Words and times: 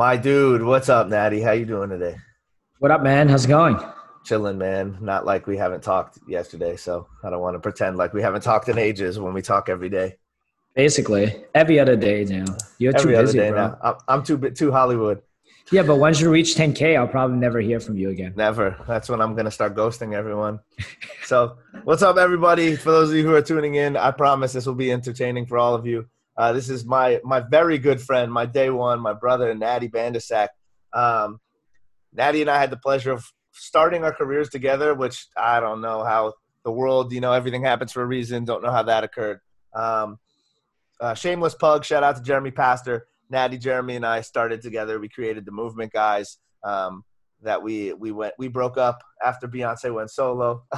My 0.00 0.16
dude, 0.16 0.62
what's 0.62 0.88
up, 0.88 1.08
Natty? 1.08 1.42
How 1.42 1.50
you 1.50 1.66
doing 1.66 1.90
today? 1.90 2.16
What 2.78 2.90
up, 2.90 3.02
man? 3.02 3.28
How's 3.28 3.44
it 3.44 3.48
going? 3.48 3.78
Chilling, 4.24 4.56
man. 4.56 4.96
Not 4.98 5.26
like 5.26 5.46
we 5.46 5.58
haven't 5.58 5.82
talked 5.82 6.18
yesterday, 6.26 6.76
so 6.76 7.06
I 7.22 7.28
don't 7.28 7.42
want 7.42 7.54
to 7.56 7.60
pretend 7.60 7.98
like 7.98 8.14
we 8.14 8.22
haven't 8.22 8.40
talked 8.40 8.70
in 8.70 8.78
ages 8.78 9.20
when 9.20 9.34
we 9.34 9.42
talk 9.42 9.68
every 9.68 9.90
day. 9.90 10.16
Basically, 10.74 11.44
every 11.54 11.78
other 11.78 11.96
day 11.96 12.24
now. 12.24 12.46
You're 12.78 12.96
every 12.96 13.14
too 13.14 13.20
busy, 13.20 13.38
bro. 13.40 13.50
now. 13.50 13.78
I'm, 13.82 13.94
I'm 14.08 14.22
too 14.22 14.38
too 14.52 14.72
Hollywood. 14.72 15.20
Yeah, 15.70 15.82
but 15.82 15.96
once 15.96 16.18
you 16.18 16.30
reach 16.30 16.54
10k, 16.54 16.96
I'll 16.98 17.06
probably 17.06 17.36
never 17.36 17.60
hear 17.60 17.78
from 17.78 17.98
you 17.98 18.08
again. 18.08 18.32
Never. 18.34 18.82
That's 18.88 19.10
when 19.10 19.20
I'm 19.20 19.34
gonna 19.36 19.50
start 19.50 19.74
ghosting 19.74 20.14
everyone. 20.14 20.60
so, 21.24 21.58
what's 21.84 22.00
up, 22.00 22.16
everybody? 22.16 22.74
For 22.74 22.90
those 22.90 23.10
of 23.10 23.16
you 23.16 23.26
who 23.26 23.34
are 23.34 23.42
tuning 23.42 23.74
in, 23.74 23.98
I 23.98 24.12
promise 24.12 24.54
this 24.54 24.64
will 24.64 24.74
be 24.74 24.90
entertaining 24.90 25.44
for 25.44 25.58
all 25.58 25.74
of 25.74 25.84
you. 25.84 26.08
Uh, 26.40 26.54
this 26.54 26.70
is 26.70 26.86
my 26.86 27.20
my 27.22 27.40
very 27.40 27.76
good 27.76 28.00
friend, 28.00 28.32
my 28.32 28.46
day 28.46 28.70
one, 28.70 28.98
my 28.98 29.12
brother, 29.12 29.54
Natty 29.54 29.90
Bandasak. 29.90 30.48
Um, 30.94 31.38
Natty 32.14 32.40
and 32.40 32.48
I 32.48 32.58
had 32.58 32.70
the 32.70 32.78
pleasure 32.78 33.12
of 33.12 33.30
starting 33.52 34.04
our 34.04 34.12
careers 34.14 34.48
together, 34.48 34.94
which 34.94 35.26
I 35.36 35.60
don't 35.60 35.82
know 35.82 36.02
how 36.02 36.32
the 36.64 36.72
world, 36.72 37.12
you 37.12 37.20
know, 37.20 37.34
everything 37.34 37.62
happens 37.62 37.92
for 37.92 38.00
a 38.00 38.06
reason. 38.06 38.46
Don't 38.46 38.62
know 38.62 38.70
how 38.70 38.84
that 38.84 39.04
occurred. 39.04 39.40
Um, 39.74 40.18
uh, 40.98 41.12
shameless 41.12 41.54
pug, 41.54 41.84
Shout 41.84 42.02
out 42.02 42.16
to 42.16 42.22
Jeremy 42.22 42.52
Pastor. 42.52 43.06
Natty, 43.28 43.58
Jeremy, 43.58 43.96
and 43.96 44.06
I 44.06 44.22
started 44.22 44.62
together. 44.62 44.98
We 44.98 45.10
created 45.10 45.44
the 45.44 45.52
Movement 45.52 45.92
Guys. 45.92 46.38
Um, 46.64 47.04
that 47.42 47.62
we 47.62 47.92
we 47.92 48.12
went 48.12 48.32
we 48.38 48.48
broke 48.48 48.78
up 48.78 49.02
after 49.22 49.46
Beyonce 49.46 49.92
went 49.94 50.10
solo. 50.10 50.64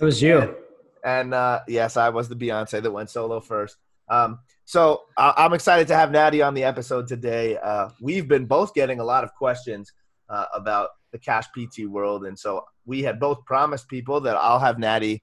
It 0.00 0.04
was 0.04 0.20
you. 0.20 0.38
And, 0.38 0.54
and 1.04 1.34
uh, 1.34 1.60
yes, 1.68 1.96
I 1.96 2.08
was 2.08 2.28
the 2.28 2.34
Beyonce 2.34 2.82
that 2.82 2.90
went 2.90 3.10
solo 3.10 3.38
first. 3.38 3.76
Um, 4.10 4.40
so 4.64 5.02
I- 5.16 5.34
I'm 5.38 5.52
excited 5.54 5.88
to 5.88 5.96
have 5.96 6.10
Natty 6.10 6.42
on 6.42 6.52
the 6.54 6.64
episode 6.64 7.06
today. 7.08 7.56
Uh, 7.56 7.88
we've 8.00 8.28
been 8.28 8.44
both 8.46 8.74
getting 8.74 9.00
a 9.00 9.04
lot 9.04 9.24
of 9.24 9.34
questions 9.34 9.92
uh, 10.28 10.46
about 10.54 10.90
the 11.12 11.18
Cash 11.18 11.46
PT 11.56 11.86
world, 11.86 12.24
and 12.26 12.38
so 12.38 12.64
we 12.84 13.02
had 13.02 13.18
both 13.18 13.44
promised 13.44 13.88
people 13.88 14.20
that 14.20 14.36
I'll 14.36 14.58
have 14.60 14.78
Natty 14.78 15.22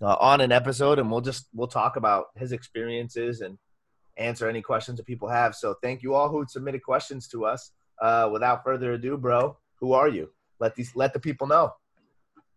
uh, 0.00 0.16
on 0.20 0.40
an 0.40 0.52
episode, 0.52 0.98
and 0.98 1.10
we'll 1.10 1.20
just 1.20 1.48
we'll 1.54 1.66
talk 1.66 1.96
about 1.96 2.26
his 2.36 2.52
experiences 2.52 3.40
and 3.40 3.58
answer 4.16 4.48
any 4.48 4.62
questions 4.62 4.96
that 4.98 5.06
people 5.06 5.28
have. 5.28 5.54
So 5.54 5.74
thank 5.82 6.02
you 6.02 6.14
all 6.14 6.28
who 6.28 6.44
submitted 6.46 6.82
questions 6.82 7.26
to 7.28 7.46
us. 7.46 7.72
Uh, 8.00 8.28
without 8.32 8.62
further 8.62 8.92
ado, 8.92 9.16
bro, 9.16 9.56
who 9.80 9.92
are 9.92 10.08
you? 10.08 10.30
Let 10.60 10.76
these 10.76 10.94
let 10.94 11.12
the 11.12 11.18
people 11.18 11.48
know. 11.48 11.72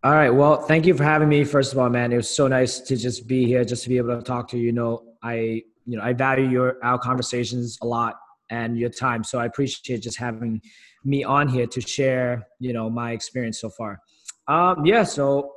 All 0.03 0.11
right. 0.13 0.29
Well, 0.31 0.61
thank 0.63 0.85
you 0.85 0.93
for 0.95 1.03
having 1.03 1.29
me. 1.29 1.43
First 1.43 1.73
of 1.73 1.79
all, 1.79 1.89
man, 1.89 2.11
it 2.11 2.17
was 2.17 2.29
so 2.29 2.47
nice 2.47 2.79
to 2.81 2.95
just 2.95 3.27
be 3.27 3.45
here, 3.45 3.63
just 3.63 3.83
to 3.83 3.89
be 3.89 3.97
able 3.97 4.15
to 4.15 4.21
talk 4.23 4.47
to 4.49 4.57
you. 4.57 4.65
You 4.65 4.71
know, 4.71 5.03
I, 5.23 5.63
you 5.85 5.97
know, 5.97 6.03
I 6.03 6.13
value 6.13 6.49
your 6.49 6.77
our 6.83 6.97
conversations 6.97 7.77
a 7.81 7.85
lot 7.85 8.15
and 8.49 8.77
your 8.77 8.89
time. 8.89 9.23
So 9.23 9.39
I 9.39 9.45
appreciate 9.45 10.01
just 10.01 10.17
having 10.17 10.61
me 11.03 11.23
on 11.23 11.47
here 11.47 11.65
to 11.67 11.81
share, 11.81 12.45
you 12.59 12.73
know, 12.73 12.89
my 12.89 13.11
experience 13.11 13.59
so 13.59 13.69
far. 13.69 13.99
Um, 14.47 14.85
yeah. 14.85 15.03
So 15.03 15.51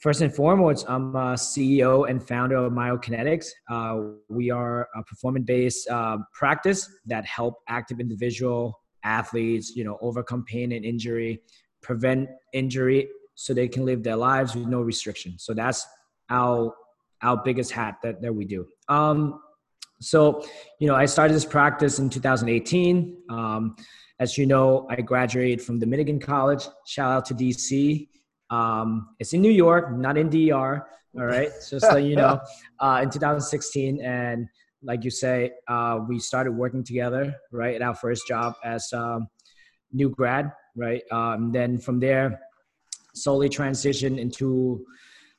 first 0.00 0.20
and 0.20 0.34
foremost, 0.34 0.86
I'm 0.88 1.14
a 1.16 1.34
CEO 1.34 2.08
and 2.08 2.26
founder 2.26 2.56
of 2.56 2.72
Myokinetix. 2.72 3.48
Uh, 3.70 4.00
we 4.28 4.50
are 4.50 4.88
a 4.96 5.02
performance-based 5.04 5.88
uh, 5.88 6.18
practice 6.32 6.88
that 7.06 7.24
help 7.26 7.54
active 7.68 8.00
individual 8.00 8.80
athletes, 9.04 9.74
you 9.74 9.84
know, 9.84 9.98
overcome 10.00 10.44
pain 10.44 10.72
and 10.72 10.84
injury, 10.84 11.40
prevent 11.82 12.28
injury 12.52 13.08
so 13.34 13.52
they 13.52 13.68
can 13.68 13.84
live 13.84 14.02
their 14.02 14.16
lives 14.16 14.54
with 14.54 14.66
no 14.66 14.80
restriction. 14.80 15.38
So 15.38 15.54
that's 15.54 15.86
our 16.30 16.72
our 17.22 17.40
biggest 17.42 17.70
hat 17.72 17.96
that, 18.02 18.20
that 18.22 18.34
we 18.34 18.44
do. 18.44 18.66
Um, 18.88 19.40
so, 20.00 20.44
you 20.80 20.88
know, 20.88 20.94
I 20.94 21.06
started 21.06 21.34
this 21.34 21.44
practice 21.44 21.98
in 21.98 22.10
2018. 22.10 23.16
Um, 23.30 23.76
as 24.18 24.36
you 24.36 24.46
know, 24.46 24.86
I 24.90 25.00
graduated 25.00 25.62
from 25.62 25.78
Dominican 25.78 26.20
College. 26.20 26.66
Shout 26.86 27.12
out 27.12 27.24
to 27.26 27.34
DC. 27.34 28.08
Um, 28.50 29.08
it's 29.18 29.32
in 29.32 29.40
New 29.40 29.50
York, 29.50 29.96
not 29.96 30.18
in 30.18 30.28
DR. 30.28 30.86
All 31.14 31.26
right, 31.26 31.50
just 31.70 31.86
so 31.86 31.96
you 31.96 32.16
know, 32.16 32.40
uh, 32.80 33.00
in 33.02 33.10
2016, 33.10 34.00
and 34.02 34.46
like 34.82 35.04
you 35.04 35.10
say, 35.10 35.52
uh, 35.68 36.00
we 36.08 36.18
started 36.18 36.52
working 36.52 36.84
together. 36.84 37.34
Right, 37.50 37.74
at 37.74 37.82
our 37.82 37.94
first 37.94 38.26
job 38.28 38.54
as 38.64 38.92
um, 38.92 39.28
new 39.92 40.10
grad. 40.10 40.52
Right, 40.76 41.02
um, 41.10 41.50
then 41.52 41.78
from 41.78 41.98
there, 41.98 42.40
solely 43.14 43.48
transitioned 43.48 44.18
into 44.18 44.84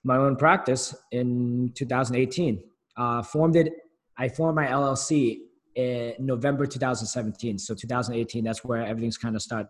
my 0.03 0.18
own 0.18 0.36
practice 0.36 0.96
in 1.12 1.72
2018. 1.75 2.62
Uh, 2.96 3.22
formed 3.24 3.56
it. 3.56 3.74
I 4.18 4.30
formed 4.30 4.56
my 4.56 4.68
LLC 4.68 5.40
in 5.75 6.14
November 6.19 6.66
2017. 6.66 7.58
So 7.58 7.74
2018, 7.74 8.44
that's 8.44 8.64
where 8.64 8.86
everything's 8.86 9.18
kind 9.18 9.36
of 9.36 9.41
start 9.41 9.68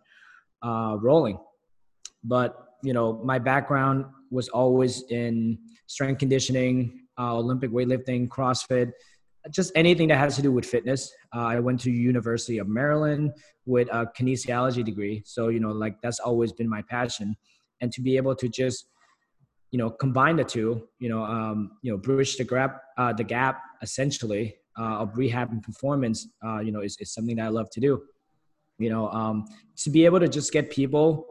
uh, 0.62 0.98
rolling. 1.00 1.38
But 2.24 2.74
you 2.84 2.94
know, 2.94 3.22
my 3.24 3.40
background 3.40 4.06
was 4.30 4.50
always 4.50 5.04
in 5.10 5.58
strength 5.88 6.20
conditioning, 6.20 7.06
uh, 7.18 7.38
Olympic 7.38 7.72
weightlifting, 7.72 8.28
CrossFit, 8.28 8.92
just 9.52 9.72
anything 9.76 10.08
that 10.10 10.18
has 10.18 10.36
to 10.36 10.42
do 10.42 10.52
with 10.52 10.66
fitness. 10.66 11.14
Uh, 11.34 11.40
I 11.42 11.60
went 11.60 11.80
to 11.82 11.92
University 11.92 12.58
of 12.58 12.68
Maryland 12.68 13.32
with 13.66 13.88
a 13.92 14.06
kinesiology 14.18 14.84
degree, 14.84 15.22
so 15.26 15.50
you 15.50 15.60
know, 15.60 15.72
like 15.72 16.02
that's 16.02 16.20
always 16.20 16.52
been 16.52 16.70
my 16.70 16.82
passion. 16.82 17.36
And 17.82 17.92
to 17.92 18.02
be 18.02 18.18
able 18.18 18.36
to 18.36 18.48
just 18.48 18.88
you 19.74 19.80
know 19.80 19.90
combine 19.90 20.36
the 20.36 20.44
two 20.44 20.88
you 21.00 21.10
know 21.10 21.24
um, 21.24 21.72
you 21.82 21.92
know 21.92 21.98
bridge 21.98 22.38
the 22.38 22.44
gap 22.44 22.82
uh, 22.98 23.12
the 23.12 23.24
gap 23.24 23.62
essentially 23.82 24.56
uh, 24.80 25.02
of 25.02 25.18
rehab 25.18 25.52
and 25.52 25.64
performance 25.64 26.28
uh, 26.46 26.60
you 26.60 26.72
know 26.72 26.82
is, 26.82 26.96
is 27.02 27.12
something 27.12 27.36
that 27.36 27.46
i 27.46 27.50
love 27.50 27.70
to 27.72 27.82
do. 27.82 28.02
You 28.78 28.90
know 28.90 29.10
um, 29.10 29.46
to 29.78 29.90
be 29.90 30.06
able 30.06 30.20
to 30.20 30.28
just 30.28 30.52
get 30.54 30.70
people 30.70 31.26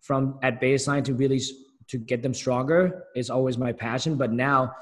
from 0.00 0.38
at 0.42 0.60
baseline 0.60 1.04
to 1.04 1.14
really 1.14 1.40
to 1.88 1.98
get 1.98 2.22
them 2.22 2.32
stronger 2.32 3.04
is 3.16 3.28
always 3.28 3.58
my 3.58 3.72
passion 3.72 4.16
but 4.16 4.32
now 4.32 4.72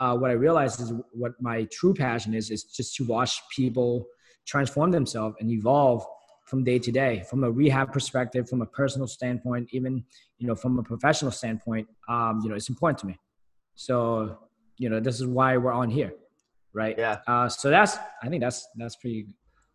uh, 0.00 0.16
what 0.16 0.30
i 0.30 0.34
realized 0.34 0.80
is 0.80 0.92
what 1.12 1.32
my 1.40 1.64
true 1.78 1.94
passion 1.94 2.34
is 2.34 2.50
is 2.50 2.64
just 2.64 2.96
to 2.96 3.04
watch 3.04 3.40
people 3.56 4.06
transform 4.46 4.90
themselves 4.90 5.36
and 5.40 5.50
evolve 5.50 6.04
from 6.52 6.62
day 6.64 6.78
to 6.78 6.92
day 6.92 7.24
from 7.30 7.44
a 7.44 7.50
rehab 7.50 7.90
perspective 7.90 8.46
from 8.46 8.60
a 8.60 8.66
personal 8.66 9.06
standpoint 9.06 9.66
even 9.72 10.04
you 10.36 10.46
know 10.46 10.54
from 10.54 10.78
a 10.78 10.82
professional 10.82 11.30
standpoint 11.30 11.88
um, 12.10 12.40
you 12.42 12.50
know 12.50 12.54
it's 12.54 12.68
important 12.68 12.98
to 12.98 13.06
me 13.06 13.18
so 13.74 14.36
you 14.76 14.90
know 14.90 15.00
this 15.00 15.18
is 15.18 15.26
why 15.26 15.56
we're 15.56 15.72
on 15.72 15.88
here 15.88 16.12
right 16.74 16.94
Yeah. 16.98 17.20
uh, 17.26 17.48
so 17.48 17.70
that's 17.70 17.96
i 18.22 18.28
think 18.28 18.42
that's 18.42 18.68
that's 18.76 18.96
pretty 18.96 19.28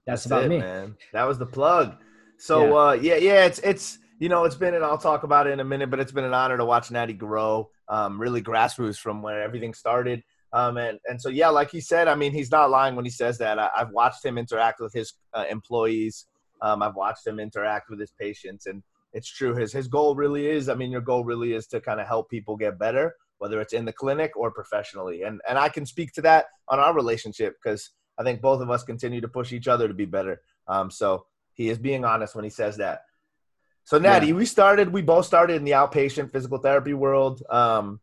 that's, 0.05 0.27
about 0.27 0.43
it, 0.43 0.49
me 0.49 0.59
man. 0.59 0.95
That 1.13 1.25
was 1.27 1.39
the 1.39 1.47
plug. 1.47 1.97
So 2.37 2.55
yeah. 2.67 2.73
uh 2.73 2.93
yeah, 2.93 3.15
yeah, 3.15 3.45
it's 3.45 3.59
it's 3.59 3.97
you 4.19 4.29
know, 4.29 4.45
it's 4.45 4.55
been 4.55 4.73
and 4.73 4.83
I'll 4.83 4.97
talk 4.97 5.23
about 5.23 5.47
it 5.47 5.51
in 5.51 5.59
a 5.59 5.63
minute, 5.63 5.89
but 5.89 5.99
it's 5.99 6.11
been 6.11 6.23
an 6.23 6.33
honor 6.33 6.57
to 6.57 6.65
watch 6.65 6.89
Natty 6.91 7.13
grow, 7.13 7.69
um, 7.87 8.19
really 8.19 8.41
grassroots 8.41 8.97
from 8.97 9.21
where 9.21 9.41
everything 9.41 9.73
started. 9.73 10.23
Um, 10.53 10.77
and, 10.77 10.97
and 11.05 11.21
so, 11.21 11.29
yeah, 11.29 11.49
like 11.49 11.69
he 11.69 11.81
said, 11.81 12.07
I 12.07 12.15
mean, 12.15 12.31
he's 12.31 12.49
not 12.49 12.69
lying 12.69 12.95
when 12.95 13.05
he 13.05 13.11
says 13.11 13.37
that. 13.39 13.59
I, 13.59 13.69
I've 13.75 13.91
watched 13.91 14.25
him 14.25 14.37
interact 14.37 14.79
with 14.79 14.93
his 14.93 15.13
uh, 15.33 15.43
employees. 15.49 16.25
Um, 16.61 16.81
I've 16.81 16.95
watched 16.95 17.25
him 17.25 17.39
interact 17.39 17.89
with 17.89 17.99
his 17.99 18.11
patients, 18.11 18.65
and 18.65 18.83
it's 19.13 19.29
true. 19.29 19.55
His 19.55 19.73
his 19.73 19.87
goal 19.87 20.15
really 20.15 20.47
is. 20.47 20.69
I 20.69 20.75
mean, 20.75 20.91
your 20.91 21.01
goal 21.01 21.23
really 21.23 21.53
is 21.53 21.67
to 21.67 21.81
kind 21.81 21.99
of 21.99 22.07
help 22.07 22.29
people 22.29 22.55
get 22.55 22.79
better, 22.79 23.15
whether 23.37 23.61
it's 23.61 23.73
in 23.73 23.85
the 23.85 23.93
clinic 23.93 24.31
or 24.35 24.51
professionally. 24.51 25.23
And 25.23 25.41
and 25.47 25.57
I 25.57 25.69
can 25.69 25.85
speak 25.85 26.13
to 26.13 26.21
that 26.23 26.45
on 26.67 26.79
our 26.79 26.93
relationship 26.93 27.55
because 27.61 27.91
I 28.17 28.23
think 28.23 28.41
both 28.41 28.61
of 28.61 28.69
us 28.69 28.83
continue 28.83 29.21
to 29.21 29.27
push 29.27 29.53
each 29.53 29.67
other 29.67 29.87
to 29.87 29.93
be 29.93 30.05
better. 30.05 30.41
Um, 30.67 30.91
so 30.91 31.25
he 31.53 31.69
is 31.69 31.77
being 31.77 32.05
honest 32.05 32.35
when 32.35 32.43
he 32.43 32.49
says 32.49 32.77
that. 32.77 33.01
So 33.83 33.97
Natty, 33.97 34.27
yeah. 34.27 34.33
we 34.33 34.45
started. 34.45 34.91
We 34.91 35.01
both 35.01 35.25
started 35.25 35.55
in 35.55 35.63
the 35.63 35.71
outpatient 35.71 36.31
physical 36.31 36.57
therapy 36.57 36.93
world 36.93 37.41
um, 37.49 38.01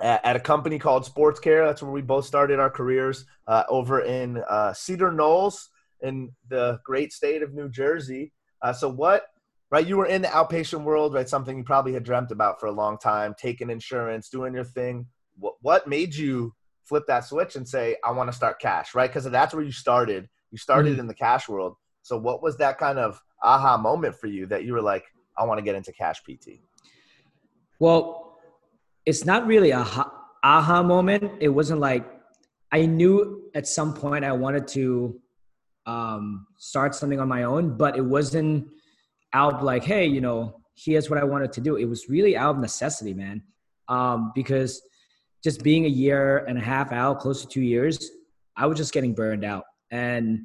at, 0.00 0.24
at, 0.24 0.36
a 0.36 0.40
company 0.40 0.78
called 0.78 1.04
Sports 1.04 1.40
Care. 1.40 1.66
That's 1.66 1.82
where 1.82 1.90
we 1.90 2.02
both 2.02 2.24
started 2.24 2.60
our 2.60 2.70
careers 2.70 3.24
uh, 3.48 3.64
over 3.68 4.02
in 4.02 4.42
uh, 4.48 4.72
Cedar 4.72 5.10
Knolls 5.10 5.70
in 6.02 6.32
the 6.48 6.78
great 6.84 7.12
state 7.12 7.42
of 7.42 7.54
New 7.54 7.68
Jersey. 7.68 8.32
Uh, 8.62 8.72
so 8.72 8.88
what? 8.88 9.26
Right, 9.68 9.86
you 9.86 9.96
were 9.96 10.06
in 10.06 10.22
the 10.22 10.28
outpatient 10.28 10.84
world, 10.84 11.12
right? 11.12 11.28
Something 11.28 11.58
you 11.58 11.64
probably 11.64 11.92
had 11.92 12.04
dreamt 12.04 12.30
about 12.30 12.60
for 12.60 12.66
a 12.66 12.72
long 12.72 12.98
time, 12.98 13.34
taking 13.36 13.68
insurance, 13.68 14.28
doing 14.28 14.54
your 14.54 14.62
thing. 14.62 15.06
What, 15.38 15.54
what 15.60 15.88
made 15.88 16.14
you 16.14 16.54
flip 16.84 17.02
that 17.08 17.24
switch 17.24 17.56
and 17.56 17.68
say, 17.68 17.96
I 18.04 18.12
want 18.12 18.30
to 18.30 18.36
start 18.36 18.60
cash, 18.60 18.94
right? 18.94 19.10
Because 19.10 19.24
that's 19.24 19.54
where 19.54 19.64
you 19.64 19.72
started. 19.72 20.28
You 20.52 20.58
started 20.58 20.92
mm-hmm. 20.92 21.00
in 21.00 21.06
the 21.08 21.14
cash 21.14 21.48
world. 21.48 21.74
So 22.02 22.16
what 22.16 22.44
was 22.44 22.56
that 22.58 22.78
kind 22.78 23.00
of 23.00 23.20
aha 23.42 23.76
moment 23.76 24.14
for 24.14 24.28
you 24.28 24.46
that 24.46 24.64
you 24.64 24.72
were 24.72 24.82
like, 24.82 25.04
I 25.36 25.44
want 25.44 25.58
to 25.58 25.64
get 25.64 25.74
into 25.74 25.92
cash 25.92 26.22
PT? 26.22 26.60
Well, 27.80 28.38
it's 29.04 29.24
not 29.24 29.46
really 29.46 29.72
a 29.72 29.84
aha 30.42 30.82
moment. 30.84 31.32
It 31.40 31.48
wasn't 31.48 31.80
like 31.80 32.08
I 32.72 32.86
knew 32.86 33.50
at 33.54 33.66
some 33.66 33.94
point 33.94 34.24
I 34.24 34.32
wanted 34.32 34.68
to 34.68 35.20
um, 35.86 36.46
start 36.58 36.94
something 36.94 37.20
on 37.20 37.28
my 37.28 37.44
own, 37.44 37.76
but 37.76 37.96
it 37.96 38.04
wasn't 38.04 38.68
out 39.32 39.64
like, 39.64 39.84
hey, 39.84 40.06
you 40.06 40.20
know, 40.20 40.60
here's 40.74 41.08
what 41.08 41.18
I 41.18 41.24
wanted 41.24 41.52
to 41.52 41.60
do. 41.60 41.76
It 41.76 41.86
was 41.86 42.08
really 42.08 42.36
out 42.36 42.56
of 42.56 42.60
necessity, 42.60 43.14
man. 43.14 43.42
Um, 43.88 44.32
because 44.34 44.82
just 45.42 45.62
being 45.62 45.84
a 45.84 45.88
year 45.88 46.38
and 46.48 46.58
a 46.58 46.60
half 46.60 46.92
out, 46.92 47.20
close 47.20 47.40
to 47.42 47.48
two 47.48 47.62
years, 47.62 48.10
I 48.56 48.66
was 48.66 48.76
just 48.76 48.92
getting 48.92 49.14
burned 49.14 49.44
out. 49.44 49.64
And 49.90 50.44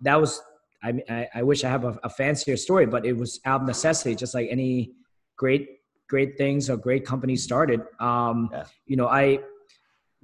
that 0.00 0.20
was 0.20 0.42
I 0.82 1.00
I, 1.08 1.28
I 1.36 1.42
wish 1.42 1.62
I 1.64 1.68
have 1.68 1.84
a, 1.84 1.98
a 2.02 2.10
fancier 2.10 2.56
story, 2.56 2.86
but 2.86 3.06
it 3.06 3.12
was 3.12 3.40
out 3.44 3.60
of 3.60 3.66
necessity, 3.66 4.16
just 4.16 4.34
like 4.34 4.48
any 4.50 4.92
great 5.36 5.68
great 6.08 6.36
things 6.36 6.68
or 6.68 6.76
great 6.76 7.06
companies 7.06 7.42
started. 7.42 7.82
Um, 8.00 8.50
yeah. 8.52 8.64
You 8.86 8.96
know, 8.96 9.08
I 9.08 9.38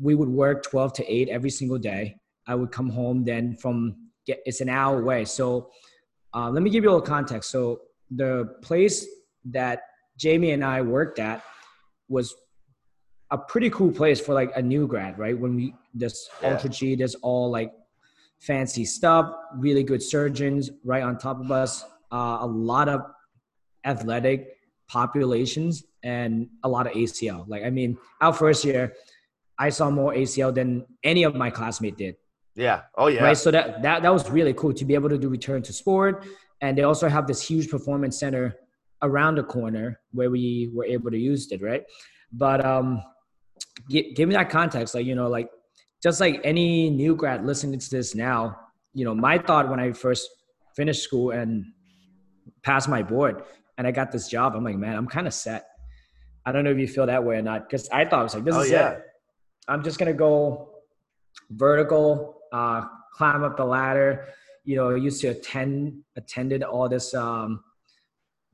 we 0.01 0.15
would 0.15 0.29
work 0.29 0.63
12 0.63 0.93
to 0.95 1.13
8 1.13 1.29
every 1.29 1.51
single 1.51 1.79
day. 1.79 2.17
I 2.47 2.55
would 2.55 2.71
come 2.71 2.89
home 2.89 3.25
then 3.25 3.57
from 3.57 4.08
get 4.29 4.43
it's 4.45 4.61
an 4.61 4.69
hour 4.69 5.01
away. 5.01 5.25
So 5.25 5.71
uh, 6.35 6.51
let 6.51 6.63
me 6.63 6.71
give 6.71 6.85
you 6.85 6.91
a 6.91 6.93
little 6.93 7.07
context. 7.07 7.51
So 7.51 7.81
the 8.11 8.57
place 8.63 9.07
that 9.47 9.81
Jamie 10.17 10.53
and 10.53 10.65
I 10.65 10.83
worked 10.83 11.19
at 11.19 11.43
was 12.09 12.35
a 13.31 13.39
pretty 13.39 13.71
cool 13.71 13.91
place 13.91 14.21
for 14.21 14.35
like 14.35 14.53
a 14.57 14.63
new 14.63 14.87
grad, 14.87 15.19
right? 15.19 15.39
When 15.39 15.57
we 15.57 15.75
this 15.95 16.29
yeah. 16.43 16.53
Ultra 16.53 16.71
G, 16.71 16.95
there's 16.95 17.17
all 17.17 17.51
like 17.51 17.73
fancy 18.39 18.85
stuff, 18.85 19.35
really 19.57 19.83
good 19.83 20.03
surgeons 20.03 20.71
right 20.85 21.03
on 21.03 21.19
top 21.19 21.41
of 21.41 21.51
us, 21.51 21.85
uh, 22.13 22.39
a 22.41 22.47
lot 22.47 22.89
of 22.89 23.03
athletic 23.85 24.57
populations, 24.89 25.85
and 26.03 26.49
a 26.65 26.69
lot 26.69 26.87
of 26.87 26.93
ACL. 26.93 27.47
Like 27.49 27.65
I 27.65 27.71
mean, 27.71 27.99
our 28.21 28.33
first 28.33 28.65
year, 28.65 28.95
I 29.59 29.71
saw 29.71 29.91
more 29.91 30.13
ACL 30.15 30.55
than 30.55 30.87
any 31.03 31.25
of 31.25 31.35
my 31.35 31.51
classmates 31.51 31.97
did. 31.97 32.17
Yeah. 32.59 32.83
Oh 32.97 33.07
yeah. 33.07 33.23
Right. 33.23 33.37
So 33.37 33.53
that 33.53 33.83
that 33.83 34.03
that 34.03 34.13
was 34.13 34.29
really 34.29 34.53
cool 34.53 34.75
to 34.75 34.85
be 34.85 34.95
able 34.95 35.09
to 35.09 35.17
do 35.17 35.29
return 35.29 35.63
to 35.63 35.73
sport, 35.73 36.27
and 36.61 36.77
they 36.77 36.83
also 36.83 37.09
have 37.09 37.27
this 37.29 37.41
huge 37.41 37.71
performance 37.71 38.19
center 38.19 38.57
around 39.01 39.37
the 39.37 39.45
corner 39.45 40.01
where 40.11 40.29
we 40.29 40.73
were 40.75 40.85
able 40.85 41.11
to 41.13 41.17
use 41.17 41.51
it. 41.53 41.63
Right. 41.63 41.85
But 42.33 42.65
um, 42.67 43.01
give, 43.89 44.07
give 44.17 44.29
me 44.29 44.35
that 44.35 44.51
context. 44.51 44.95
Like 44.97 45.07
you 45.07 45.15
know, 45.15 45.29
like 45.29 45.49
just 46.03 46.21
like 46.21 46.41
any 46.43 46.91
new 46.91 47.15
grad 47.15 47.47
listening 47.47 47.79
to 47.79 47.91
this 47.91 48.17
now, 48.17 48.59
you 48.93 49.05
know, 49.05 49.15
my 49.15 49.39
thought 49.39 49.69
when 49.71 49.79
I 49.79 49.93
first 49.93 50.29
finished 50.75 51.03
school 51.03 51.31
and 51.31 51.65
passed 52.63 52.89
my 52.89 53.05
board 53.05 53.43
and 53.79 53.87
I 53.87 53.93
got 53.93 54.11
this 54.11 54.29
job, 54.29 54.55
I'm 54.57 54.65
like, 54.65 54.77
man, 54.77 54.97
I'm 54.97 55.07
kind 55.07 55.29
of 55.29 55.35
set. 55.35 55.67
I 56.45 56.51
don't 56.51 56.65
know 56.65 56.71
if 56.71 56.79
you 56.79 56.89
feel 56.89 57.07
that 57.07 57.23
way 57.23 57.37
or 57.37 57.43
not, 57.43 57.69
because 57.69 57.89
I 57.91 58.05
thought 58.05 58.21
I 58.21 58.23
was 58.25 58.35
like, 58.35 58.45
this 58.45 58.55
oh, 58.57 58.63
is 58.63 58.71
yeah. 58.71 58.91
it. 58.91 59.03
I'm 59.69 59.85
just 59.85 59.99
gonna 59.99 60.13
go 60.13 60.71
vertical 61.51 62.38
uh, 62.53 62.85
climb 63.15 63.43
up 63.45 63.57
the 63.57 63.65
ladder. 63.65 64.29
You 64.65 64.77
know, 64.77 64.91
I 64.91 64.97
used 64.97 65.21
to 65.23 65.29
attend 65.29 66.03
attended 66.17 66.63
all 66.63 66.89
this 66.89 67.15
um, 67.15 67.65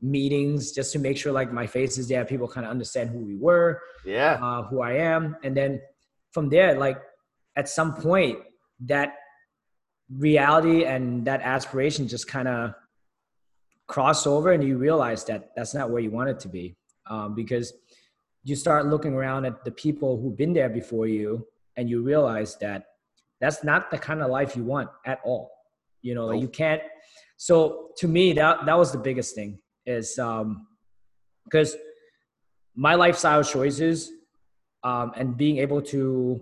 meetings 0.00 0.73
just 0.73 0.93
to 0.93 0.99
make 0.99 1.17
sure 1.17 1.32
like 1.32 1.52
my 1.52 1.67
face 1.67 1.99
is 1.99 2.08
there. 2.08 2.25
People 2.25 2.49
kind 2.49 2.67
of 2.67 2.70
understand 2.70 3.11
who 3.11 3.19
we 3.19 3.37
were, 3.37 3.81
yeah, 4.05 4.38
uh, 4.41 4.62
who 4.64 4.81
I 4.81 4.93
am, 4.93 5.37
and 5.43 5.56
then 5.56 5.81
from 6.32 6.49
there, 6.49 6.79
like 6.79 7.00
at 7.56 7.69
some 7.69 7.94
point, 7.94 8.38
that 8.81 9.14
reality 10.11 10.85
and 10.85 11.25
that 11.26 11.41
aspiration 11.41 12.06
just 12.06 12.26
kind 12.29 12.49
of 12.49 12.75
cross 13.87 14.26
over, 14.26 14.52
and 14.52 14.62
you 14.62 14.76
realize 14.79 15.25
that 15.25 15.50
that's 15.56 15.75
not 15.75 15.91
where 15.91 16.00
you 16.00 16.11
want 16.11 16.31
it 16.31 16.41
to 16.41 16.49
be, 16.49 16.76
um, 17.08 17.35
because 17.35 17.73
you 18.43 18.55
start 18.55 18.87
looking 18.87 19.14
around 19.14 19.46
at 19.46 19.64
the 19.64 19.70
people 19.70 20.20
who've 20.20 20.37
been 20.37 20.52
there 20.52 20.69
before 20.69 21.06
you, 21.06 21.46
and 21.76 21.88
you 21.88 22.02
realize 22.02 22.56
that 22.58 22.85
that's 23.44 23.62
not 23.62 23.91
the 23.91 23.99
kind 23.99 24.23
of 24.23 24.31
life 24.31 24.56
you 24.56 24.64
want 24.64 24.88
at 25.05 25.20
all 25.25 25.50
you 26.02 26.14
know 26.14 26.26
like 26.26 26.41
you 26.41 26.49
can't 26.49 26.82
so 27.37 27.91
to 27.96 28.08
me 28.08 28.32
that 28.32 28.64
that 28.67 28.79
was 28.79 28.91
the 28.93 28.99
biggest 28.99 29.35
thing 29.35 29.58
is 29.87 30.19
um 30.19 30.67
because 31.44 31.76
my 32.75 32.94
lifestyle 32.94 33.44
choices 33.44 34.11
um 34.82 35.12
and 35.17 35.37
being 35.37 35.58
able 35.58 35.82
to 35.82 36.41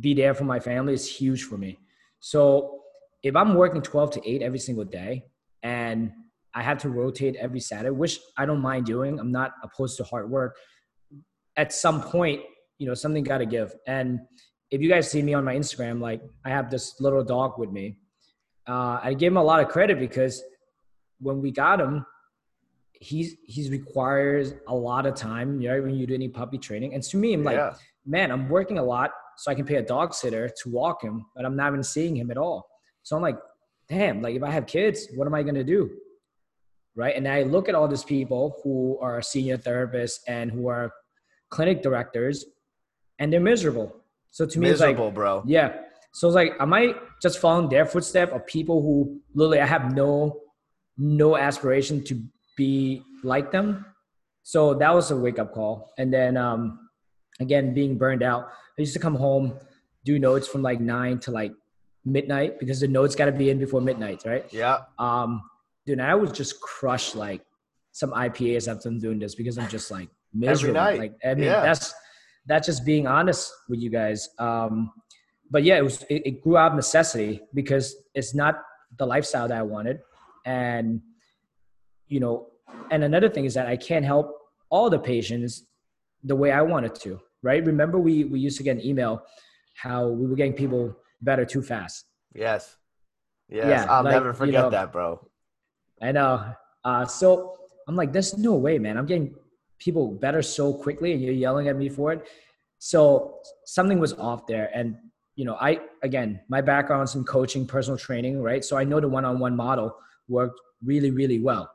be 0.00 0.12
there 0.12 0.34
for 0.34 0.44
my 0.44 0.58
family 0.58 0.92
is 0.92 1.08
huge 1.08 1.44
for 1.44 1.56
me. 1.56 1.78
So 2.18 2.80
if 3.22 3.36
i'm 3.36 3.54
working 3.54 3.80
12 3.80 4.10
to 4.12 4.28
8 4.28 4.42
every 4.42 4.58
single 4.58 4.84
day 4.84 5.24
and 5.62 6.12
i 6.54 6.62
have 6.62 6.78
to 6.78 6.90
rotate 6.90 7.36
every 7.36 7.60
saturday 7.60 7.90
which 7.90 8.18
i 8.36 8.44
don't 8.44 8.60
mind 8.60 8.84
doing 8.84 9.18
i'm 9.18 9.32
not 9.32 9.52
opposed 9.62 9.96
to 9.96 10.04
hard 10.04 10.28
work 10.30 10.56
at 11.56 11.72
some 11.72 12.02
point 12.02 12.42
you 12.78 12.86
know 12.86 12.94
something 12.94 13.22
got 13.24 13.38
to 13.38 13.46
give. 13.46 13.74
And 13.86 14.20
if 14.70 14.80
you 14.80 14.88
guys 14.88 15.10
see 15.10 15.22
me 15.22 15.34
on 15.34 15.44
my 15.44 15.54
Instagram, 15.54 16.00
like 16.00 16.22
I 16.44 16.50
have 16.50 16.70
this 16.70 17.00
little 17.00 17.22
dog 17.22 17.58
with 17.58 17.70
me. 17.70 17.96
Uh, 18.66 18.98
I 19.02 19.14
give 19.14 19.32
him 19.32 19.36
a 19.36 19.42
lot 19.42 19.60
of 19.60 19.68
credit 19.68 19.98
because 19.98 20.42
when 21.20 21.40
we 21.40 21.50
got 21.50 21.80
him, 21.80 22.04
he's 22.92 23.36
he's 23.44 23.70
requires 23.70 24.54
a 24.68 24.74
lot 24.74 25.06
of 25.06 25.14
time, 25.14 25.60
right? 25.60 25.82
When 25.82 25.94
you 25.94 26.06
do 26.06 26.14
any 26.14 26.28
puppy 26.28 26.58
training, 26.58 26.94
and 26.94 27.02
to 27.02 27.16
me, 27.16 27.34
I'm 27.34 27.44
like, 27.44 27.56
yeah. 27.56 27.74
man, 28.06 28.30
I'm 28.30 28.48
working 28.48 28.78
a 28.78 28.82
lot 28.82 29.10
so 29.36 29.50
I 29.50 29.54
can 29.54 29.64
pay 29.64 29.76
a 29.76 29.82
dog 29.82 30.14
sitter 30.14 30.48
to 30.62 30.68
walk 30.70 31.02
him, 31.02 31.26
but 31.34 31.44
I'm 31.44 31.56
not 31.56 31.68
even 31.68 31.82
seeing 31.82 32.16
him 32.16 32.30
at 32.30 32.38
all. 32.38 32.68
So 33.02 33.16
I'm 33.16 33.22
like, 33.22 33.38
damn, 33.88 34.22
like 34.22 34.34
if 34.34 34.42
I 34.42 34.50
have 34.50 34.66
kids, 34.66 35.08
what 35.14 35.26
am 35.26 35.34
I 35.34 35.42
gonna 35.42 35.64
do? 35.64 35.90
Right. 36.96 37.16
And 37.16 37.26
I 37.26 37.42
look 37.42 37.68
at 37.68 37.74
all 37.74 37.88
these 37.88 38.04
people 38.04 38.60
who 38.62 38.98
are 39.00 39.20
senior 39.20 39.58
therapists 39.58 40.20
and 40.28 40.50
who 40.50 40.68
are 40.68 40.92
clinic 41.50 41.82
directors, 41.82 42.44
and 43.18 43.32
they're 43.32 43.40
miserable. 43.40 44.03
So 44.34 44.44
to 44.44 44.58
me, 44.58 44.70
Miserable, 44.70 44.90
it's 44.90 45.00
like, 45.06 45.14
bro. 45.14 45.44
Yeah. 45.46 45.76
So 46.12 46.26
it's 46.26 46.34
like, 46.34 46.54
am 46.58 46.74
I 46.74 46.96
just 47.22 47.38
following 47.38 47.68
their 47.68 47.86
footstep 47.86 48.32
of 48.32 48.44
people 48.48 48.82
who 48.82 49.20
literally 49.32 49.60
I 49.60 49.66
have 49.66 49.94
no, 49.94 50.40
no 50.98 51.36
aspiration 51.36 52.02
to 52.06 52.20
be 52.56 53.00
like 53.22 53.52
them? 53.52 53.86
So 54.42 54.74
that 54.74 54.92
was 54.92 55.12
a 55.12 55.16
wake 55.16 55.38
up 55.38 55.54
call. 55.54 55.92
And 55.98 56.12
then 56.12 56.36
um, 56.36 56.88
again, 57.38 57.74
being 57.74 57.96
burned 57.96 58.24
out. 58.24 58.48
I 58.76 58.82
used 58.82 58.92
to 58.94 58.98
come 58.98 59.14
home, 59.14 59.56
do 60.04 60.18
notes 60.18 60.48
from 60.48 60.62
like 60.62 60.80
nine 60.80 61.20
to 61.20 61.30
like 61.30 61.52
midnight 62.04 62.58
because 62.58 62.80
the 62.80 62.88
notes 62.88 63.14
got 63.14 63.26
to 63.26 63.32
be 63.32 63.50
in 63.50 63.60
before 63.60 63.80
midnight, 63.80 64.24
right? 64.26 64.52
Yeah. 64.52 64.78
Um, 64.98 65.42
dude, 65.86 66.00
I 66.00 66.12
would 66.12 66.34
just 66.34 66.60
crush 66.60 67.14
like 67.14 67.42
some 67.92 68.10
IPAs 68.10 68.66
after 68.66 68.90
doing 68.90 69.20
this 69.20 69.36
because 69.36 69.58
I'm 69.58 69.68
just 69.68 69.92
like 69.92 70.08
miserable. 70.32 70.80
Like 70.80 71.14
I 71.24 71.34
mean, 71.34 71.44
yeah. 71.44 71.60
that's 71.60 71.94
that's 72.46 72.66
just 72.66 72.84
being 72.84 73.06
honest 73.06 73.50
with 73.68 73.80
you 73.80 73.90
guys. 73.90 74.28
Um, 74.38 74.92
but 75.50 75.64
yeah, 75.64 75.76
it 75.76 75.84
was 75.84 76.02
it, 76.10 76.22
it 76.26 76.42
grew 76.42 76.56
out 76.56 76.72
of 76.72 76.76
necessity 76.76 77.40
because 77.54 77.94
it's 78.14 78.34
not 78.34 78.62
the 78.98 79.06
lifestyle 79.06 79.48
that 79.48 79.58
I 79.58 79.62
wanted, 79.62 80.00
and 80.46 81.00
you 82.08 82.20
know, 82.20 82.48
and 82.90 83.04
another 83.04 83.28
thing 83.28 83.44
is 83.44 83.54
that 83.54 83.66
I 83.66 83.76
can't 83.76 84.04
help 84.04 84.32
all 84.70 84.90
the 84.90 84.98
patients 84.98 85.66
the 86.22 86.36
way 86.36 86.50
I 86.50 86.62
wanted 86.62 86.94
to. 86.96 87.20
Right? 87.42 87.64
Remember, 87.64 87.98
we 87.98 88.24
we 88.24 88.40
used 88.40 88.56
to 88.58 88.62
get 88.62 88.76
an 88.76 88.84
email 88.84 89.22
how 89.74 90.08
we 90.08 90.26
were 90.26 90.36
getting 90.36 90.54
people 90.54 90.96
better 91.20 91.44
too 91.44 91.62
fast. 91.62 92.06
Yes. 92.34 92.76
Yes. 93.48 93.66
Yeah, 93.66 93.86
I'll 93.88 94.04
like, 94.04 94.14
never 94.14 94.32
forget 94.32 94.54
you 94.54 94.60
know, 94.60 94.70
that, 94.70 94.92
bro. 94.92 95.28
I 96.00 96.12
know. 96.12 96.54
Uh, 96.84 97.04
so 97.04 97.56
I'm 97.86 97.96
like, 97.96 98.12
there's 98.12 98.36
no 98.36 98.54
way, 98.54 98.78
man. 98.78 98.96
I'm 98.96 99.06
getting 99.06 99.34
people 99.84 100.12
better 100.12 100.40
so 100.40 100.72
quickly 100.72 101.12
and 101.12 101.20
you're 101.20 101.34
yelling 101.34 101.68
at 101.68 101.76
me 101.76 101.90
for 101.90 102.12
it. 102.12 102.26
So 102.78 103.38
something 103.66 104.00
was 104.00 104.14
off 104.14 104.46
there. 104.46 104.70
And, 104.74 104.96
you 105.36 105.44
know, 105.44 105.56
I, 105.60 105.80
again, 106.02 106.40
my 106.48 106.62
background's 106.62 107.14
in 107.14 107.24
coaching, 107.24 107.66
personal 107.66 107.98
training, 107.98 108.40
right? 108.40 108.64
So 108.64 108.78
I 108.78 108.84
know 108.84 108.98
the 108.98 109.08
one 109.08 109.24
on 109.24 109.38
one 109.38 109.54
model 109.54 109.94
worked 110.28 110.58
really, 110.82 111.10
really 111.10 111.38
well. 111.38 111.70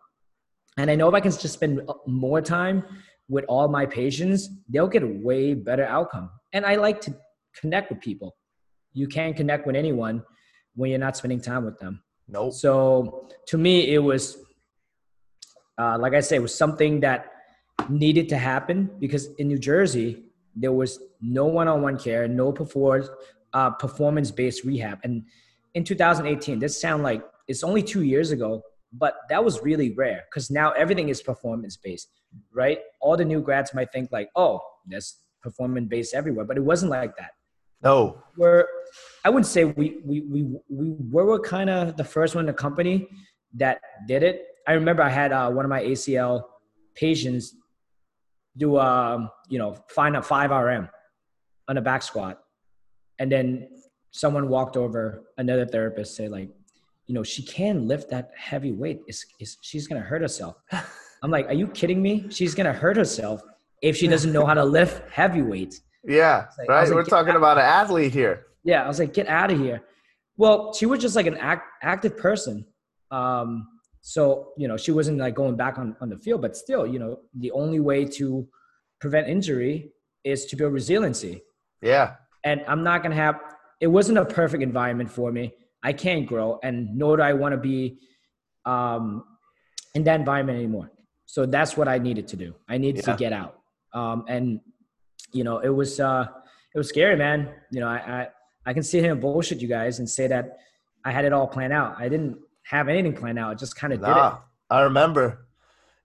And 0.77 0.89
I 0.89 0.95
know 0.95 1.07
if 1.07 1.13
I 1.13 1.19
can 1.19 1.31
just 1.31 1.53
spend 1.53 1.81
more 2.07 2.41
time 2.41 2.83
with 3.27 3.45
all 3.47 3.67
my 3.67 3.85
patients, 3.85 4.49
they'll 4.69 4.87
get 4.87 5.03
a 5.03 5.07
way 5.07 5.53
better 5.53 5.85
outcome. 5.85 6.31
And 6.53 6.65
I 6.65 6.75
like 6.75 7.01
to 7.01 7.15
connect 7.55 7.91
with 7.91 8.01
people. 8.01 8.35
You 8.93 9.07
can't 9.07 9.35
connect 9.35 9.67
with 9.67 9.75
anyone 9.75 10.23
when 10.75 10.89
you're 10.89 10.99
not 10.99 11.15
spending 11.15 11.41
time 11.41 11.63
with 11.63 11.77
them. 11.79 12.01
Nope. 12.27 12.53
So 12.53 13.29
to 13.47 13.57
me, 13.57 13.93
it 13.93 13.99
was, 13.99 14.37
uh, 15.77 15.97
like 15.99 16.13
I 16.13 16.21
said, 16.21 16.37
it 16.37 16.41
was 16.41 16.55
something 16.55 17.01
that 17.01 17.33
needed 17.87 18.29
to 18.29 18.37
happen 18.37 18.89
because 18.99 19.27
in 19.35 19.47
New 19.47 19.59
Jersey 19.59 20.23
there 20.55 20.73
was 20.73 20.99
no 21.21 21.45
one-on-one 21.45 21.97
care, 21.97 22.27
no 22.27 22.51
performance 22.51 23.09
uh, 23.53 23.71
performance-based 23.71 24.63
rehab, 24.63 24.99
and 25.03 25.23
in 25.73 25.83
2018, 25.83 26.59
this 26.59 26.79
sound 26.79 27.03
like 27.03 27.23
it's 27.47 27.63
only 27.63 27.81
two 27.81 28.03
years 28.03 28.31
ago, 28.31 28.61
but 28.93 29.15
that 29.29 29.43
was 29.43 29.61
really 29.61 29.93
rare 29.93 30.23
because 30.29 30.51
now 30.51 30.71
everything 30.71 31.09
is 31.09 31.21
performance-based, 31.21 32.09
right? 32.53 32.79
All 33.01 33.17
the 33.17 33.25
new 33.25 33.41
grads 33.41 33.73
might 33.73 33.91
think 33.91 34.11
like, 34.11 34.29
oh, 34.35 34.61
there's 34.85 35.17
performance-based 35.41 36.13
everywhere, 36.13 36.45
but 36.45 36.57
it 36.57 36.63
wasn't 36.63 36.91
like 36.91 37.15
that. 37.17 37.31
No, 37.81 38.21
we're 38.35 38.65
I 39.23 39.29
wouldn't 39.29 39.45
say 39.45 39.63
we 39.63 39.99
we 40.03 40.21
we 40.21 40.43
we 40.69 41.23
were 41.23 41.39
kind 41.39 41.69
of 41.69 41.95
the 41.95 42.03
first 42.03 42.35
one 42.35 42.43
in 42.43 42.47
the 42.47 42.53
company 42.53 43.07
that 43.53 43.79
did 44.07 44.21
it. 44.21 44.47
I 44.67 44.73
remember 44.73 45.01
I 45.01 45.09
had 45.09 45.31
uh, 45.31 45.49
one 45.49 45.63
of 45.63 45.69
my 45.69 45.81
ACL 45.81 46.43
patients 46.95 47.55
do 48.57 48.77
a 48.77 49.15
um, 49.15 49.29
you 49.49 49.59
know 49.59 49.75
find 49.89 50.15
a 50.15 50.21
five 50.21 50.51
RM 50.51 50.89
on 51.67 51.77
a 51.77 51.81
back 51.81 52.03
squat, 52.03 52.41
and 53.19 53.31
then 53.31 53.69
someone 54.11 54.49
walked 54.49 54.75
over 54.75 55.23
another 55.37 55.65
therapist 55.65 56.15
say 56.15 56.27
like, 56.27 56.49
you 57.05 57.13
know, 57.13 57.23
she 57.23 57.43
can 57.43 57.87
lift 57.87 58.09
that 58.09 58.31
heavy 58.35 58.71
weight. 58.71 59.01
Is 59.07 59.25
is 59.39 59.57
she's 59.61 59.87
gonna 59.87 60.01
hurt 60.01 60.21
herself? 60.21 60.55
I'm 61.23 61.31
like, 61.31 61.47
are 61.47 61.53
you 61.53 61.67
kidding 61.67 62.01
me? 62.01 62.27
She's 62.29 62.55
gonna 62.55 62.73
hurt 62.73 62.97
herself 62.97 63.41
if 63.81 63.95
she 63.97 64.07
doesn't 64.07 64.31
know 64.31 64.45
how 64.45 64.53
to 64.53 64.63
lift 64.63 65.09
heavy 65.09 65.41
weights. 65.41 65.81
Yeah, 66.03 66.45
like, 66.57 66.69
right. 66.69 66.87
Like, 66.87 66.93
We're 66.93 67.03
talking 67.03 67.35
about 67.35 67.57
an 67.57 67.65
athlete 67.65 68.13
here. 68.13 68.47
Yeah, 68.63 68.83
I 68.83 68.87
was 68.87 68.99
like, 68.99 69.13
get 69.13 69.27
out 69.27 69.51
of 69.51 69.59
here. 69.59 69.81
Well, 70.37 70.73
she 70.73 70.85
was 70.85 70.99
just 70.99 71.15
like 71.15 71.27
an 71.27 71.37
act, 71.37 71.67
active 71.81 72.17
person, 72.17 72.65
Um, 73.11 73.67
so, 74.01 74.53
you 74.57 74.67
know, 74.67 74.77
she 74.77 74.91
wasn't 74.91 75.17
like 75.17 75.35
going 75.35 75.55
back 75.55 75.77
on, 75.77 75.95
on 76.01 76.09
the 76.09 76.17
field, 76.17 76.41
but 76.41 76.55
still, 76.55 76.87
you 76.87 76.99
know, 76.99 77.19
the 77.33 77.51
only 77.51 77.79
way 77.79 78.05
to 78.05 78.47
prevent 79.01 79.27
injury 79.27 79.91
is 80.23 80.45
to 80.45 80.55
build 80.55 80.73
resiliency. 80.73 81.41
Yeah. 81.81 82.15
And 82.43 82.63
I'm 82.67 82.83
not 82.83 83.01
going 83.01 83.11
to 83.11 83.17
have, 83.17 83.39
it 83.81 83.87
wasn't 83.87 84.17
a 84.17 84.25
perfect 84.25 84.63
environment 84.63 85.09
for 85.09 85.31
me. 85.31 85.53
I 85.83 85.93
can't 85.93 86.25
grow 86.25 86.59
and 86.63 86.95
nor 86.97 87.17
do 87.17 87.23
I 87.23 87.33
want 87.33 87.53
to 87.53 87.57
be 87.57 87.99
um, 88.65 89.23
in 89.95 90.03
that 90.03 90.19
environment 90.19 90.57
anymore. 90.57 90.91
So 91.25 91.45
that's 91.45 91.77
what 91.77 91.87
I 91.87 91.97
needed 91.97 92.27
to 92.29 92.35
do. 92.35 92.55
I 92.67 92.77
needed 92.77 93.03
yeah. 93.05 93.13
to 93.13 93.17
get 93.17 93.33
out. 93.33 93.59
Um, 93.93 94.25
and, 94.27 94.61
you 95.31 95.43
know, 95.43 95.59
it 95.59 95.69
was, 95.69 95.99
uh, 95.99 96.25
it 96.73 96.77
was 96.77 96.89
scary, 96.89 97.15
man. 97.15 97.49
You 97.71 97.81
know, 97.81 97.87
I, 97.87 97.97
I, 97.97 98.27
I 98.65 98.73
can 98.73 98.83
sit 98.83 99.03
here 99.03 99.11
and 99.11 99.21
bullshit 99.21 99.61
you 99.61 99.67
guys 99.67 99.99
and 99.99 100.09
say 100.09 100.27
that 100.27 100.57
I 101.05 101.11
had 101.11 101.25
it 101.25 101.33
all 101.33 101.47
planned 101.47 101.73
out. 101.73 101.95
I 101.97 102.09
didn't 102.09 102.37
have 102.69 102.87
anything 102.87 103.13
planned 103.13 103.39
out. 103.39 103.49
I 103.49 103.55
just 103.55 103.75
kind 103.75 103.93
of 103.93 104.01
nah, 104.01 104.07
did 104.07 104.35
it. 104.35 104.41
I 104.69 104.81
remember. 104.81 105.47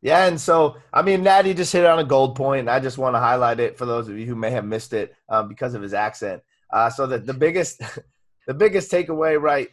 Yeah, 0.00 0.26
and 0.26 0.40
so 0.40 0.76
I 0.92 1.02
mean, 1.02 1.22
Natty 1.22 1.52
just 1.52 1.72
hit 1.72 1.84
on 1.84 1.98
a 1.98 2.04
gold 2.04 2.36
point. 2.36 2.70
I 2.70 2.80
just 2.80 2.96
want 2.96 3.14
to 3.14 3.20
highlight 3.20 3.60
it 3.60 3.76
for 3.76 3.84
those 3.84 4.08
of 4.08 4.18
you 4.18 4.26
who 4.26 4.34
may 4.34 4.50
have 4.50 4.64
missed 4.64 4.94
it 4.94 5.14
um, 5.28 5.48
because 5.48 5.74
of 5.74 5.82
his 5.82 5.92
accent. 5.92 6.42
Uh, 6.72 6.88
so 6.88 7.06
that 7.06 7.26
the 7.26 7.34
biggest, 7.34 7.82
the 8.46 8.54
biggest 8.54 8.90
takeaway, 8.90 9.40
right? 9.40 9.68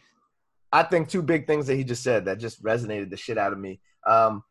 I 0.70 0.82
think 0.82 1.08
two 1.08 1.22
big 1.22 1.46
things 1.46 1.66
that 1.66 1.76
he 1.76 1.84
just 1.84 2.02
said 2.02 2.26
that 2.26 2.38
just 2.38 2.62
resonated 2.62 3.10
the 3.10 3.16
shit 3.16 3.38
out 3.38 3.52
of 3.52 3.58
me. 3.58 3.80
Um, 4.06 4.42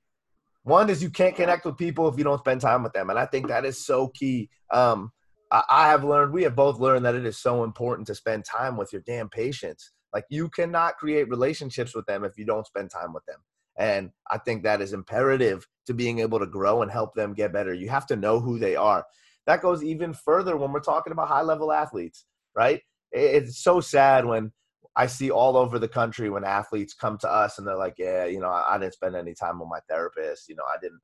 one 0.64 0.90
is 0.90 1.02
you 1.02 1.10
can't 1.10 1.36
connect 1.36 1.66
with 1.66 1.78
people 1.78 2.08
if 2.08 2.18
you 2.18 2.24
don't 2.24 2.40
spend 2.40 2.62
time 2.62 2.82
with 2.82 2.94
them, 2.94 3.12
and 3.12 3.20
I 3.20 3.28
think 3.28 3.48
that 3.48 3.66
is 3.66 3.86
so 3.86 4.08
key. 4.08 4.50
Um, 4.72 5.12
I, 5.52 5.64
I 5.70 5.88
have 5.90 6.04
learned, 6.04 6.34
we 6.34 6.44
have 6.44 6.56
both 6.56 6.80
learned 6.80 7.06
that 7.06 7.16
it 7.16 7.26
is 7.26 7.38
so 7.38 7.64
important 7.64 8.08
to 8.08 8.16
spend 8.16 8.46
time 8.46 8.78
with 8.78 8.92
your 8.94 9.04
damn 9.04 9.30
patients. 9.30 9.92
Like 10.14 10.26
you 10.30 10.50
cannot 10.50 10.98
create 10.98 11.30
relationships 11.30 11.96
with 11.96 12.06
them 12.06 12.24
if 12.24 12.38
you 12.38 12.46
don't 12.46 12.68
spend 12.68 12.90
time 12.90 13.14
with 13.14 13.26
them. 13.26 13.40
And 13.78 14.12
I 14.30 14.38
think 14.38 14.64
that 14.64 14.82
is 14.82 14.94
imperative 14.94 15.66
to 15.88 15.94
being 15.94 16.20
able 16.20 16.40
to 16.40 16.46
grow 16.46 16.82
and 16.82 16.92
help 16.92 17.16
them 17.16 17.34
get 17.34 17.54
better. 17.54 17.74
You 17.74 17.90
have 17.90 18.06
to 18.08 18.16
know 18.16 18.40
who 18.40 18.60
they 18.60 18.76
are. 18.76 19.06
That 19.48 19.62
goes 19.62 19.84
even 19.84 20.14
further 20.14 20.58
when 20.58 20.72
we're 20.72 20.82
talking 20.82 21.14
about 21.14 21.30
high 21.30 21.42
level 21.42 21.72
athletes, 21.72 22.26
right? 22.56 22.82
It's 23.12 23.64
so 23.64 23.80
sad 23.80 24.26
when 24.26 24.52
I 24.96 25.08
see 25.08 25.32
all 25.32 25.56
over 25.58 25.80
the 25.80 25.88
country 25.88 26.30
when 26.30 26.44
athletes 26.44 26.94
come 26.94 27.18
to 27.20 27.30
us 27.30 27.58
and 27.58 27.68
they're 27.68 27.78
like, 27.78 27.96
yeah, 27.98 28.26
you 28.26 28.40
know, 28.40 28.50
I 28.50 28.78
didn't 28.78 28.94
spend 28.94 29.16
any 29.16 29.34
time 29.34 29.60
with 29.60 29.70
my 29.70 29.80
therapist. 29.90 30.50
You 30.50 30.56
know, 30.56 30.64
I 30.64 30.78
didn't. 30.82 31.00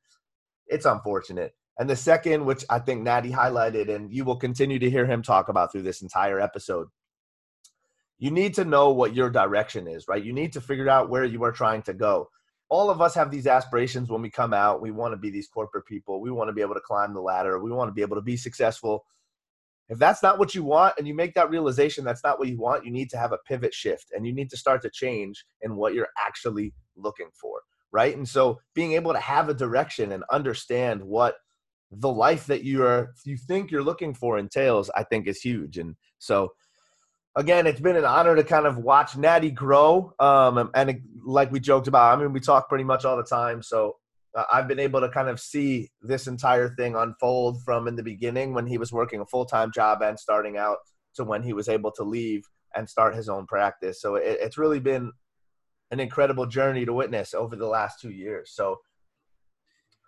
It's 0.68 0.86
unfortunate. 0.86 1.54
And 1.80 1.90
the 1.90 1.96
second, 1.96 2.46
which 2.46 2.66
I 2.70 2.80
think 2.80 3.02
Natty 3.02 3.32
highlighted, 3.32 3.94
and 3.94 4.12
you 4.12 4.26
will 4.26 4.36
continue 4.36 4.80
to 4.80 4.90
hear 4.90 5.06
him 5.06 5.22
talk 5.22 5.48
about 5.48 5.72
through 5.72 5.84
this 5.84 6.02
entire 6.02 6.40
episode, 6.40 6.88
you 8.20 8.32
need 8.32 8.54
to 8.56 8.66
know 8.66 8.92
what 8.92 9.16
your 9.16 9.30
direction 9.30 9.88
is, 9.88 10.08
right? 10.08 10.24
You 10.24 10.34
need 10.34 10.54
to 10.54 10.62
figure 10.62 10.90
out 10.90 11.10
where 11.10 11.24
you 11.24 11.44
are 11.44 11.52
trying 11.52 11.84
to 11.84 11.94
go. 11.94 12.30
All 12.70 12.90
of 12.90 13.00
us 13.00 13.16
have 13.16 13.32
these 13.32 13.48
aspirations 13.48 14.10
when 14.10 14.22
we 14.22 14.30
come 14.30 14.54
out. 14.54 14.82
We 14.82 14.92
want 14.92 15.14
to 15.14 15.18
be 15.18 15.30
these 15.30 15.48
corporate 15.48 15.86
people. 15.86 16.20
We 16.20 16.32
want 16.32 16.50
to 16.50 16.54
be 16.54 16.62
able 16.62 16.74
to 16.74 16.82
climb 16.82 17.14
the 17.14 17.22
ladder. 17.22 17.60
We 17.60 17.72
want 17.72 17.90
to 17.90 17.94
be 17.94 18.02
able 18.02 18.18
to 18.18 18.22
be 18.22 18.36
successful. 18.36 19.06
If 19.90 20.00
that's 20.00 20.22
not 20.22 20.38
what 20.38 20.54
you 20.54 20.64
want 20.64 20.96
and 20.98 21.08
you 21.08 21.14
make 21.14 21.34
that 21.36 21.50
realization 21.50 22.04
that's 22.04 22.24
not 22.24 22.40
what 22.40 22.50
you 22.50 22.60
want, 22.60 22.86
you 22.86 22.92
need 22.92 23.10
to 23.12 23.18
have 23.18 23.32
a 23.32 23.38
pivot 23.48 23.74
shift 23.74 24.12
and 24.14 24.28
you 24.28 24.34
need 24.34 24.50
to 24.50 24.58
start 24.58 24.82
to 24.82 24.90
change 24.90 25.46
in 25.62 25.76
what 25.78 25.94
you're 25.94 26.10
actually 26.20 26.74
looking 26.98 27.30
for, 27.40 27.62
right? 27.92 28.16
And 28.16 28.28
so 28.28 28.60
being 28.74 28.94
able 28.94 29.14
to 29.14 29.20
have 29.20 29.48
a 29.48 29.54
direction 29.54 30.12
and 30.12 30.26
understand 30.30 31.02
what 31.02 31.36
the 31.90 32.12
life 32.12 32.48
that 32.48 32.66
you 32.66 32.84
are 32.84 33.14
you 33.24 33.38
think 33.38 33.72
you're 33.72 33.82
looking 33.82 34.14
for 34.14 34.38
entails, 34.38 34.90
I 34.94 35.04
think 35.04 35.26
is 35.26 35.40
huge. 35.40 35.78
And 35.78 35.96
so 36.18 36.52
again, 37.38 37.68
it's 37.68 37.80
been 37.80 37.96
an 37.96 38.04
honor 38.04 38.36
to 38.36 38.44
kind 38.44 38.66
of 38.66 38.80
watch 38.80 39.16
Natty 39.16 39.52
grow. 39.52 40.14
Um, 40.20 40.70
and, 40.74 41.02
like 41.24 41.52
we 41.52 41.60
joked 41.60 41.88
about, 41.88 42.18
I 42.18 42.22
mean, 42.22 42.32
we 42.32 42.40
talk 42.40 42.70
pretty 42.70 42.86
much 42.86 43.04
all 43.04 43.18
the 43.18 43.24
time. 43.24 43.62
So 43.62 43.98
uh, 44.34 44.46
I've 44.52 44.68
been 44.68 44.80
able 44.80 45.02
to 45.02 45.10
kind 45.10 45.28
of 45.28 45.42
see 45.42 45.90
this 46.02 46.28
entire 46.28 46.74
thing 46.76 46.96
unfold 46.96 47.62
from 47.64 47.88
in 47.88 47.98
the 47.98 48.04
beginning 48.04 48.54
when 48.54 48.66
he 48.66 48.78
was 48.78 48.94
working 48.94 49.20
a 49.20 49.26
full 49.26 49.46
time 49.46 49.72
job 49.74 50.02
and 50.02 50.18
starting 50.18 50.58
out 50.58 50.78
to 51.16 51.26
when 51.26 51.44
he 51.44 51.52
was 51.52 51.68
able 51.68 51.92
to 51.92 52.04
leave 52.04 52.44
and 52.76 52.90
start 52.90 53.14
his 53.14 53.28
own 53.28 53.46
practice. 53.46 54.02
So 54.02 54.16
it, 54.16 54.38
it's 54.40 54.58
really 54.58 54.80
been 54.80 55.12
an 55.92 56.00
incredible 56.00 56.46
journey 56.46 56.86
to 56.86 56.94
witness 56.94 57.34
over 57.34 57.58
the 57.58 57.68
last 57.68 58.00
two 58.00 58.12
years. 58.12 58.52
So, 58.54 58.78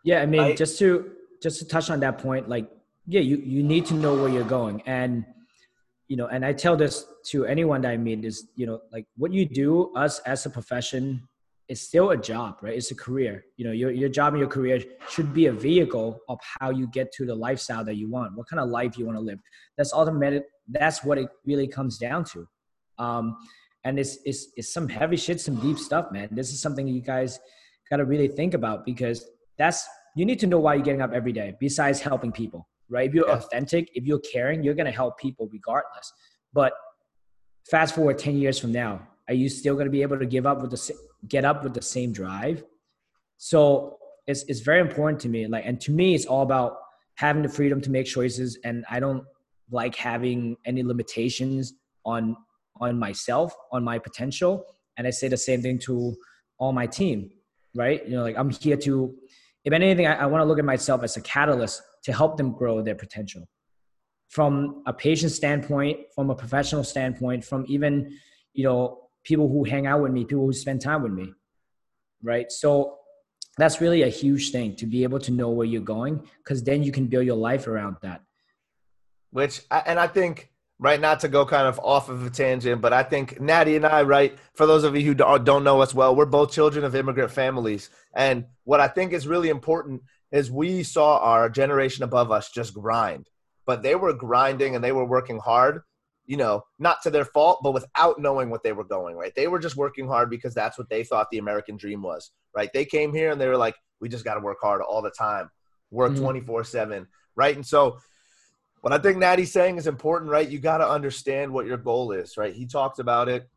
yeah, 0.05 0.21
I 0.21 0.25
mean, 0.25 0.39
I, 0.39 0.55
just 0.55 0.79
to 0.79 1.11
just 1.43 1.59
to 1.59 1.67
touch 1.67 1.89
on 1.89 1.99
that 1.99 2.17
point, 2.17 2.47
like, 2.47 2.69
yeah, 3.07 3.21
you 3.21 3.37
you 3.37 3.61
need 3.61 3.85
to 3.87 3.93
know 3.93 4.15
where 4.15 4.29
you're 4.29 4.43
going, 4.45 4.81
and 4.85 5.25
you 6.09 6.17
know, 6.17 6.27
and 6.27 6.43
I 6.43 6.53
tell 6.53 6.75
this 6.75 7.05
to 7.27 7.45
anyone 7.45 7.81
that 7.81 7.91
I 7.91 7.97
meet 7.97 8.25
is, 8.25 8.49
you 8.55 8.65
know, 8.65 8.81
like 8.91 9.05
what 9.15 9.31
you 9.31 9.45
do, 9.45 9.93
us 9.95 10.19
as 10.25 10.45
a 10.45 10.49
profession, 10.49 11.21
is 11.69 11.79
still 11.79 12.09
a 12.09 12.17
job, 12.17 12.57
right? 12.63 12.73
It's 12.73 12.89
a 12.89 12.95
career. 12.95 13.45
You 13.57 13.65
know, 13.65 13.71
your 13.71 13.91
your 13.91 14.09
job 14.09 14.33
and 14.33 14.39
your 14.39 14.49
career 14.49 14.81
should 15.07 15.35
be 15.35 15.45
a 15.45 15.53
vehicle 15.53 16.19
of 16.27 16.39
how 16.59 16.71
you 16.71 16.87
get 16.87 17.11
to 17.13 17.27
the 17.27 17.35
lifestyle 17.35 17.85
that 17.85 17.95
you 17.95 18.09
want. 18.09 18.35
What 18.35 18.49
kind 18.49 18.59
of 18.59 18.69
life 18.69 18.97
you 18.97 19.05
want 19.05 19.17
to 19.17 19.21
live. 19.21 19.39
That's 19.77 19.93
ultimately 19.93 20.41
that's 20.67 21.03
what 21.03 21.19
it 21.19 21.29
really 21.45 21.67
comes 21.67 21.99
down 21.99 22.23
to. 22.33 22.47
Um, 22.97 23.37
and 23.83 23.99
it's, 23.99 24.17
it's 24.25 24.47
it's 24.57 24.73
some 24.73 24.89
heavy 24.89 25.15
shit, 25.15 25.39
some 25.39 25.57
deep 25.57 25.77
stuff, 25.77 26.11
man. 26.11 26.27
This 26.31 26.51
is 26.51 26.59
something 26.59 26.87
you 26.87 27.01
guys 27.01 27.39
got 27.87 27.97
to 27.97 28.05
really 28.05 28.27
think 28.27 28.55
about 28.55 28.83
because 28.83 29.23
that's 29.59 29.87
you 30.15 30.25
need 30.25 30.39
to 30.39 30.47
know 30.47 30.59
why 30.59 30.73
you're 30.73 30.83
getting 30.83 31.03
up 31.03 31.13
every 31.13 31.31
day. 31.31 31.55
Besides 31.59 31.99
helping 32.01 32.31
people, 32.31 32.67
right? 32.89 33.07
If 33.07 33.13
you're 33.13 33.27
yeah. 33.27 33.35
authentic, 33.35 33.89
if 33.93 34.05
you're 34.05 34.19
caring, 34.19 34.63
you're 34.63 34.73
gonna 34.73 34.91
help 34.91 35.17
people 35.17 35.47
regardless. 35.51 36.11
But 36.53 36.73
fast 37.69 37.95
forward 37.95 38.17
10 38.17 38.37
years 38.37 38.59
from 38.59 38.71
now, 38.71 39.07
are 39.27 39.33
you 39.33 39.49
still 39.49 39.75
gonna 39.75 39.89
be 39.89 40.01
able 40.01 40.19
to 40.19 40.25
give 40.25 40.45
up 40.45 40.61
with 40.61 40.71
the 40.71 40.93
get 41.27 41.45
up 41.45 41.63
with 41.63 41.73
the 41.73 41.81
same 41.81 42.11
drive? 42.11 42.63
So 43.37 43.97
it's 44.27 44.43
it's 44.47 44.59
very 44.59 44.81
important 44.81 45.19
to 45.21 45.29
me. 45.29 45.47
Like, 45.47 45.65
and 45.65 45.79
to 45.81 45.91
me, 45.91 46.15
it's 46.15 46.25
all 46.25 46.43
about 46.43 46.77
having 47.15 47.41
the 47.41 47.49
freedom 47.49 47.81
to 47.81 47.91
make 47.91 48.05
choices. 48.05 48.57
And 48.63 48.85
I 48.89 48.99
don't 48.99 49.23
like 49.71 49.95
having 49.95 50.55
any 50.65 50.83
limitations 50.83 51.73
on 52.05 52.35
on 52.79 52.97
myself, 52.97 53.53
on 53.71 53.83
my 53.83 53.99
potential. 53.99 54.65
And 54.97 55.05
I 55.07 55.09
say 55.09 55.27
the 55.27 55.37
same 55.37 55.61
thing 55.61 55.79
to 55.79 56.15
all 56.57 56.73
my 56.73 56.87
team, 56.87 57.31
right? 57.75 58.05
You 58.05 58.15
know, 58.15 58.23
like 58.23 58.37
I'm 58.37 58.49
here 58.49 58.77
to, 58.77 59.15
if 59.63 59.73
anything, 59.73 60.07
I, 60.07 60.15
I 60.15 60.25
want 60.25 60.41
to 60.41 60.45
look 60.45 60.59
at 60.59 60.65
myself 60.65 61.03
as 61.03 61.17
a 61.17 61.21
catalyst 61.21 61.81
to 62.03 62.13
help 62.13 62.37
them 62.37 62.51
grow 62.53 62.81
their 62.81 62.95
potential. 62.95 63.47
From 64.29 64.83
a 64.85 64.93
patient 64.93 65.31
standpoint 65.31 65.99
from 66.13 66.29
a 66.29 66.35
professional 66.35 66.83
standpoint 66.83 67.43
from 67.43 67.65
even 67.67 68.15
you 68.53 68.63
know 68.63 69.09
people 69.23 69.47
who 69.47 69.63
hang 69.63 69.87
out 69.87 70.01
with 70.03 70.11
me 70.11 70.23
people 70.23 70.45
who 70.45 70.53
spend 70.53 70.81
time 70.81 71.01
with 71.01 71.11
me 71.11 71.33
right? 72.23 72.51
So 72.51 72.97
that's 73.57 73.81
really 73.81 74.03
a 74.03 74.07
huge 74.07 74.51
thing 74.51 74.75
to 74.77 74.85
be 74.85 75.03
able 75.03 75.19
to 75.19 75.31
know 75.31 75.49
where 75.49 75.65
you're 75.65 75.81
going 75.81 76.27
because 76.43 76.63
then 76.63 76.83
you 76.83 76.91
can 76.91 77.07
build 77.07 77.25
your 77.25 77.35
life 77.35 77.67
around 77.67 77.97
that. 78.01 78.21
Which 79.31 79.61
and 79.69 79.99
i 79.99 80.07
think 80.07 80.51
right 80.79 81.01
not 81.01 81.19
to 81.19 81.27
go 81.27 81.45
kind 81.45 81.67
of 81.67 81.79
off 81.79 82.09
of 82.09 82.25
a 82.25 82.29
tangent 82.29 82.81
but 82.81 82.93
i 82.93 83.03
think 83.03 83.39
natty 83.39 83.75
and 83.75 83.85
i 83.85 84.01
right 84.01 84.37
for 84.53 84.65
those 84.65 84.83
of 84.83 84.95
you 84.95 85.03
who 85.03 85.13
don't 85.13 85.63
know 85.63 85.81
us 85.81 85.93
well 85.93 86.15
we're 86.15 86.25
both 86.25 86.51
children 86.51 86.85
of 86.85 86.95
immigrant 86.95 87.31
families 87.31 87.89
and 88.15 88.45
what 88.63 88.79
i 88.79 88.87
think 88.87 89.13
is 89.13 89.27
really 89.27 89.49
important 89.49 90.01
is 90.31 90.51
we 90.51 90.83
saw 90.83 91.17
our 91.19 91.49
generation 91.49 92.03
above 92.03 92.31
us 92.31 92.51
just 92.51 92.73
grind, 92.73 93.27
but 93.65 93.81
they 93.81 93.95
were 93.95 94.13
grinding 94.13 94.75
and 94.75 94.83
they 94.83 94.91
were 94.91 95.05
working 95.05 95.39
hard, 95.39 95.81
you 96.25 96.37
know, 96.37 96.63
not 96.77 97.01
to 97.03 97.09
their 97.09 97.25
fault, 97.25 97.59
but 97.63 97.73
without 97.73 98.19
knowing 98.19 98.49
what 98.49 98.63
they 98.63 98.71
were 98.71 98.83
going, 98.83 99.15
right? 99.15 99.33
They 99.35 99.47
were 99.47 99.59
just 99.59 99.75
working 99.75 100.07
hard 100.07 100.29
because 100.29 100.53
that's 100.53 100.77
what 100.77 100.89
they 100.89 101.03
thought 101.03 101.27
the 101.31 101.39
American 101.39 101.77
dream 101.77 102.01
was, 102.01 102.31
right? 102.55 102.69
They 102.73 102.85
came 102.85 103.13
here 103.13 103.31
and 103.31 103.41
they 103.41 103.47
were 103.47 103.57
like, 103.57 103.75
we 103.99 104.09
just 104.09 104.23
got 104.23 104.35
to 104.35 104.39
work 104.39 104.59
hard 104.61 104.81
all 104.81 105.01
the 105.01 105.11
time, 105.11 105.49
work 105.91 106.13
mm-hmm. 106.13 106.23
24 106.23 106.61
mm-hmm. 106.61 106.67
7, 106.67 107.07
right? 107.35 107.55
And 107.55 107.65
so, 107.65 107.99
what 108.81 108.93
I 108.93 108.97
think 108.97 109.17
Natty's 109.17 109.51
saying 109.51 109.77
is 109.77 109.87
important, 109.87 110.31
right? 110.31 110.47
You 110.47 110.59
got 110.59 110.77
to 110.77 110.89
understand 110.89 111.51
what 111.51 111.65
your 111.65 111.77
goal 111.77 112.11
is, 112.11 112.37
right? 112.37 112.53
He 112.53 112.65
talked 112.65 112.99
about 112.99 113.29
it 113.29 113.49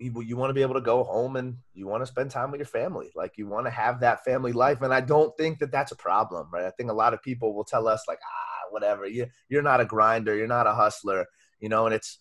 you, 0.00 0.22
you 0.22 0.36
want 0.36 0.50
to 0.50 0.54
be 0.54 0.62
able 0.62 0.74
to 0.74 0.80
go 0.80 1.04
home 1.04 1.36
and 1.36 1.56
you 1.74 1.86
want 1.86 2.02
to 2.02 2.06
spend 2.06 2.30
time 2.30 2.50
with 2.50 2.58
your 2.58 2.66
family. 2.66 3.10
Like 3.14 3.36
you 3.36 3.46
want 3.46 3.66
to 3.66 3.70
have 3.70 4.00
that 4.00 4.24
family 4.24 4.52
life. 4.52 4.80
And 4.80 4.94
I 4.94 5.00
don't 5.00 5.36
think 5.36 5.58
that 5.58 5.70
that's 5.70 5.92
a 5.92 5.96
problem, 5.96 6.48
right? 6.50 6.64
I 6.64 6.70
think 6.70 6.90
a 6.90 6.94
lot 6.94 7.12
of 7.12 7.22
people 7.22 7.54
will 7.54 7.64
tell 7.64 7.86
us 7.86 8.04
like, 8.08 8.18
ah, 8.24 8.70
whatever. 8.70 9.06
You, 9.06 9.26
you're 9.50 9.62
not 9.62 9.80
a 9.80 9.84
grinder. 9.84 10.34
You're 10.34 10.46
not 10.46 10.66
a 10.66 10.72
hustler, 10.72 11.26
you 11.60 11.68
know, 11.68 11.84
and 11.84 11.94
it's, 11.94 12.18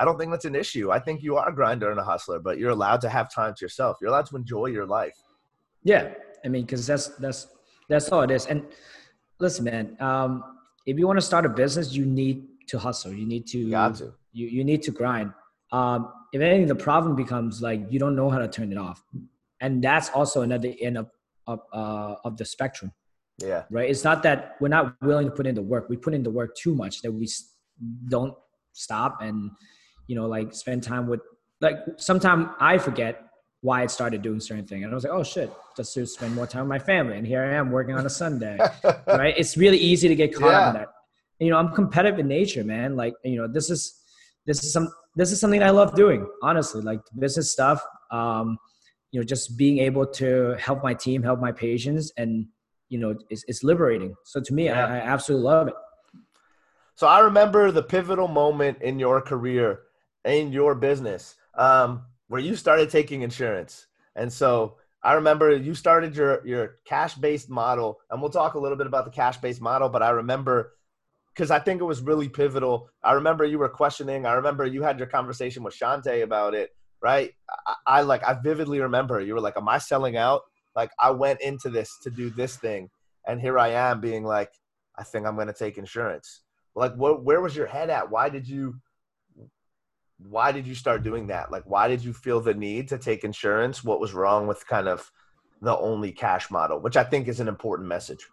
I 0.00 0.04
don't 0.04 0.18
think 0.18 0.30
that's 0.30 0.46
an 0.46 0.54
issue. 0.54 0.90
I 0.90 1.00
think 1.00 1.22
you 1.22 1.36
are 1.36 1.48
a 1.48 1.54
grinder 1.54 1.90
and 1.90 2.00
a 2.00 2.04
hustler, 2.04 2.38
but 2.38 2.58
you're 2.58 2.70
allowed 2.70 3.02
to 3.02 3.10
have 3.10 3.32
time 3.32 3.54
to 3.54 3.64
yourself. 3.64 3.98
You're 4.00 4.10
allowed 4.10 4.26
to 4.26 4.36
enjoy 4.36 4.66
your 4.66 4.86
life. 4.86 5.16
Yeah. 5.82 6.14
I 6.44 6.48
mean, 6.48 6.66
cause 6.66 6.86
that's, 6.86 7.08
that's, 7.16 7.48
that's 7.88 8.08
all 8.10 8.22
it 8.22 8.30
is. 8.30 8.46
And 8.46 8.64
listen, 9.38 9.64
man, 9.64 9.96
um, 10.00 10.57
if 10.88 10.98
you 10.98 11.06
want 11.06 11.18
to 11.18 11.26
start 11.32 11.44
a 11.44 11.50
business, 11.50 11.92
you 11.92 12.06
need 12.06 12.46
to 12.68 12.78
hustle. 12.78 13.12
You 13.12 13.26
need 13.26 13.46
to, 13.48 13.58
you 13.58 13.70
got 13.70 13.96
to. 13.96 14.14
You, 14.32 14.46
you 14.46 14.64
need 14.64 14.82
to 14.84 14.90
grind. 14.90 15.32
Um, 15.70 16.10
if 16.32 16.40
anything, 16.40 16.66
the 16.66 16.74
problem 16.74 17.14
becomes 17.14 17.60
like 17.60 17.80
you 17.90 17.98
don't 17.98 18.16
know 18.16 18.30
how 18.30 18.38
to 18.38 18.48
turn 18.48 18.72
it 18.72 18.78
off, 18.78 19.04
and 19.60 19.84
that's 19.84 20.08
also 20.10 20.40
another 20.40 20.72
end 20.80 20.96
of 20.96 21.10
of 21.46 21.60
uh, 21.74 22.14
of 22.24 22.38
the 22.38 22.44
spectrum. 22.44 22.92
Yeah. 23.38 23.64
Right. 23.70 23.88
It's 23.90 24.02
not 24.02 24.22
that 24.22 24.56
we're 24.60 24.68
not 24.68 24.96
willing 25.02 25.26
to 25.26 25.30
put 25.30 25.46
in 25.46 25.54
the 25.54 25.62
work. 25.62 25.90
We 25.90 25.96
put 25.96 26.14
in 26.14 26.22
the 26.22 26.30
work 26.30 26.56
too 26.56 26.74
much 26.74 27.02
that 27.02 27.12
we 27.12 27.28
don't 28.08 28.34
stop 28.72 29.20
and 29.20 29.50
you 30.06 30.16
know 30.16 30.26
like 30.26 30.54
spend 30.54 30.82
time 30.82 31.06
with 31.06 31.20
like 31.60 31.76
sometimes 31.96 32.48
I 32.60 32.78
forget 32.78 33.27
why 33.60 33.82
I 33.82 33.86
started 33.86 34.22
doing 34.22 34.40
certain 34.40 34.66
things. 34.66 34.84
And 34.84 34.92
I 34.92 34.94
was 34.94 35.04
like, 35.04 35.12
oh 35.12 35.24
shit, 35.24 35.52
just 35.76 35.92
to 35.94 36.06
spend 36.06 36.34
more 36.34 36.46
time 36.46 36.62
with 36.62 36.68
my 36.68 36.78
family. 36.78 37.16
And 37.16 37.26
here 37.26 37.42
I 37.42 37.54
am 37.54 37.70
working 37.70 37.96
on 37.96 38.06
a 38.06 38.10
Sunday, 38.10 38.58
right? 39.06 39.34
It's 39.36 39.56
really 39.56 39.78
easy 39.78 40.08
to 40.08 40.14
get 40.14 40.34
caught 40.34 40.50
yeah. 40.50 40.58
up 40.58 40.74
in 40.74 40.80
that. 40.80 40.88
And, 41.40 41.46
you 41.46 41.52
know, 41.52 41.58
I'm 41.58 41.72
competitive 41.72 42.20
in 42.20 42.28
nature, 42.28 42.62
man. 42.62 42.96
Like, 42.96 43.14
you 43.24 43.36
know, 43.36 43.48
this 43.48 43.70
is, 43.70 44.00
this 44.46 44.62
is 44.62 44.72
some, 44.72 44.88
this 45.16 45.32
is 45.32 45.40
something 45.40 45.62
I 45.62 45.70
love 45.70 45.94
doing, 45.94 46.28
honestly, 46.42 46.82
like 46.82 47.00
business 47.18 47.50
stuff. 47.50 47.84
Um, 48.10 48.58
you 49.10 49.18
know, 49.18 49.24
just 49.24 49.56
being 49.56 49.78
able 49.78 50.06
to 50.06 50.54
help 50.58 50.82
my 50.82 50.94
team, 50.94 51.22
help 51.22 51.40
my 51.40 51.50
patients 51.50 52.12
and, 52.16 52.46
you 52.88 52.98
know, 52.98 53.16
it's, 53.28 53.44
it's 53.48 53.64
liberating. 53.64 54.14
So 54.24 54.40
to 54.40 54.54
me, 54.54 54.66
yeah. 54.66 54.86
I, 54.86 54.96
I 54.96 55.00
absolutely 55.00 55.44
love 55.44 55.68
it. 55.68 55.74
So 56.94 57.06
I 57.06 57.20
remember 57.20 57.70
the 57.70 57.82
pivotal 57.82 58.28
moment 58.28 58.82
in 58.82 58.98
your 58.98 59.20
career, 59.20 59.80
in 60.24 60.52
your 60.52 60.74
business. 60.74 61.36
Um, 61.54 62.02
where 62.28 62.40
you 62.40 62.56
started 62.56 62.90
taking 62.90 63.22
insurance. 63.22 63.86
And 64.14 64.32
so 64.32 64.76
I 65.02 65.14
remember 65.14 65.54
you 65.56 65.74
started 65.74 66.16
your 66.16 66.46
your 66.46 66.76
cash 66.84 67.14
based 67.14 67.50
model, 67.50 67.98
and 68.10 68.20
we'll 68.20 68.30
talk 68.30 68.54
a 68.54 68.58
little 68.58 68.78
bit 68.78 68.86
about 68.86 69.04
the 69.04 69.10
cash 69.10 69.36
based 69.38 69.60
model. 69.60 69.88
But 69.88 70.02
I 70.02 70.10
remember 70.10 70.74
because 71.34 71.50
I 71.52 71.60
think 71.60 71.80
it 71.80 71.84
was 71.84 72.02
really 72.02 72.28
pivotal. 72.28 72.90
I 73.04 73.12
remember 73.12 73.44
you 73.44 73.58
were 73.58 73.68
questioning. 73.68 74.26
I 74.26 74.32
remember 74.32 74.66
you 74.66 74.82
had 74.82 74.98
your 74.98 75.06
conversation 75.06 75.62
with 75.62 75.72
Shante 75.72 76.24
about 76.24 76.52
it, 76.52 76.70
right? 77.00 77.30
I, 77.66 77.74
I 77.86 78.02
like 78.02 78.24
I 78.24 78.34
vividly 78.34 78.80
remember 78.80 79.20
you 79.20 79.34
were 79.34 79.40
like, 79.40 79.56
"Am 79.56 79.68
I 79.68 79.78
selling 79.78 80.16
out?" 80.16 80.42
Like 80.74 80.90
I 80.98 81.10
went 81.12 81.40
into 81.40 81.70
this 81.70 81.96
to 82.02 82.10
do 82.10 82.30
this 82.30 82.56
thing, 82.56 82.90
and 83.26 83.40
here 83.40 83.58
I 83.58 83.68
am 83.68 84.00
being 84.00 84.24
like, 84.24 84.50
"I 84.96 85.04
think 85.04 85.26
I'm 85.26 85.36
going 85.36 85.46
to 85.46 85.52
take 85.52 85.78
insurance." 85.78 86.42
Like, 86.74 86.94
what? 86.94 87.24
Where 87.24 87.40
was 87.40 87.54
your 87.54 87.66
head 87.66 87.88
at? 87.88 88.10
Why 88.10 88.28
did 88.28 88.48
you? 88.48 88.74
Why 90.18 90.52
did 90.52 90.66
you 90.66 90.74
start 90.74 91.02
doing 91.02 91.28
that? 91.28 91.50
Like, 91.50 91.62
why 91.66 91.88
did 91.88 92.02
you 92.02 92.12
feel 92.12 92.40
the 92.40 92.54
need 92.54 92.88
to 92.88 92.98
take 92.98 93.24
insurance? 93.24 93.84
What 93.84 94.00
was 94.00 94.12
wrong 94.12 94.46
with 94.46 94.66
kind 94.66 94.88
of 94.88 95.10
the 95.62 95.76
only 95.78 96.12
cash 96.12 96.50
model, 96.50 96.80
which 96.80 96.96
I 96.96 97.04
think 97.04 97.28
is 97.28 97.40
an 97.40 97.48
important 97.48 97.88
message? 97.88 98.26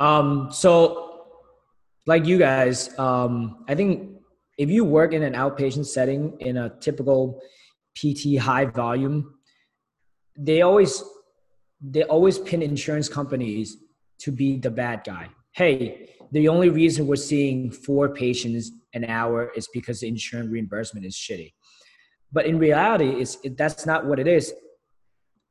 Um, 0.00 0.48
so, 0.52 1.26
like 2.06 2.26
you 2.26 2.38
guys, 2.38 2.96
um, 2.98 3.64
I 3.68 3.74
think 3.74 4.18
if 4.58 4.70
you 4.70 4.84
work 4.84 5.12
in 5.12 5.22
an 5.22 5.34
outpatient 5.34 5.86
setting 5.86 6.36
in 6.40 6.56
a 6.56 6.70
typical 6.80 7.40
PT 7.96 8.38
high 8.38 8.66
volume, 8.66 9.34
they 10.36 10.62
always 10.62 11.02
they 11.80 12.02
always 12.04 12.38
pin 12.38 12.62
insurance 12.62 13.08
companies 13.08 13.76
to 14.18 14.32
be 14.32 14.56
the 14.58 14.70
bad 14.70 15.02
guy. 15.04 15.28
Hey, 15.52 16.13
the 16.32 16.48
only 16.48 16.68
reason 16.68 17.06
we're 17.06 17.16
seeing 17.16 17.70
four 17.70 18.08
patients 18.08 18.72
an 18.94 19.04
hour 19.04 19.52
is 19.56 19.68
because 19.72 20.00
the 20.00 20.08
insurance 20.08 20.50
reimbursement 20.50 21.04
is 21.06 21.14
shitty. 21.14 21.52
But 22.32 22.46
in 22.46 22.58
reality, 22.58 23.10
it's, 23.20 23.38
it, 23.44 23.56
that's 23.56 23.86
not 23.86 24.06
what 24.06 24.18
it 24.18 24.26
is. 24.26 24.52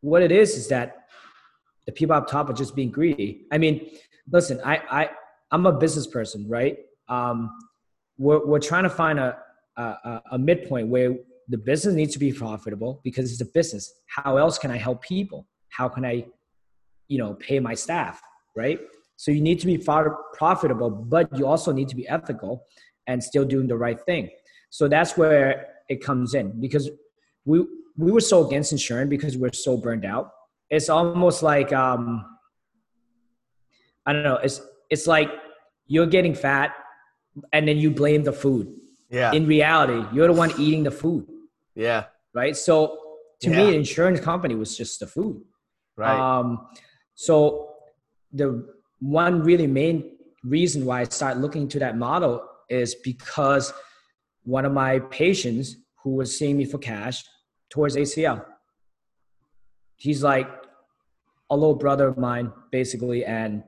What 0.01 0.21
it 0.21 0.31
is 0.31 0.55
is 0.55 0.67
that 0.67 1.05
the 1.85 1.91
people 1.91 2.15
up 2.15 2.27
top 2.27 2.49
are 2.49 2.53
just 2.53 2.75
being 2.75 2.91
greedy. 2.91 3.45
I 3.51 3.57
mean, 3.57 3.89
listen, 4.31 4.59
I, 4.65 4.81
I, 4.89 5.09
I'm 5.51 5.65
a 5.65 5.71
business 5.71 6.07
person, 6.07 6.45
right? 6.49 6.77
Um, 7.07 7.49
we're, 8.17 8.45
we're 8.45 8.59
trying 8.59 8.83
to 8.83 8.89
find 8.89 9.19
a, 9.19 9.37
a, 9.77 10.21
a 10.31 10.39
midpoint 10.39 10.87
where 10.87 11.15
the 11.49 11.57
business 11.57 11.93
needs 11.93 12.13
to 12.13 12.19
be 12.19 12.31
profitable 12.31 13.01
because 13.03 13.31
it's 13.31 13.41
a 13.41 13.51
business. 13.53 13.93
How 14.07 14.37
else 14.37 14.57
can 14.57 14.71
I 14.71 14.77
help 14.77 15.01
people? 15.01 15.47
How 15.69 15.89
can 15.89 16.05
I, 16.05 16.25
you 17.07 17.17
know, 17.17 17.33
pay 17.35 17.59
my 17.59 17.73
staff, 17.73 18.21
right? 18.55 18.79
So 19.23 19.31
you 19.31 19.39
need 19.39 19.61
to 19.61 19.65
be 19.65 19.77
far 19.77 20.17
profitable, 20.33 20.89
but 20.89 21.29
you 21.37 21.47
also 21.47 21.71
need 21.71 21.87
to 21.87 21.95
be 21.95 22.05
ethical 22.09 22.65
and 23.07 23.23
still 23.23 23.45
doing 23.45 23.67
the 23.67 23.77
right 23.77 23.97
thing. 24.01 24.29
So 24.69 24.89
that's 24.89 25.15
where 25.15 25.67
it 25.87 26.03
comes 26.03 26.33
in 26.33 26.59
because 26.59 26.89
we 27.45 27.65
we 27.95 28.11
were 28.11 28.19
so 28.19 28.45
against 28.45 28.73
insurance 28.73 29.09
because 29.09 29.37
we're 29.37 29.53
so 29.53 29.77
burned 29.77 30.03
out. 30.03 30.31
It's 30.69 30.89
almost 30.89 31.41
like 31.41 31.71
um, 31.71 32.25
I 34.05 34.11
don't 34.11 34.23
know. 34.23 34.39
It's 34.43 34.59
it's 34.89 35.07
like 35.07 35.29
you're 35.87 36.11
getting 36.17 36.35
fat, 36.35 36.71
and 37.53 37.65
then 37.65 37.77
you 37.77 37.91
blame 37.91 38.25
the 38.25 38.33
food. 38.33 38.75
Yeah. 39.09 39.31
In 39.31 39.47
reality, 39.47 40.05
you're 40.13 40.27
the 40.27 40.33
one 40.33 40.51
eating 40.59 40.83
the 40.83 40.91
food. 40.91 41.25
Yeah. 41.75 42.07
Right. 42.33 42.57
So 42.57 42.99
to 43.39 43.49
yeah. 43.49 43.55
me, 43.55 43.69
an 43.69 43.75
insurance 43.75 44.19
company 44.19 44.55
was 44.55 44.75
just 44.75 44.99
the 44.99 45.07
food. 45.07 45.41
Right. 45.95 46.19
Um, 46.19 46.67
so 47.15 47.69
the 48.33 48.67
one 49.03 49.43
really 49.43 49.67
main 49.67 50.11
reason 50.45 50.85
why 50.85 51.01
I 51.01 51.03
started 51.03 51.41
looking 51.41 51.63
into 51.63 51.77
that 51.79 51.97
model 51.97 52.47
is 52.69 52.95
because 52.95 53.73
one 54.43 54.63
of 54.63 54.71
my 54.71 54.99
patients 54.99 55.75
who 56.01 56.11
was 56.11 56.37
seeing 56.37 56.57
me 56.57 56.63
for 56.63 56.77
cash 56.77 57.23
towards 57.69 57.97
ACL. 57.97 58.45
He's 59.97 60.23
like 60.23 60.47
a 61.49 61.55
little 61.55 61.75
brother 61.75 62.07
of 62.07 62.17
mine, 62.17 62.51
basically, 62.71 63.25
and 63.25 63.63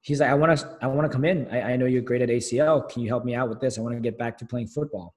he's 0.00 0.20
like, 0.20 0.30
I 0.30 0.34
want 0.34 0.56
to, 0.56 0.78
I 0.80 0.86
want 0.86 1.10
to 1.10 1.14
come 1.14 1.24
in. 1.24 1.48
I, 1.50 1.72
I 1.72 1.76
know 1.76 1.86
you're 1.86 2.02
great 2.02 2.22
at 2.22 2.28
ACL. 2.28 2.88
Can 2.88 3.02
you 3.02 3.08
help 3.08 3.24
me 3.24 3.34
out 3.34 3.48
with 3.48 3.60
this? 3.60 3.78
I 3.78 3.80
want 3.80 3.96
to 3.96 4.00
get 4.00 4.16
back 4.16 4.38
to 4.38 4.46
playing 4.46 4.68
football. 4.68 5.14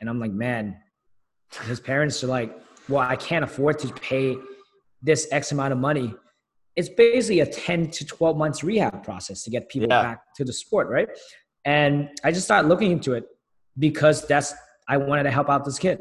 And 0.00 0.10
I'm 0.10 0.18
like, 0.18 0.32
man, 0.32 0.76
his 1.66 1.78
parents 1.78 2.24
are 2.24 2.28
like, 2.28 2.56
well, 2.88 3.00
I 3.00 3.16
can't 3.16 3.44
afford 3.44 3.78
to 3.80 3.88
pay 3.94 4.36
this 5.00 5.28
X 5.30 5.52
amount 5.52 5.72
of 5.72 5.78
money. 5.78 6.12
It's 6.80 6.88
basically 6.88 7.40
a 7.40 7.46
10 7.46 7.90
to 7.90 8.06
12 8.06 8.38
months 8.38 8.64
rehab 8.64 9.04
process 9.04 9.42
to 9.42 9.50
get 9.50 9.68
people 9.68 9.88
yeah. 9.90 10.02
back 10.02 10.34
to 10.36 10.44
the 10.44 10.52
sport, 10.52 10.88
right? 10.88 11.08
And 11.66 12.08
I 12.24 12.32
just 12.32 12.46
started 12.46 12.68
looking 12.68 12.90
into 12.90 13.12
it 13.12 13.24
because 13.78 14.26
that's 14.26 14.54
I 14.88 14.96
wanted 14.96 15.24
to 15.24 15.30
help 15.30 15.50
out 15.50 15.66
this 15.66 15.78
kid. 15.78 16.00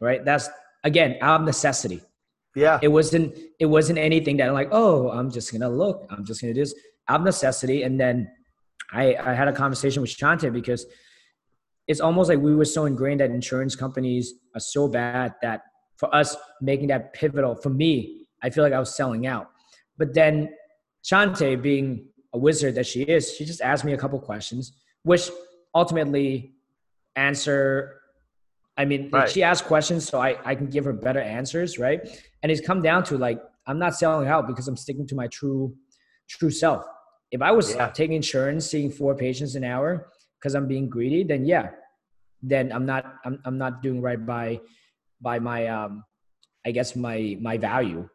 Right? 0.00 0.24
That's 0.24 0.48
again 0.82 1.18
out 1.20 1.40
of 1.40 1.46
necessity. 1.46 2.00
Yeah. 2.56 2.78
It 2.80 2.88
wasn't 2.88 3.36
it 3.60 3.66
wasn't 3.66 3.98
anything 3.98 4.38
that 4.38 4.48
I'm 4.48 4.54
like, 4.54 4.70
oh, 4.72 5.10
I'm 5.10 5.30
just 5.30 5.52
gonna 5.52 5.68
look, 5.68 6.06
I'm 6.10 6.24
just 6.24 6.40
gonna 6.40 6.54
do 6.54 6.60
this 6.60 6.74
out 7.08 7.20
of 7.20 7.26
necessity. 7.26 7.82
And 7.82 8.00
then 8.00 8.30
I, 8.92 9.14
I 9.14 9.34
had 9.34 9.48
a 9.48 9.52
conversation 9.52 10.00
with 10.00 10.10
Shante 10.10 10.50
because 10.50 10.86
it's 11.86 12.00
almost 12.00 12.30
like 12.30 12.38
we 12.38 12.56
were 12.56 12.64
so 12.64 12.86
ingrained 12.86 13.20
that 13.20 13.30
insurance 13.30 13.76
companies 13.76 14.32
are 14.54 14.60
so 14.60 14.88
bad 14.88 15.34
that 15.42 15.60
for 15.96 16.14
us 16.14 16.34
making 16.62 16.88
that 16.88 17.12
pivotal, 17.12 17.54
for 17.54 17.70
me, 17.70 18.26
I 18.42 18.48
feel 18.48 18.64
like 18.64 18.72
I 18.72 18.80
was 18.80 18.96
selling 18.96 19.26
out. 19.26 19.51
But 19.98 20.14
then 20.14 20.50
Shante 21.04 21.60
being 21.60 22.06
a 22.32 22.38
wizard 22.38 22.74
that 22.76 22.86
she 22.86 23.02
is, 23.02 23.34
she 23.34 23.44
just 23.44 23.60
asked 23.60 23.84
me 23.84 23.92
a 23.92 23.96
couple 23.98 24.18
questions, 24.18 24.72
which 25.02 25.30
ultimately 25.74 26.52
answer. 27.16 28.00
I 28.76 28.84
mean, 28.84 29.10
right. 29.10 29.28
she 29.28 29.42
asked 29.42 29.64
questions 29.64 30.08
so 30.08 30.20
I, 30.20 30.38
I 30.44 30.54
can 30.54 30.66
give 30.66 30.84
her 30.84 30.92
better 30.92 31.20
answers, 31.20 31.78
right? 31.78 32.00
And 32.42 32.50
it's 32.50 32.66
come 32.66 32.80
down 32.80 33.04
to 33.04 33.18
like 33.18 33.38
I'm 33.66 33.78
not 33.78 33.94
selling 33.94 34.28
out 34.28 34.46
because 34.46 34.66
I'm 34.66 34.76
sticking 34.76 35.06
to 35.08 35.14
my 35.14 35.26
true 35.28 35.74
true 36.28 36.50
self. 36.50 36.84
If 37.30 37.42
I 37.42 37.50
was 37.50 37.74
yeah. 37.74 37.88
taking 37.88 38.16
insurance, 38.16 38.66
seeing 38.66 38.90
four 38.90 39.14
patients 39.14 39.54
an 39.54 39.64
hour 39.64 40.08
because 40.38 40.54
I'm 40.54 40.66
being 40.66 40.88
greedy, 40.88 41.22
then 41.24 41.44
yeah, 41.44 41.70
then 42.42 42.72
I'm 42.72 42.86
not 42.86 43.14
I'm 43.24 43.40
I'm 43.44 43.58
not 43.58 43.82
doing 43.82 44.00
right 44.00 44.24
by 44.24 44.60
by 45.20 45.38
my 45.38 45.66
um 45.66 46.04
I 46.66 46.70
guess 46.72 46.96
my 46.96 47.36
my 47.40 47.58
value. 47.58 48.08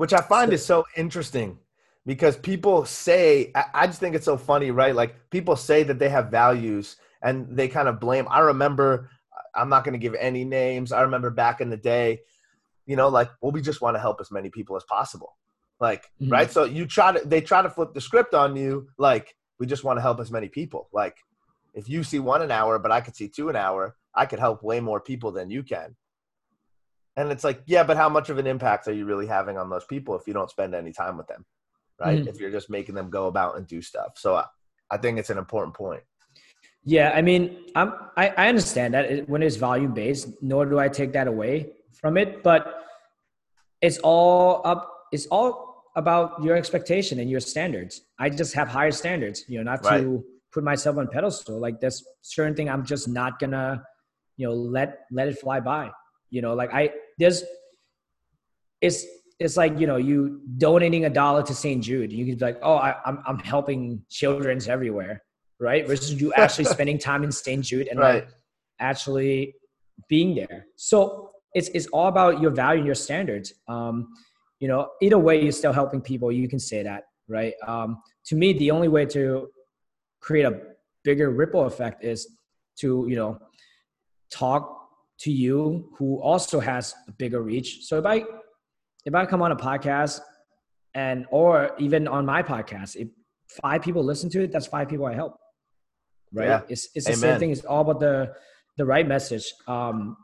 Which 0.00 0.14
I 0.14 0.22
find 0.22 0.50
is 0.54 0.64
so 0.64 0.86
interesting 0.96 1.58
because 2.06 2.34
people 2.34 2.86
say 2.86 3.52
I 3.74 3.86
just 3.86 4.00
think 4.00 4.14
it's 4.14 4.24
so 4.24 4.38
funny, 4.38 4.70
right? 4.70 4.94
Like 4.94 5.28
people 5.28 5.56
say 5.56 5.82
that 5.82 5.98
they 5.98 6.08
have 6.08 6.30
values 6.30 6.96
and 7.20 7.54
they 7.54 7.68
kind 7.68 7.86
of 7.86 8.00
blame. 8.00 8.26
I 8.30 8.38
remember 8.38 9.10
I'm 9.54 9.68
not 9.68 9.84
going 9.84 9.92
to 9.92 9.98
give 9.98 10.14
any 10.14 10.42
names. 10.42 10.90
I 10.90 11.02
remember 11.02 11.28
back 11.28 11.60
in 11.60 11.68
the 11.68 11.76
day, 11.76 12.20
you 12.86 12.96
know, 12.96 13.10
like 13.10 13.28
well, 13.42 13.52
we 13.52 13.60
just 13.60 13.82
want 13.82 13.94
to 13.94 14.00
help 14.00 14.22
as 14.22 14.30
many 14.30 14.48
people 14.48 14.74
as 14.74 14.84
possible, 14.84 15.36
like 15.80 16.04
mm-hmm. 16.18 16.32
right. 16.32 16.50
So 16.50 16.64
you 16.64 16.86
try 16.86 17.12
to 17.12 17.20
they 17.28 17.42
try 17.42 17.60
to 17.60 17.68
flip 17.68 17.92
the 17.92 18.00
script 18.00 18.32
on 18.32 18.56
you, 18.56 18.88
like 18.96 19.36
we 19.58 19.66
just 19.66 19.84
want 19.84 19.98
to 19.98 20.00
help 20.00 20.18
as 20.18 20.30
many 20.30 20.48
people. 20.48 20.88
Like 20.94 21.18
if 21.74 21.90
you 21.90 22.04
see 22.04 22.20
one 22.20 22.40
an 22.40 22.50
hour, 22.50 22.78
but 22.78 22.90
I 22.90 23.02
could 23.02 23.16
see 23.16 23.28
two 23.28 23.50
an 23.50 23.56
hour, 23.56 23.96
I 24.14 24.24
could 24.24 24.38
help 24.38 24.62
way 24.62 24.80
more 24.80 24.98
people 24.98 25.30
than 25.30 25.50
you 25.50 25.62
can. 25.62 25.94
And 27.16 27.30
it's 27.30 27.44
like, 27.44 27.62
yeah, 27.66 27.82
but 27.82 27.96
how 27.96 28.08
much 28.08 28.30
of 28.30 28.38
an 28.38 28.46
impact 28.46 28.88
are 28.88 28.92
you 28.92 29.04
really 29.04 29.26
having 29.26 29.58
on 29.58 29.68
those 29.68 29.84
people 29.84 30.16
if 30.16 30.26
you 30.26 30.32
don't 30.32 30.50
spend 30.50 30.74
any 30.74 30.92
time 30.92 31.16
with 31.16 31.26
them? 31.26 31.44
right? 32.00 32.18
Mm-hmm. 32.18 32.28
If 32.28 32.40
you're 32.40 32.50
just 32.50 32.70
making 32.70 32.94
them 32.94 33.10
go 33.10 33.26
about 33.26 33.56
and 33.56 33.66
do 33.66 33.82
stuff. 33.82 34.12
So 34.16 34.36
I, 34.36 34.46
I 34.90 34.96
think 34.96 35.18
it's 35.18 35.30
an 35.30 35.38
important 35.38 35.74
point. 35.74 36.02
Yeah, 36.82 37.12
I 37.14 37.20
mean, 37.20 37.58
I'm, 37.76 37.92
I, 38.16 38.30
I 38.30 38.48
understand 38.48 38.94
that 38.94 39.28
when 39.28 39.42
it's 39.42 39.56
volume 39.56 39.92
based, 39.92 40.28
nor 40.40 40.64
do 40.64 40.78
I 40.78 40.88
take 40.88 41.12
that 41.12 41.28
away 41.28 41.72
from 41.92 42.16
it, 42.16 42.42
but 42.42 42.86
it's 43.82 43.98
all 43.98 44.62
up, 44.64 44.90
it's 45.12 45.26
all 45.26 45.84
about 45.94 46.42
your 46.42 46.56
expectation 46.56 47.20
and 47.20 47.28
your 47.30 47.40
standards. 47.40 48.00
I 48.18 48.30
just 48.30 48.54
have 48.54 48.68
higher 48.68 48.92
standards, 48.92 49.44
you 49.46 49.58
know, 49.58 49.70
not 49.70 49.84
right. 49.84 50.00
to 50.00 50.24
put 50.52 50.64
myself 50.64 50.96
on 50.96 51.08
pedestal. 51.08 51.60
Like 51.60 51.80
this 51.80 52.02
certain 52.22 52.54
thing, 52.54 52.70
I'm 52.70 52.86
just 52.86 53.08
not 53.08 53.38
gonna, 53.38 53.82
you 54.38 54.46
know, 54.46 54.54
let 54.54 55.00
let 55.10 55.28
it 55.28 55.38
fly 55.38 55.60
by. 55.60 55.90
You 56.30 56.42
know, 56.42 56.54
like 56.54 56.72
I 56.72 56.90
there's, 57.18 57.44
it's 58.80 59.04
it's 59.38 59.56
like 59.56 59.78
you 59.78 59.86
know 59.86 59.96
you 59.96 60.40
donating 60.58 61.06
a 61.06 61.10
dollar 61.10 61.42
to 61.42 61.54
St. 61.54 61.82
Jude. 61.82 62.12
You 62.12 62.26
could 62.26 62.38
be 62.38 62.44
like, 62.44 62.58
oh, 62.62 62.74
I, 62.74 62.90
am 62.90 62.96
I'm, 63.04 63.22
I'm 63.26 63.38
helping 63.38 64.02
children's 64.08 64.68
everywhere, 64.68 65.22
right? 65.58 65.86
Versus 65.86 66.20
you 66.20 66.32
actually 66.34 66.64
spending 66.76 66.98
time 66.98 67.24
in 67.24 67.32
St. 67.32 67.64
Jude 67.64 67.88
and 67.88 67.98
right. 67.98 68.14
like 68.24 68.28
actually 68.78 69.54
being 70.08 70.34
there. 70.34 70.66
So 70.76 71.32
it's 71.54 71.68
it's 71.68 71.86
all 71.86 72.08
about 72.08 72.40
your 72.40 72.50
value 72.50 72.80
and 72.80 72.86
your 72.86 72.94
standards. 72.94 73.52
Um, 73.68 74.08
you 74.60 74.68
know, 74.68 74.90
either 75.00 75.18
way, 75.18 75.42
you're 75.42 75.52
still 75.52 75.72
helping 75.72 76.00
people. 76.00 76.30
You 76.30 76.48
can 76.48 76.58
say 76.58 76.82
that, 76.82 77.04
right? 77.28 77.54
Um, 77.66 78.02
to 78.26 78.36
me, 78.36 78.52
the 78.52 78.70
only 78.70 78.88
way 78.88 79.06
to 79.06 79.48
create 80.20 80.44
a 80.44 80.60
bigger 81.02 81.30
ripple 81.30 81.64
effect 81.64 82.04
is 82.04 82.36
to 82.76 83.06
you 83.08 83.16
know 83.16 83.38
talk 84.30 84.79
to 85.20 85.30
you 85.30 85.90
who 85.98 86.20
also 86.20 86.60
has 86.60 86.94
a 87.08 87.12
bigger 87.12 87.42
reach. 87.42 87.84
So 87.84 87.98
if 87.98 88.06
I 88.06 88.24
if 89.04 89.14
I 89.14 89.26
come 89.26 89.42
on 89.42 89.52
a 89.52 89.56
podcast 89.56 90.20
and 90.94 91.26
or 91.30 91.72
even 91.78 92.08
on 92.08 92.26
my 92.26 92.42
podcast, 92.42 92.96
if 92.96 93.08
five 93.62 93.82
people 93.82 94.02
listen 94.02 94.30
to 94.30 94.42
it, 94.42 94.52
that's 94.52 94.66
five 94.66 94.88
people 94.88 95.06
I 95.06 95.14
help. 95.14 95.36
Right? 96.32 96.48
Yeah. 96.48 96.60
It's 96.68 96.88
it's 96.94 97.06
the 97.06 97.14
same 97.14 97.38
thing. 97.38 97.50
It's 97.50 97.64
all 97.64 97.82
about 97.82 98.00
the 98.00 98.34
the 98.76 98.84
right 98.84 99.06
message. 99.06 99.52
Um, 99.66 100.16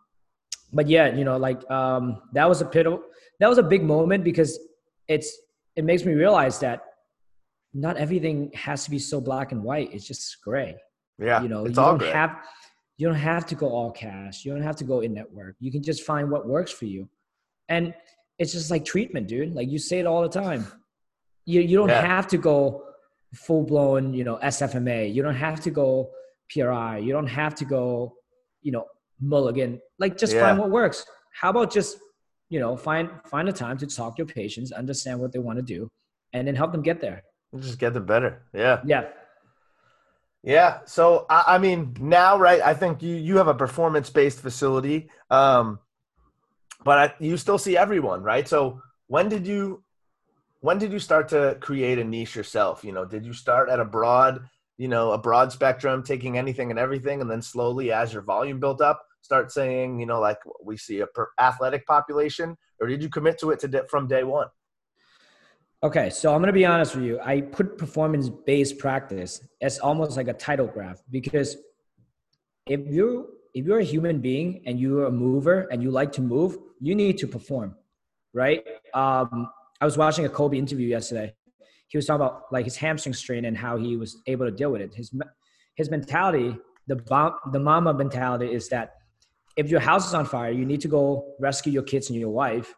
but 0.73 0.89
yeah, 0.89 1.15
you 1.15 1.25
know, 1.25 1.37
like 1.37 1.69
um, 1.71 2.23
that 2.33 2.49
was 2.49 2.61
a 2.61 2.67
pivotal, 2.67 3.03
that 3.41 3.49
was 3.49 3.59
a 3.59 3.63
big 3.63 3.83
moment 3.83 4.25
because 4.25 4.59
it's 5.09 5.37
it 5.77 5.85
makes 5.85 6.05
me 6.05 6.15
realize 6.15 6.59
that 6.61 6.81
not 7.75 7.97
everything 7.99 8.51
has 8.55 8.85
to 8.85 8.91
be 8.91 8.99
so 8.99 9.21
black 9.21 9.53
and 9.53 9.63
white. 9.63 9.93
It's 9.93 10.07
just 10.07 10.39
gray. 10.43 10.77
Yeah, 11.19 11.43
you 11.43 11.49
know, 11.49 11.67
you 11.67 11.73
don't 11.73 11.99
gray. 11.99 12.11
have 12.11 12.37
you 12.97 13.07
don't 13.07 13.17
have 13.17 13.47
to 13.47 13.55
go 13.55 13.69
all 13.69 13.91
cash. 13.91 14.45
You 14.45 14.53
don't 14.53 14.63
have 14.63 14.77
to 14.77 14.85
go 14.85 15.01
in 15.01 15.13
network. 15.13 15.57
You 15.61 15.71
can 15.71 15.83
just 15.83 16.03
find 16.03 16.31
what 16.31 16.47
works 16.47 16.73
for 16.73 16.87
you, 16.87 17.09
and 17.69 17.95
it's 18.39 18.53
just 18.53 18.71
like 18.71 18.85
treatment, 18.85 19.29
dude. 19.29 19.55
Like 19.55 19.69
you 19.71 19.79
say 19.79 19.99
it 19.99 20.07
all 20.07 20.23
the 20.23 20.29
time. 20.29 20.67
You 21.45 21.61
you 21.61 21.77
don't 21.77 21.89
yeah. 21.89 22.07
have 22.07 22.27
to 22.29 22.39
go 22.39 22.85
full 23.35 23.63
blown, 23.63 24.15
you 24.15 24.25
know, 24.25 24.39
SFMA. 24.43 25.13
You 25.13 25.23
don't 25.23 25.35
have 25.35 25.61
to 25.61 25.71
go 25.71 26.11
PRI. 26.51 26.99
You 26.99 27.13
don't 27.13 27.27
have 27.27 27.55
to 27.57 27.65
go, 27.65 28.15
you 28.63 28.73
know, 28.73 28.87
mulligan. 29.21 29.81
Like 29.99 30.17
just 30.17 30.35
yeah. 30.35 30.41
find 30.41 30.59
what 30.59 30.71
works. 30.71 31.05
How 31.33 31.51
about 31.51 31.73
just, 31.73 31.99
you 32.49 32.61
know, 32.61 32.77
find 32.77 33.11
find 33.27 33.49
a 33.49 33.53
time 33.53 33.77
to 33.79 33.87
talk 33.87 34.17
to 34.17 34.21
your 34.21 34.27
patients, 34.27 34.73
understand 34.73 35.21
what 35.21 35.33
they 35.33 35.39
want 35.39 35.59
to 35.59 35.63
do, 35.63 35.91
and 36.33 36.47
then 36.47 36.55
help 36.55 36.73
them 36.73 36.83
get 36.83 37.01
there. 37.01 37.23
Just 37.59 37.79
get 37.79 37.95
them 37.95 38.07
better. 38.07 38.43
Yeah. 38.53 38.81
Yeah. 38.85 39.07
Yeah. 40.47 40.79
So 40.87 41.27
I, 41.29 41.57
I 41.57 41.59
mean, 41.59 41.97
now, 42.01 42.39
right? 42.39 42.63
I 42.63 42.73
think 42.73 43.03
you 43.03 43.17
you 43.17 43.37
have 43.39 43.49
a 43.49 43.55
performance 43.55 44.09
based 44.11 44.41
facility, 44.41 45.11
um, 45.29 45.81
but 46.85 46.99
I, 46.99 47.15
you 47.19 47.37
still 47.37 47.59
see 47.59 47.77
everyone, 47.77 48.23
right? 48.23 48.47
So 48.47 48.81
when 49.09 49.29
did 49.29 49.45
you 49.45 49.83
when 50.61 50.79
did 50.79 50.93
you 50.93 51.01
start 51.01 51.29
to 51.31 51.59
create 51.61 51.99
a 51.99 52.05
niche 52.05 52.37
yourself? 52.37 52.85
You 52.85 52.93
know, 52.93 53.05
did 53.05 53.27
you 53.27 53.33
start 53.33 53.69
at 53.69 53.81
a 53.81 53.85
broad, 53.85 54.49
you 54.79 54.87
know, 54.87 55.11
a 55.11 55.19
broad 55.19 55.51
spectrum, 55.51 56.05
taking 56.05 56.39
anything 56.39 56.71
and 56.71 56.79
everything, 56.79 57.21
and 57.21 57.29
then 57.29 57.43
slowly, 57.43 57.91
as 57.91 58.13
your 58.13 58.23
volume 58.23 58.61
built 58.61 58.81
up, 58.81 59.03
start 59.23 59.51
saying, 59.51 59.99
you 59.99 60.07
know, 60.07 60.21
like 60.21 60.39
we 60.63 60.77
see 60.77 61.01
a 61.01 61.09
per 61.09 61.27
athletic 61.41 61.85
population, 61.89 62.57
or 62.81 62.87
did 62.87 63.03
you 63.03 63.09
commit 63.09 63.41
to 63.41 63.51
it 63.51 63.59
to 63.61 63.85
from 63.91 64.07
day 64.07 64.23
one? 64.23 64.47
Okay, 65.87 66.11
so 66.11 66.35
I'm 66.35 66.40
gonna 66.40 66.53
be 66.53 66.66
honest 66.66 66.96
with 66.96 67.05
you. 67.05 67.20
I 67.20 67.42
put 67.42 67.79
performance-based 67.79 68.77
practice 68.77 69.40
as 69.62 69.79
almost 69.79 70.16
like 70.16 70.27
a 70.27 70.33
title 70.33 70.66
graph 70.66 71.01
because 71.12 71.59
if 72.66 72.81
you 72.88 73.29
if 73.55 73.64
you're 73.64 73.79
a 73.79 73.85
human 73.85 74.20
being 74.20 74.64
and 74.66 74.81
you're 74.81 75.05
a 75.05 75.12
mover 75.12 75.68
and 75.70 75.81
you 75.85 75.92
like 75.92 76.11
to 76.14 76.22
move, 76.22 76.59
you 76.81 76.96
need 76.96 77.18
to 77.18 77.29
perform, 77.29 77.77
right? 78.35 78.64
Um, 78.94 79.49
I 79.81 79.85
was 79.85 79.96
watching 79.96 80.25
a 80.25 80.29
Kobe 80.29 80.59
interview 80.59 80.88
yesterday. 80.88 81.33
He 81.87 81.96
was 81.96 82.05
talking 82.05 82.27
about 82.27 82.46
like 82.51 82.64
his 82.64 82.75
hamstring 82.75 83.14
strain 83.14 83.44
and 83.44 83.57
how 83.57 83.77
he 83.77 83.96
was 83.96 84.20
able 84.27 84.46
to 84.46 84.51
deal 84.51 84.72
with 84.72 84.81
it. 84.81 84.92
His 84.92 85.12
his 85.77 85.88
mentality, 85.88 86.59
the 86.88 86.96
bomb, 86.96 87.35
the 87.53 87.61
Mamba 87.61 87.94
mentality, 87.94 88.53
is 88.53 88.68
that 88.70 88.94
if 89.57 89.68
your 89.68 89.79
house 89.79 90.09
is 90.09 90.14
on 90.14 90.25
fire, 90.25 90.51
you 90.51 90.66
need 90.66 90.81
to 90.81 90.88
go 90.88 91.37
rescue 91.38 91.70
your 91.70 91.85
kids 91.85 92.11
and 92.11 92.18
your 92.18 92.31
wife, 92.31 92.75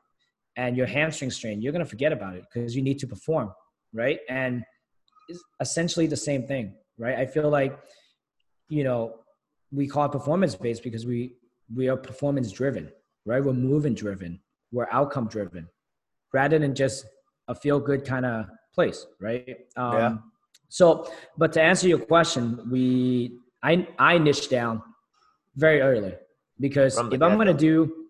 and 0.58 0.76
your 0.76 0.86
hamstring 0.86 1.30
strain, 1.30 1.62
you're 1.62 1.72
gonna 1.72 1.86
forget 1.86 2.12
about 2.12 2.34
it 2.34 2.44
because 2.52 2.74
you 2.76 2.82
need 2.82 2.98
to 2.98 3.06
perform, 3.06 3.52
right? 3.94 4.18
And 4.28 4.64
it's 5.28 5.42
essentially 5.60 6.08
the 6.08 6.16
same 6.16 6.42
thing, 6.46 6.74
right? 6.98 7.16
I 7.16 7.26
feel 7.26 7.48
like, 7.48 7.78
you 8.68 8.82
know, 8.82 9.20
we 9.70 9.86
call 9.86 10.06
it 10.06 10.12
performance 10.12 10.54
based 10.56 10.82
because 10.82 11.06
we 11.06 11.36
we 11.74 11.88
are 11.88 11.96
performance 11.96 12.50
driven, 12.50 12.90
right? 13.24 13.42
We're 13.42 13.52
movement 13.52 13.96
driven, 13.96 14.40
we're 14.72 14.88
outcome 14.90 15.28
driven 15.28 15.68
rather 16.34 16.58
than 16.58 16.74
just 16.74 17.06
a 17.46 17.54
feel 17.54 17.78
good 17.78 18.04
kind 18.04 18.26
of 18.26 18.46
place, 18.74 19.06
right? 19.20 19.56
Um, 19.76 19.92
yeah. 19.92 20.16
So, 20.68 21.10
but 21.38 21.52
to 21.52 21.62
answer 21.62 21.86
your 21.86 22.00
question, 22.00 22.68
we 22.68 23.38
I 23.62 23.86
I 23.96 24.18
niche 24.18 24.50
down 24.50 24.82
very 25.54 25.80
early 25.80 26.14
because 26.58 26.98
if 26.98 27.22
I'm 27.22 27.38
gonna 27.38 27.54
do, 27.54 28.08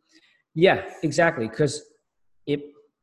yeah, 0.54 0.88
exactly. 1.02 1.46
Because 1.46 1.82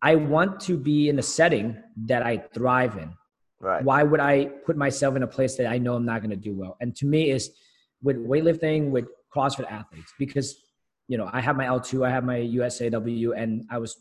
I 0.05 0.13
want 0.15 0.59
to 0.67 0.77
be 0.77 1.09
in 1.09 1.17
a 1.17 1.23
setting 1.23 1.75
that 2.05 2.21
I 2.21 2.37
thrive 2.53 2.95
in, 2.95 3.11
right? 3.59 3.83
Why 3.83 4.03
would 4.03 4.19
I 4.19 4.45
put 4.67 4.77
myself 4.77 5.15
in 5.15 5.23
a 5.23 5.27
place 5.27 5.55
that 5.57 5.65
I 5.65 5.79
know 5.79 5.95
I'm 5.95 6.05
not 6.05 6.21
gonna 6.21 6.35
do 6.35 6.53
well? 6.53 6.77
And 6.79 6.95
to 6.97 7.07
me, 7.07 7.31
is 7.31 7.49
with 8.03 8.17
weightlifting, 8.17 8.91
with 8.91 9.05
CrossFit 9.35 9.69
athletes, 9.79 10.13
because 10.19 10.47
you 11.07 11.17
know 11.17 11.27
I 11.33 11.41
have 11.41 11.55
my 11.57 11.65
L2, 11.65 12.05
I 12.05 12.11
have 12.11 12.23
my 12.23 12.37
USAW, 12.37 13.33
and 13.35 13.65
I 13.71 13.79
was 13.79 13.97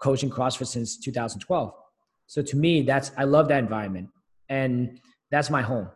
coaching 0.00 0.30
CrossFit 0.30 0.68
since 0.68 0.96
2012. 0.96 1.74
So 2.26 2.40
to 2.40 2.56
me, 2.56 2.80
that's 2.80 3.12
I 3.18 3.24
love 3.24 3.48
that 3.48 3.58
environment, 3.58 4.08
and 4.48 4.98
that's 5.30 5.50
my 5.50 5.60
home, 5.60 5.88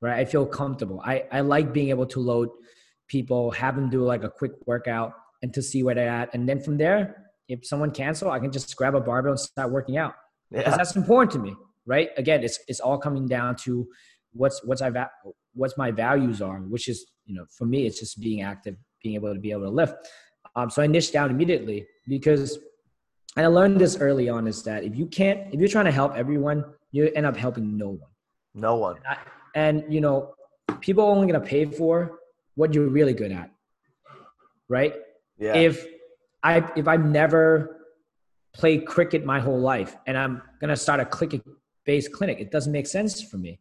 right? 0.00 0.18
I 0.18 0.24
feel 0.24 0.46
comfortable. 0.46 1.00
I 1.04 1.24
I 1.30 1.42
like 1.42 1.72
being 1.72 1.90
able 1.90 2.06
to 2.06 2.18
load 2.18 2.48
people, 3.06 3.52
have 3.52 3.76
them 3.76 3.88
do 3.88 4.02
like 4.02 4.24
a 4.24 4.30
quick 4.30 4.54
workout, 4.66 5.14
and 5.42 5.54
to 5.54 5.62
see 5.62 5.84
where 5.84 5.94
they're 5.94 6.16
at, 6.22 6.34
and 6.34 6.48
then 6.48 6.60
from 6.60 6.76
there, 6.76 7.25
if 7.48 7.66
someone 7.66 7.90
cancel, 7.90 8.30
I 8.30 8.38
can 8.38 8.50
just 8.50 8.74
grab 8.76 8.94
a 8.94 9.00
barbell 9.00 9.32
and 9.32 9.40
start 9.40 9.70
working 9.70 9.96
out. 9.96 10.14
Yeah. 10.50 10.58
Because 10.58 10.76
that's 10.76 10.96
important 10.96 11.32
to 11.32 11.38
me, 11.38 11.54
right? 11.86 12.10
Again, 12.16 12.42
it's 12.42 12.58
it's 12.68 12.80
all 12.80 12.98
coming 12.98 13.26
down 13.26 13.56
to 13.64 13.86
what's 14.32 14.62
what's 14.64 14.82
I 14.82 14.90
va- 14.90 15.10
what's 15.54 15.76
my 15.76 15.90
values 15.90 16.42
are, 16.42 16.58
which 16.58 16.88
is 16.88 17.06
you 17.24 17.34
know 17.34 17.44
for 17.56 17.66
me, 17.66 17.86
it's 17.86 18.00
just 18.00 18.20
being 18.20 18.42
active, 18.42 18.76
being 19.02 19.14
able 19.14 19.32
to 19.34 19.40
be 19.40 19.50
able 19.50 19.62
to 19.62 19.70
lift. 19.70 19.94
Um, 20.54 20.70
so 20.70 20.82
I 20.82 20.86
niched 20.86 21.12
down 21.12 21.30
immediately 21.30 21.86
because 22.08 22.58
and 23.36 23.44
I 23.44 23.48
learned 23.48 23.78
this 23.78 23.98
early 23.98 24.28
on 24.28 24.46
is 24.46 24.62
that 24.62 24.82
if 24.82 24.96
you 24.96 25.06
can't, 25.06 25.52
if 25.52 25.60
you're 25.60 25.68
trying 25.68 25.84
to 25.84 25.92
help 25.92 26.14
everyone, 26.14 26.64
you 26.92 27.10
end 27.14 27.26
up 27.26 27.36
helping 27.36 27.76
no 27.76 27.88
one. 27.88 28.10
No 28.54 28.76
one. 28.76 28.96
And, 28.96 29.06
I, 29.06 29.16
and 29.54 29.92
you 29.92 30.00
know, 30.00 30.34
people 30.80 31.04
are 31.04 31.10
only 31.10 31.26
gonna 31.26 31.44
pay 31.44 31.66
for 31.66 32.18
what 32.54 32.72
you're 32.72 32.88
really 32.88 33.12
good 33.12 33.32
at, 33.32 33.50
right? 34.68 34.94
Yeah. 35.38 35.54
If 35.54 35.86
I 36.42 36.70
if 36.76 36.88
I've 36.88 37.04
never 37.04 37.88
played 38.54 38.86
cricket 38.86 39.24
my 39.24 39.40
whole 39.40 39.60
life 39.60 39.96
and 40.06 40.16
I'm 40.16 40.42
gonna 40.60 40.76
start 40.76 41.00
a 41.00 41.04
cricket 41.04 41.42
based 41.84 42.12
clinic, 42.12 42.40
it 42.40 42.50
doesn't 42.50 42.72
make 42.72 42.86
sense 42.86 43.22
for 43.22 43.38
me, 43.38 43.60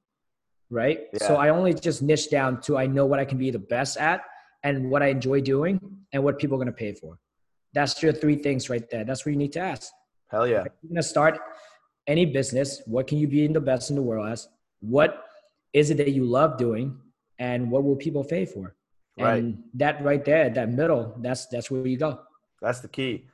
right? 0.70 1.02
Yeah. 1.14 1.28
So 1.28 1.36
I 1.36 1.50
only 1.50 1.74
just 1.74 2.02
niche 2.02 2.30
down 2.30 2.62
to 2.62 2.78
I 2.78 2.88
know 2.88 3.06
what 3.06 3.20
I 3.20 3.26
can 3.26 3.38
be 3.38 3.52
the 3.52 3.60
best 3.60 3.98
at 3.98 4.22
and 4.64 4.90
what 4.90 5.04
I 5.04 5.08
enjoy 5.08 5.42
doing 5.42 5.80
and 6.14 6.24
what 6.24 6.40
people 6.40 6.56
are 6.56 6.60
gonna 6.60 6.72
pay 6.72 6.94
for. 6.94 7.20
That's 7.74 8.02
your 8.02 8.14
three 8.14 8.38
things 8.38 8.70
right 8.70 8.90
there. 8.90 9.04
That's 9.04 9.26
what 9.26 9.32
you 9.34 9.38
need 9.38 9.54
to 9.54 9.60
ask. 9.60 9.92
Hell 10.30 10.48
yeah. 10.48 10.62
If 10.62 10.72
you're 10.82 10.90
gonna 10.90 11.04
start 11.04 11.40
any 12.08 12.26
business. 12.26 12.82
What 12.86 13.08
can 13.08 13.18
you 13.18 13.28
be 13.28 13.46
in 13.46 13.54
the 13.54 13.62
best 13.62 13.90
in 13.90 13.96
the 13.96 14.02
world 14.02 14.28
as? 14.30 14.48
What 14.80 15.24
is 15.74 15.90
it 15.90 15.98
that 15.98 16.12
you 16.12 16.26
love 16.26 16.58
doing, 16.58 16.98
and 17.40 17.70
what 17.72 17.84
will 17.84 17.96
people 17.96 18.24
pay 18.24 18.46
for? 18.46 18.76
Right. 19.18 19.38
And 19.38 19.64
that 19.76 20.04
right 20.04 20.24
there, 20.24 20.50
that 20.50 20.70
middle, 20.70 21.16
that's 21.22 21.48
that's 21.48 21.72
where 21.72 21.86
you 21.86 21.98
go. 21.98 22.20
That's 22.66 22.82
the 22.82 22.88
key. 22.88 23.28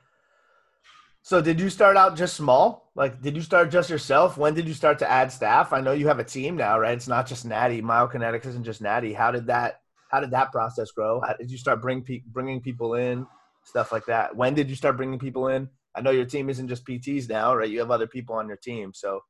So 1.22 1.40
did 1.40 1.60
you 1.60 1.70
start 1.70 1.96
out 1.96 2.16
just 2.16 2.34
small? 2.36 2.90
Like 2.94 3.20
did 3.20 3.34
you 3.36 3.42
start 3.42 3.70
just 3.70 3.90
yourself? 3.90 4.36
When 4.36 4.54
did 4.54 4.66
you 4.66 4.74
start 4.74 4.98
to 5.00 5.10
add 5.10 5.32
staff? 5.32 5.72
I 5.72 5.80
know 5.80 5.92
you 5.92 6.08
have 6.08 6.18
a 6.18 6.24
team 6.24 6.56
now, 6.56 6.78
right? 6.78 6.96
It's 6.96 7.08
not 7.08 7.26
just 7.26 7.44
Natty. 7.44 7.80
Myokinetix 7.80 8.46
isn't 8.46 8.64
just 8.64 8.82
Natty. 8.82 9.12
How 9.12 9.30
did 9.30 9.46
that 9.46 9.80
how 10.10 10.20
did 10.20 10.30
that 10.32 10.52
process 10.52 10.90
grow? 10.90 11.20
How 11.20 11.34
did 11.34 11.50
you 11.50 11.58
start 11.58 11.80
bring 11.80 12.02
pe- 12.02 12.22
bringing 12.26 12.60
people 12.60 12.94
in? 12.94 13.26
stuff 13.64 13.92
like 13.92 14.06
that. 14.06 14.34
When 14.36 14.54
did 14.54 14.68
you 14.68 14.76
start 14.76 14.96
bringing 14.96 15.18
people 15.18 15.48
in? 15.48 15.68
I 15.94 16.00
know 16.00 16.10
your 16.10 16.24
team 16.24 16.48
isn't 16.48 16.68
just 16.68 16.86
PTs 16.86 17.28
now, 17.28 17.54
right? 17.54 17.68
You 17.68 17.78
have 17.80 17.90
other 17.90 18.06
people 18.06 18.34
on 18.34 18.48
your 18.48 18.56
team. 18.56 18.92
So, 18.94 19.20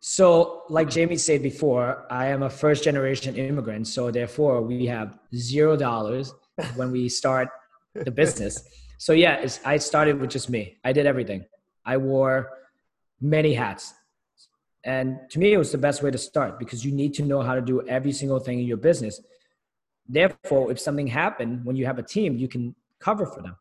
so 0.00 0.62
like 0.68 0.90
Jamie 0.90 1.16
said 1.16 1.42
before, 1.42 2.06
I 2.10 2.26
am 2.26 2.42
a 2.42 2.50
first 2.50 2.82
generation 2.84 3.36
immigrant. 3.36 3.86
So 3.86 4.10
therefore, 4.10 4.62
we 4.62 4.86
have 4.86 5.18
zero 5.34 5.76
dollars 5.76 6.34
when 6.74 6.90
we 6.90 7.08
start 7.08 7.48
the 7.94 8.10
business. 8.10 8.62
So 9.00 9.14
yeah, 9.14 9.46
I 9.64 9.78
started 9.78 10.20
with 10.20 10.28
just 10.28 10.50
me. 10.50 10.76
I 10.84 10.92
did 10.92 11.06
everything. 11.06 11.46
I 11.86 11.96
wore 11.96 12.50
many 13.18 13.54
hats. 13.54 13.94
And 14.84 15.18
to 15.30 15.38
me, 15.38 15.54
it 15.54 15.56
was 15.56 15.72
the 15.72 15.78
best 15.78 16.02
way 16.02 16.10
to 16.10 16.18
start 16.18 16.58
because 16.58 16.84
you 16.84 16.92
need 16.92 17.14
to 17.14 17.22
know 17.22 17.40
how 17.40 17.54
to 17.54 17.62
do 17.62 17.80
every 17.88 18.12
single 18.12 18.38
thing 18.38 18.60
in 18.60 18.66
your 18.66 18.76
business. 18.76 19.18
Therefore, 20.06 20.70
if 20.70 20.78
something 20.78 21.06
happened 21.06 21.64
when 21.64 21.76
you 21.76 21.86
have 21.86 21.98
a 21.98 22.02
team, 22.02 22.36
you 22.36 22.46
can 22.46 22.74
cover 22.98 23.24
for 23.24 23.40
them. 23.40 23.56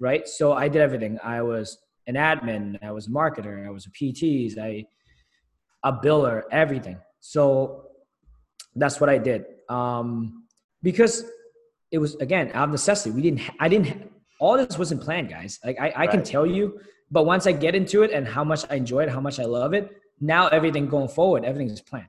Right. 0.00 0.26
So 0.26 0.54
I 0.54 0.66
did 0.66 0.80
everything. 0.80 1.18
I 1.22 1.42
was 1.42 1.76
an 2.06 2.14
admin, 2.14 2.82
I 2.82 2.90
was 2.90 3.08
a 3.08 3.10
marketer, 3.10 3.66
I 3.66 3.70
was 3.70 3.84
a 3.84 3.90
PTs, 3.90 4.56
I 4.56 4.86
a 5.84 5.92
biller, 5.92 6.44
everything. 6.50 6.96
So 7.20 7.88
that's 8.74 8.98
what 8.98 9.10
I 9.10 9.18
did. 9.18 9.44
Um, 9.68 10.44
because 10.82 11.26
it 11.90 11.98
was 11.98 12.14
again 12.14 12.50
out 12.54 12.64
of 12.64 12.70
necessity. 12.70 13.10
We 13.10 13.20
didn't. 13.20 13.42
I 13.60 13.68
didn't. 13.68 14.11
All 14.42 14.56
this 14.56 14.76
wasn't 14.76 15.00
planned, 15.00 15.28
guys. 15.30 15.60
Like 15.64 15.78
I, 15.80 15.90
I 15.90 15.98
right. 16.00 16.10
can 16.10 16.22
tell 16.24 16.44
you, 16.44 16.80
but 17.12 17.26
once 17.26 17.46
I 17.46 17.52
get 17.52 17.76
into 17.76 18.02
it 18.02 18.10
and 18.10 18.26
how 18.26 18.42
much 18.42 18.62
I 18.68 18.74
enjoy 18.74 19.04
it, 19.04 19.08
how 19.08 19.20
much 19.20 19.38
I 19.38 19.44
love 19.44 19.72
it, 19.72 19.84
now 20.20 20.48
everything 20.48 20.88
going 20.88 21.06
forward, 21.08 21.44
everything 21.44 21.70
is 21.70 21.80
planned. 21.80 22.08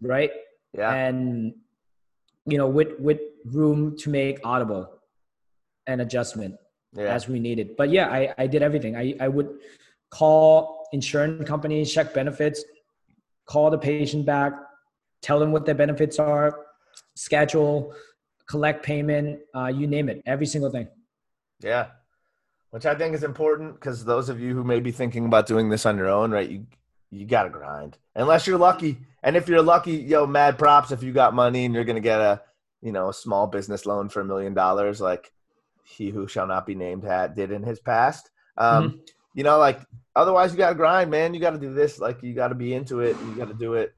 Right. 0.00 0.30
Yeah. 0.72 0.92
And 0.94 1.54
you 2.46 2.58
know, 2.58 2.68
with 2.68 3.00
with 3.00 3.20
room 3.44 3.96
to 3.98 4.10
make 4.10 4.38
audible 4.44 4.84
and 5.88 6.00
adjustment 6.00 6.54
yeah. 6.94 7.14
as 7.16 7.26
we 7.28 7.40
needed. 7.40 7.76
But 7.76 7.90
yeah, 7.90 8.06
I, 8.08 8.32
I 8.38 8.46
did 8.46 8.62
everything. 8.62 8.94
I, 8.94 9.14
I 9.18 9.26
would 9.26 9.48
call 10.10 10.86
insurance 10.92 11.48
companies, 11.48 11.92
check 11.92 12.14
benefits, 12.14 12.64
call 13.46 13.68
the 13.70 13.78
patient 13.78 14.26
back, 14.26 14.52
tell 15.22 15.40
them 15.40 15.50
what 15.50 15.66
their 15.66 15.74
benefits 15.74 16.20
are, 16.20 16.66
schedule, 17.16 17.94
collect 18.48 18.84
payment, 18.84 19.40
uh, 19.56 19.66
you 19.66 19.88
name 19.88 20.08
it, 20.08 20.22
every 20.24 20.46
single 20.46 20.70
thing. 20.70 20.86
Yeah. 21.60 21.88
Which 22.70 22.86
I 22.86 22.94
think 22.94 23.14
is 23.14 23.24
important 23.24 23.74
because 23.74 24.04
those 24.04 24.28
of 24.28 24.40
you 24.40 24.54
who 24.54 24.64
may 24.64 24.80
be 24.80 24.92
thinking 24.92 25.26
about 25.26 25.46
doing 25.46 25.68
this 25.68 25.86
on 25.86 25.96
your 25.96 26.08
own, 26.08 26.30
right? 26.30 26.48
You 26.48 26.66
you 27.10 27.26
gotta 27.26 27.50
grind. 27.50 27.98
Unless 28.14 28.46
you're 28.46 28.58
lucky. 28.58 28.98
And 29.22 29.36
if 29.36 29.48
you're 29.48 29.62
lucky, 29.62 29.92
yo, 29.92 30.26
mad 30.26 30.58
props 30.58 30.92
if 30.92 31.02
you 31.02 31.12
got 31.12 31.34
money 31.34 31.64
and 31.64 31.74
you're 31.74 31.84
gonna 31.84 32.00
get 32.00 32.20
a 32.20 32.42
you 32.82 32.92
know, 32.92 33.08
a 33.08 33.14
small 33.14 33.46
business 33.46 33.86
loan 33.86 34.08
for 34.08 34.20
a 34.20 34.24
million 34.24 34.54
dollars, 34.54 35.00
like 35.00 35.32
he 35.84 36.10
who 36.10 36.26
shall 36.26 36.46
not 36.46 36.66
be 36.66 36.74
named 36.74 37.04
had 37.04 37.34
did 37.34 37.50
in 37.50 37.62
his 37.62 37.80
past. 37.80 38.30
Um, 38.56 38.88
mm-hmm. 38.88 38.98
You 39.34 39.44
know, 39.44 39.58
like 39.58 39.80
otherwise 40.16 40.52
you 40.52 40.58
got 40.58 40.70
to 40.70 40.74
grind, 40.74 41.10
man. 41.10 41.34
You 41.34 41.40
got 41.40 41.50
to 41.50 41.58
do 41.58 41.74
this. 41.74 41.98
Like 41.98 42.22
you 42.22 42.34
got 42.34 42.48
to 42.48 42.54
be 42.54 42.74
into 42.74 43.00
it. 43.00 43.16
You 43.20 43.34
got 43.34 43.48
to 43.48 43.54
do 43.54 43.74
it 43.74 43.94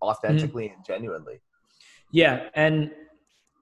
authentically 0.00 0.66
mm-hmm. 0.66 0.76
and 0.76 0.84
genuinely. 0.84 1.40
Yeah, 2.12 2.48
and 2.54 2.92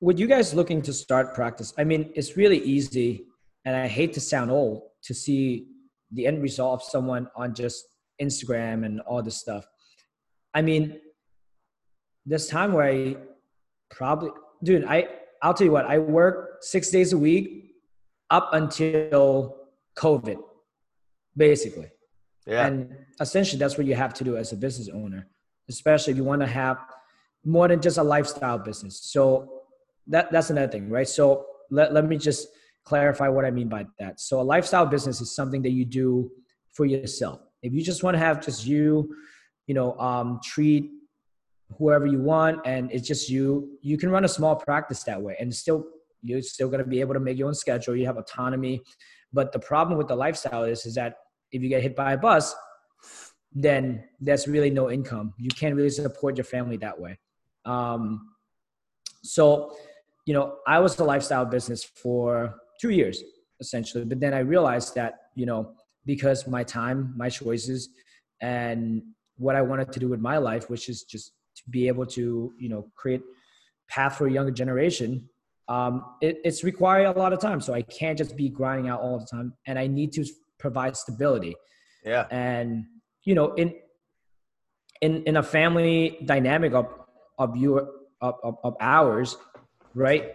with 0.00 0.18
you 0.18 0.26
guys 0.26 0.54
looking 0.54 0.83
to 0.83 0.92
start 0.92 1.35
practice, 1.35 1.72
I 1.78 1.85
mean, 1.85 2.11
it's 2.14 2.37
really 2.37 2.59
easy, 2.59 3.26
and 3.64 3.76
I 3.76 3.87
hate 3.87 4.12
to 4.14 4.20
sound 4.20 4.50
old 4.50 4.83
to 5.04 5.14
see 5.14 5.68
the 6.12 6.26
end 6.26 6.42
result 6.42 6.80
of 6.80 6.88
someone 6.88 7.28
on 7.37 7.54
just 7.54 7.87
Instagram 8.20 8.85
and 8.85 9.00
all 9.00 9.22
this 9.22 9.38
stuff. 9.38 9.66
I 10.54 10.62
mean, 10.62 11.00
this 12.26 12.48
time 12.48 12.72
where 12.72 12.87
I 12.87 13.16
probably, 13.90 14.30
dude, 14.62 14.85
I 14.85 15.09
I'll 15.42 15.52
tell 15.52 15.66
you 15.66 15.72
what, 15.72 15.85
I 15.85 15.98
work 15.98 16.62
six 16.62 16.90
days 16.90 17.12
a 17.12 17.18
week 17.18 17.72
up 18.30 18.50
until 18.52 19.57
COVID, 19.98 20.38
basically. 21.37 21.90
Yeah. 22.46 22.66
And 22.66 22.96
essentially, 23.20 23.59
that's 23.59 23.76
what 23.76 23.87
you 23.87 23.94
have 23.94 24.14
to 24.14 24.24
do 24.24 24.37
as 24.37 24.52
a 24.52 24.57
business 24.57 24.88
owner, 24.88 25.28
especially 25.68 26.12
if 26.12 26.16
you 26.16 26.24
want 26.24 26.40
to 26.40 26.46
have 26.46 26.78
more 27.44 27.68
than 27.68 27.83
just 27.83 27.98
a 27.98 28.02
lifestyle 28.02 28.59
business. 28.59 29.00
So 29.02 29.54
that 30.09 30.31
that's 30.31 30.51
another 30.51 30.71
thing, 30.71 30.88
right? 30.90 31.09
So 31.09 31.47
let, 31.71 31.93
let 31.93 32.07
me 32.07 32.17
just 32.17 32.49
clarify 32.85 33.29
what 33.29 33.45
I 33.45 33.51
mean 33.51 33.69
by 33.69 33.87
that. 33.99 34.21
So 34.21 34.40
a 34.40 34.43
lifestyle 34.43 34.87
business 34.87 35.21
is 35.21 35.35
something 35.35 35.62
that 35.62 35.71
you 35.71 35.85
do 35.85 36.31
for 36.73 36.85
yourself. 36.85 37.40
If 37.62 37.73
you 37.73 37.83
just 37.83 38.03
want 38.03 38.14
to 38.14 38.19
have 38.19 38.45
just 38.45 38.67
you, 38.67 39.14
you 39.67 39.75
know, 39.75 39.99
um, 39.99 40.40
treat 40.45 40.90
whoever 41.79 42.07
you 42.07 42.21
want 42.21 42.61
and 42.64 42.90
it's 42.93 43.07
just 43.07 43.29
you 43.29 43.79
you 43.81 43.97
can 43.97 44.11
run 44.11 44.25
a 44.25 44.29
small 44.29 44.55
practice 44.55 45.03
that 45.03 45.21
way 45.21 45.37
and 45.40 45.53
still 45.55 45.85
you're 46.23 46.43
still 46.43 46.69
going 46.69 46.83
to 46.83 46.88
be 46.88 47.01
able 47.01 47.14
to 47.14 47.21
make 47.21 47.37
your 47.37 47.49
own 47.49 47.55
schedule 47.55 47.97
you 47.97 48.07
have 48.07 48.17
autonomy 48.17 48.83
but 49.33 49.51
the 49.53 49.59
problem 49.59 49.99
with 49.99 50.07
the 50.07 50.14
lifestyle 50.14 50.64
is 50.64 50.87
is 50.87 50.95
that 50.95 51.17
if 51.53 51.62
you 51.62 51.69
get 51.69 51.83
hit 51.83 51.97
by 51.97 52.12
a 52.12 52.19
bus 52.19 52.55
then 53.53 54.05
there's 54.21 54.47
really 54.47 54.71
no 54.71 54.90
income 54.90 55.33
you 55.38 55.49
can't 55.49 55.75
really 55.75 55.90
support 55.90 56.37
your 56.37 56.45
family 56.45 56.77
that 56.77 56.99
way 56.99 57.19
um, 57.64 58.29
so 59.23 59.75
you 60.27 60.35
know 60.35 60.57
i 60.67 60.79
was 60.79 60.97
the 60.97 61.05
lifestyle 61.05 61.45
business 61.45 61.85
for 61.85 62.55
two 62.81 62.91
years 62.91 63.23
essentially 63.61 64.05
but 64.05 64.21
then 64.21 64.35
i 64.35 64.39
realized 64.39 64.95
that 64.95 65.15
you 65.35 65.47
know 65.47 65.73
because 66.07 66.47
my 66.47 66.63
time 66.63 67.13
my 67.17 67.29
choices 67.29 67.89
and 68.41 69.03
what 69.37 69.57
i 69.57 69.63
wanted 69.63 69.93
to 69.93 70.01
do 70.01 70.09
with 70.09 70.21
my 70.21 70.39
life 70.39 70.69
which 70.71 70.89
is 70.89 71.03
just 71.03 71.33
to 71.57 71.63
be 71.71 71.89
able 71.89 72.07
to 72.07 72.53
you 72.59 72.69
know 72.69 72.87
create 72.95 73.23
path 73.89 74.17
for 74.17 74.27
a 74.27 74.31
younger 74.31 74.53
generation 74.53 75.29
um, 75.69 76.05
it, 76.21 76.39
it's 76.45 76.63
require 76.63 77.07
a 77.07 77.19
lot 77.19 77.33
of 77.33 77.41
time. 77.41 77.61
So 77.61 77.73
i 77.73 77.83
can't 77.83 78.19
just 78.19 78.37
be 78.37 78.49
grinding 78.49 78.89
out 78.89 79.01
all 79.01 79.19
the 79.19 79.27
time 79.27 79.55
and 79.67 79.79
i 79.79 79.87
need 79.87 80.13
to 80.13 80.25
provide 80.59 80.97
stability. 80.97 81.55
Yeah. 82.05 82.27
And 82.31 82.85
you 83.25 83.35
know 83.35 83.55
in 83.55 83.75
in 85.01 85.23
in 85.25 85.37
a 85.37 85.43
family 85.43 86.19
dynamic 86.25 86.75
of 86.75 86.87
of 87.39 87.57
your 87.57 87.89
of, 88.21 88.35
of, 88.43 88.57
of 88.63 88.77
ours 88.81 89.37
right 89.94 90.35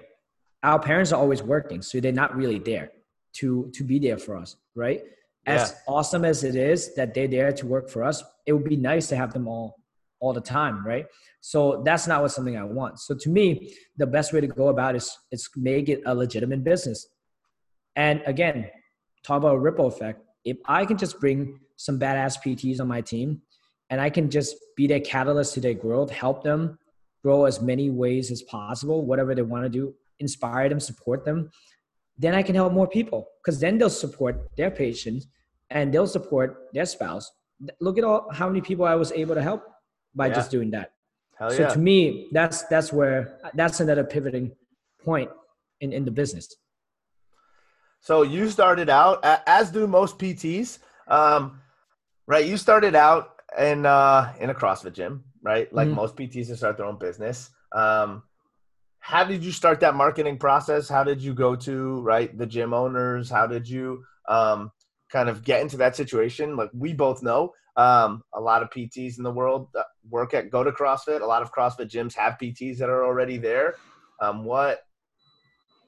our 0.64 0.80
parents 0.80 1.12
are 1.12 1.20
always 1.20 1.42
working 1.42 1.82
so 1.82 2.00
they're 2.00 2.12
not 2.12 2.36
really 2.36 2.60
there 2.60 2.92
to 3.34 3.70
to 3.74 3.84
be 3.84 4.00
there 4.00 4.18
for 4.18 4.36
us 4.36 4.56
right 4.76 5.02
as 5.46 5.72
yeah. 5.72 5.94
awesome 5.94 6.26
as 6.26 6.44
it 6.44 6.56
is 6.56 6.96
that 6.96 7.14
they're 7.14 7.28
there 7.28 7.52
to 7.52 7.66
work 7.66 7.90
for 7.90 8.04
us 8.04 8.24
it 8.46 8.54
would 8.54 8.64
be 8.64 8.76
nice 8.76 9.08
to 9.08 9.16
have 9.16 9.34
them 9.34 9.48
all 9.48 9.80
all 10.20 10.34
the 10.34 10.42
time, 10.42 10.86
right? 10.86 11.06
So 11.42 11.82
that's 11.86 12.08
not 12.08 12.22
what 12.22 12.32
something 12.32 12.58
I 12.58 12.64
want. 12.64 13.00
So 13.00 13.16
to 13.16 13.30
me, 13.30 13.74
the 13.98 14.08
best 14.08 14.34
way 14.34 14.42
to 14.42 14.48
go 14.48 14.68
about 14.68 14.96
is 14.96 15.18
is 15.32 15.50
make 15.56 15.90
it 15.90 16.02
a 16.06 16.14
legitimate 16.14 16.64
business. 16.64 17.08
And 17.96 18.22
again, 18.26 18.70
talk 19.24 19.38
about 19.38 19.56
a 19.56 19.60
ripple 19.60 19.88
effect. 19.88 20.22
If 20.46 20.58
I 20.66 20.86
can 20.86 20.98
just 20.98 21.20
bring 21.20 21.60
some 21.76 22.00
badass 22.00 22.38
PTs 22.44 22.80
on 22.80 22.88
my 22.88 23.02
team 23.02 23.42
and 23.90 24.02
I 24.02 24.10
can 24.10 24.30
just 24.30 24.56
be 24.76 24.88
their 24.88 25.00
catalyst 25.00 25.54
to 25.56 25.62
their 25.62 25.74
growth, 25.74 26.10
help 26.12 26.44
them 26.44 26.78
grow 27.24 27.46
as 27.46 27.62
many 27.62 27.90
ways 27.90 28.32
as 28.32 28.42
possible, 28.44 29.06
whatever 29.06 29.36
they 29.36 29.42
want 29.42 29.64
to 29.64 29.70
do, 29.70 29.94
inspire 30.20 30.70
them, 30.70 30.80
support 30.80 31.26
them, 31.26 31.50
then 32.18 32.34
I 32.36 32.44
can 32.44 32.56
help 32.56 32.74
more 32.74 32.88
people 32.88 33.28
because 33.44 33.60
then 33.60 33.78
they'll 33.78 33.90
support 33.90 34.50
their 34.58 34.72
patients 34.72 35.28
and 35.70 35.94
they'll 35.94 36.08
support 36.08 36.68
their 36.74 36.86
spouse. 36.86 37.32
Look 37.80 37.98
at 37.98 38.04
all 38.04 38.30
how 38.32 38.48
many 38.48 38.62
people 38.62 38.86
I 38.86 38.96
was 38.96 39.12
able 39.12 39.36
to 39.36 39.42
help 39.42 39.64
by 40.16 40.28
yeah. 40.28 40.34
just 40.34 40.52
doing 40.52 40.72
that. 40.72 40.92
Hell 41.38 41.52
so 41.52 41.62
yeah. 41.62 41.70
to 41.70 41.80
me, 41.80 42.28
that's 42.32 42.64
that's 42.64 42.92
where 42.92 43.40
that's 43.54 43.80
another 43.80 44.04
pivoting 44.04 44.52
point 45.04 45.30
in, 45.80 45.94
in 45.94 46.04
the 46.04 46.12
business. 46.12 46.54
So 48.02 48.24
you 48.24 48.50
started 48.50 48.90
out 48.90 49.20
as 49.24 49.72
do 49.72 49.88
most 49.88 50.18
PTs, 50.20 50.80
um, 51.08 51.62
right? 52.28 52.46
You 52.46 52.58
started 52.58 52.96
out 52.96 53.42
in 53.58 53.86
uh, 53.86 54.34
in 54.40 54.50
a 54.50 54.54
CrossFit 54.54 54.94
gym, 54.94 55.24
right? 55.42 55.72
Like 55.74 55.88
mm-hmm. 55.88 55.96
most 55.96 56.16
PTs 56.16 56.48
to 56.48 56.58
start 56.58 56.78
their 56.78 56.86
own 56.86 56.98
business. 56.98 57.50
Um, 57.72 58.24
how 59.00 59.24
did 59.24 59.44
you 59.44 59.52
start 59.52 59.80
that 59.80 59.96
marketing 59.96 60.38
process? 60.38 60.90
How 60.90 61.04
did 61.04 61.22
you 61.22 61.34
go 61.34 61.56
to 61.56 62.02
right 62.02 62.36
the 62.38 62.46
gym 62.46 62.74
owners? 62.74 63.30
How 63.30 63.48
did 63.48 63.68
you 63.68 64.04
um, 64.28 64.72
kind 65.12 65.30
of 65.30 65.44
get 65.44 65.62
into 65.62 65.78
that 65.78 65.96
situation? 65.96 66.56
Like 66.56 66.70
we 66.74 66.94
both 66.94 67.24
know 67.24 67.54
um, 67.76 68.24
a 68.34 68.42
lot 68.42 68.62
of 68.62 68.70
PTs 68.70 69.18
in 69.18 69.24
the 69.24 69.32
world 69.32 69.70
work 70.10 70.34
at 70.34 70.52
go 70.52 70.64
to 70.64 70.72
CrossFit. 70.72 71.22
A 71.22 71.26
lot 71.26 71.42
of 71.42 71.54
CrossFit 71.54 71.90
gyms 71.90 72.14
have 72.16 72.38
PTs 72.42 72.78
that 72.78 72.90
are 72.90 73.06
already 73.06 73.38
there. 73.38 73.76
Um, 74.22 74.44
what 74.44 74.82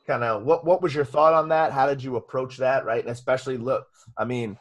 kind 0.07 0.23
of 0.23 0.43
what 0.43 0.65
what 0.65 0.81
was 0.81 0.95
your 0.95 1.05
thought 1.05 1.33
on 1.33 1.49
that? 1.49 1.73
How 1.73 1.87
did 1.87 2.03
you 2.03 2.15
approach 2.15 2.57
that? 2.57 2.85
Right, 2.85 3.03
and 3.03 3.11
especially 3.11 3.57
look, 3.57 3.87
I 4.17 4.25
mean, 4.25 4.57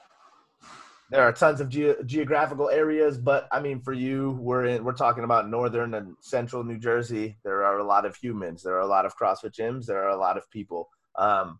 there 1.10 1.22
are 1.22 1.32
tons 1.32 1.60
of 1.60 1.68
ge- 1.68 1.96
geographical 2.06 2.70
areas, 2.70 3.18
but 3.18 3.48
I 3.50 3.60
mean, 3.60 3.80
for 3.80 3.92
you, 3.92 4.38
we're 4.40 4.66
in 4.66 4.84
we're 4.84 4.92
talking 4.92 5.24
about 5.24 5.48
northern 5.48 5.94
and 5.94 6.14
central 6.20 6.62
New 6.62 6.78
Jersey. 6.78 7.36
There 7.44 7.64
are 7.64 7.78
a 7.78 7.84
lot 7.84 8.06
of 8.06 8.14
humans. 8.16 8.62
There 8.62 8.76
are 8.76 8.80
a 8.80 8.86
lot 8.86 9.04
of 9.04 9.16
CrossFit 9.16 9.52
gyms. 9.52 9.86
There 9.86 10.02
are 10.02 10.10
a 10.10 10.16
lot 10.16 10.36
of 10.36 10.48
people. 10.50 10.88
Um, 11.16 11.58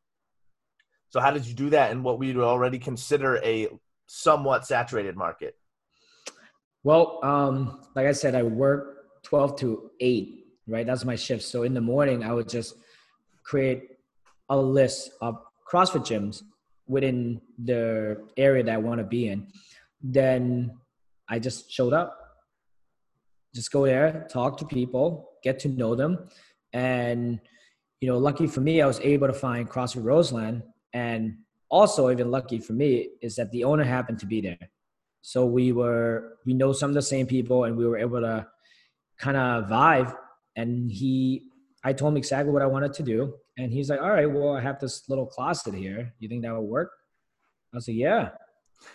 so, 1.09 1.19
how 1.19 1.33
did 1.33 1.47
you 1.47 1.55
do 1.55 1.71
that 1.71 1.91
in 1.91 2.05
what 2.05 2.19
we 2.21 2.33
would 2.33 2.45
already 2.45 2.79
consider 2.79 3.39
a 3.45 3.69
somewhat 4.07 4.67
saturated 4.67 5.17
market? 5.17 5.57
Well, 6.85 7.19
um, 7.23 7.83
like 7.95 8.07
I 8.07 8.13
said, 8.13 8.35
I 8.35 8.43
work 8.43 9.23
12 9.25 9.57
to 9.61 9.91
8, 10.01 10.47
right? 10.67 10.87
That's 10.87 11.05
my 11.05 11.17
shift. 11.17 11.43
So 11.43 11.65
in 11.65 11.75
the 11.75 11.81
morning, 11.81 12.25
I 12.25 12.33
would 12.33 12.49
just 12.49 12.75
create 13.43 13.91
a 14.49 14.57
list 14.57 15.11
of 15.21 15.39
CrossFit 15.71 16.07
gyms 16.07 16.43
within 16.91 17.41
the 17.63 18.21
area 18.37 18.65
that 18.65 18.75
I 18.75 18.79
want 18.79 18.99
to 18.99 19.05
be 19.05 19.29
in. 19.29 19.47
Then 20.03 20.77
I 21.29 21.39
just 21.39 21.71
showed 21.71 21.93
up. 21.93 22.17
Just 23.55 23.73
go 23.73 23.85
there, 23.85 24.27
talk 24.31 24.59
to 24.59 24.65
people, 24.65 25.31
get 25.43 25.59
to 25.61 25.69
know 25.69 25.95
them. 25.95 26.29
And, 26.73 27.41
you 28.01 28.09
know, 28.09 28.19
lucky 28.19 28.47
for 28.47 28.61
me, 28.61 28.81
I 28.81 28.87
was 28.87 29.01
able 29.01 29.27
to 29.27 29.33
find 29.33 29.69
CrossFit 29.69 30.05
Roseland. 30.05 30.63
And 30.93 31.39
also, 31.69 32.11
even 32.11 32.31
lucky 32.31 32.59
for 32.59 32.73
me, 32.73 33.11
is 33.23 33.37
that 33.37 33.51
the 33.51 33.65
owner 33.65 33.85
happened 33.85 34.19
to 34.21 34.27
be 34.27 34.41
there. 34.41 34.71
So 35.23 35.47
we 35.47 35.73
were 35.73 36.39
we 36.47 36.55
know 36.55 36.73
some 36.73 36.91
of 36.91 36.95
the 36.95 37.03
same 37.03 37.27
people, 37.27 37.65
and 37.65 37.77
we 37.77 37.87
were 37.87 37.99
able 37.99 38.21
to 38.21 38.47
kind 39.19 39.37
of 39.37 39.69
vibe. 39.69 40.15
And 40.57 40.91
he, 40.91 41.45
I 41.85 41.93
told 41.93 42.13
him 42.13 42.17
exactly 42.17 42.53
what 42.53 42.63
I 42.63 42.67
wanted 42.67 42.95
to 42.95 43.03
do, 43.03 43.35
and 43.61 43.73
he's 43.73 43.91
like, 43.91 44.01
"All 44.01 44.11
right, 44.11 44.31
well, 44.31 44.57
I 44.57 44.61
have 44.61 44.79
this 44.81 45.09
little 45.09 45.27
closet 45.27 45.75
here. 45.75 46.13
You 46.19 46.29
think 46.29 46.43
that 46.43 46.53
would 46.53 46.69
work?" 46.69 46.91
I 47.73 47.77
was 47.77 47.89
like, 47.89 47.97
"Yeah, 47.97 48.31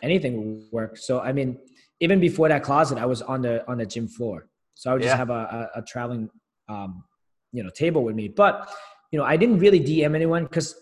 anything 0.01 0.38
will 0.38 0.67
work." 0.71 0.97
So 0.97 1.19
I 1.19 1.32
mean, 1.32 1.58
even 1.99 2.19
before 2.19 2.49
that 2.49 2.63
closet, 2.63 2.97
I 2.97 3.06
was 3.06 3.21
on 3.21 3.41
the 3.41 3.67
on 3.67 3.78
the 3.78 3.86
gym 3.86 4.08
floor. 4.08 4.47
So 4.73 4.89
I 4.89 4.93
would 4.93 5.04
just 5.04 5.15
have 5.15 5.30
a, 5.30 5.69
a, 5.75 5.80
a 5.80 5.82
traveling 5.82 6.30
um, 6.67 7.04
you 7.54 7.63
know 7.63 7.69
table 7.69 8.04
with 8.04 8.15
me. 8.15 8.28
But 8.28 8.69
you 9.12 9.19
know, 9.19 9.25
I 9.25 9.38
didn't 9.38 9.60
really 9.60 9.80
DM 9.80 10.15
anyone 10.15 10.43
because 10.43 10.75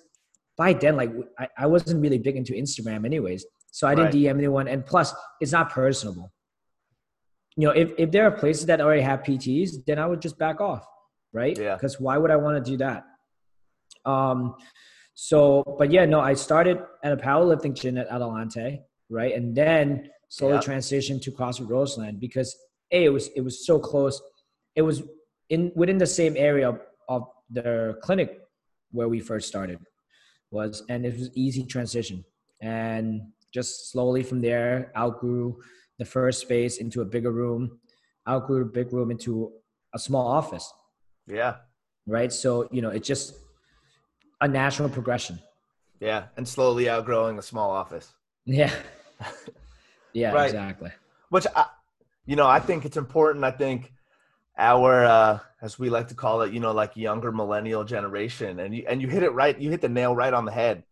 by 0.57 0.73
then, 0.73 0.95
like 0.95 1.11
I, 1.39 1.47
I 1.57 1.67
wasn't 1.67 2.01
really 2.01 2.17
big 2.17 2.35
into 2.35 2.53
Instagram 2.53 3.05
anyways. 3.05 3.45
So 3.71 3.87
I 3.87 3.95
didn't 3.95 4.13
right. 4.13 4.15
DM 4.15 4.37
anyone. 4.37 4.67
And 4.67 4.85
plus, 4.85 5.13
it's 5.41 5.51
not 5.51 5.71
personable. 5.71 6.31
You 7.55 7.67
know, 7.67 7.73
if, 7.73 7.91
if 7.97 8.11
there 8.11 8.25
are 8.25 8.31
places 8.31 8.65
that 8.67 8.81
already 8.81 9.01
have 9.01 9.23
PTs, 9.23 9.85
then 9.85 9.99
I 9.99 10.05
would 10.05 10.21
just 10.21 10.37
back 10.37 10.61
off, 10.61 10.85
right? 11.31 11.57
Yeah. 11.57 11.75
Because 11.75 11.99
why 11.99 12.17
would 12.17 12.31
I 12.31 12.35
want 12.35 12.63
to 12.63 12.71
do 12.71 12.77
that? 12.77 13.03
Um, 14.05 14.55
so, 15.15 15.63
but 15.77 15.91
yeah, 15.91 16.05
no, 16.05 16.19
I 16.19 16.33
started 16.33 16.79
at 17.03 17.11
a 17.11 17.17
powerlifting 17.17 17.75
gym 17.75 17.97
at 17.97 18.07
Adelante, 18.07 18.81
right? 19.09 19.33
And 19.33 19.55
then 19.55 20.09
slowly 20.29 20.55
yeah. 20.55 20.61
transitioned 20.61 21.21
to 21.23 21.31
CrossFit 21.31 21.69
Roseland 21.69 22.19
because 22.19 22.55
a 22.91 23.05
it 23.05 23.09
was 23.09 23.27
it 23.35 23.41
was 23.41 23.65
so 23.65 23.79
close. 23.79 24.21
It 24.75 24.81
was 24.81 25.03
in 25.49 25.71
within 25.75 25.97
the 25.97 26.07
same 26.07 26.35
area 26.37 26.77
of 27.09 27.23
the 27.49 27.97
clinic 28.01 28.39
where 28.91 29.09
we 29.09 29.19
first 29.19 29.47
started 29.47 29.79
was, 30.51 30.83
and 30.89 31.05
it 31.05 31.17
was 31.17 31.29
easy 31.35 31.65
transition. 31.65 32.23
And 32.61 33.21
just 33.53 33.91
slowly 33.91 34.23
from 34.23 34.41
there, 34.41 34.91
outgrew 34.97 35.57
the 35.99 36.05
first 36.05 36.41
space 36.41 36.77
into 36.77 37.01
a 37.01 37.05
bigger 37.05 37.31
room, 37.31 37.79
outgrew 38.27 38.59
the 38.59 38.71
big 38.71 38.93
room 38.93 39.11
into 39.11 39.51
a 39.93 39.99
small 39.99 40.27
office. 40.27 40.71
Yeah. 41.27 41.55
Right. 42.07 42.31
So, 42.31 42.67
you 42.71 42.81
know, 42.81 42.89
it 42.89 43.03
just 43.03 43.35
a 44.43 44.47
natural 44.47 44.89
progression. 44.89 45.39
Yeah. 45.99 46.25
And 46.35 46.47
slowly 46.47 46.89
outgrowing 46.89 47.39
a 47.39 47.41
small 47.41 47.71
office. 47.71 48.13
Yeah. 48.45 48.73
yeah, 50.13 50.33
right. 50.33 50.45
exactly. 50.47 50.91
Which, 51.29 51.47
I, 51.55 51.65
you 52.25 52.35
know, 52.35 52.45
I 52.45 52.59
think 52.59 52.83
it's 52.83 52.97
important. 52.97 53.45
I 53.45 53.51
think 53.51 53.93
our, 54.57 55.05
uh, 55.05 55.39
as 55.61 55.79
we 55.79 55.89
like 55.89 56.09
to 56.09 56.15
call 56.15 56.41
it, 56.41 56.51
you 56.51 56.59
know, 56.59 56.73
like 56.73 56.97
younger 56.97 57.31
millennial 57.31 57.85
generation, 57.85 58.59
and 58.59 58.75
you 58.75 58.83
and 58.87 59.01
you 59.01 59.07
hit 59.07 59.23
it 59.23 59.31
right. 59.31 59.57
You 59.57 59.69
hit 59.69 59.79
the 59.79 59.89
nail 59.89 60.13
right 60.13 60.33
on 60.33 60.43
the 60.43 60.51
head. 60.51 60.83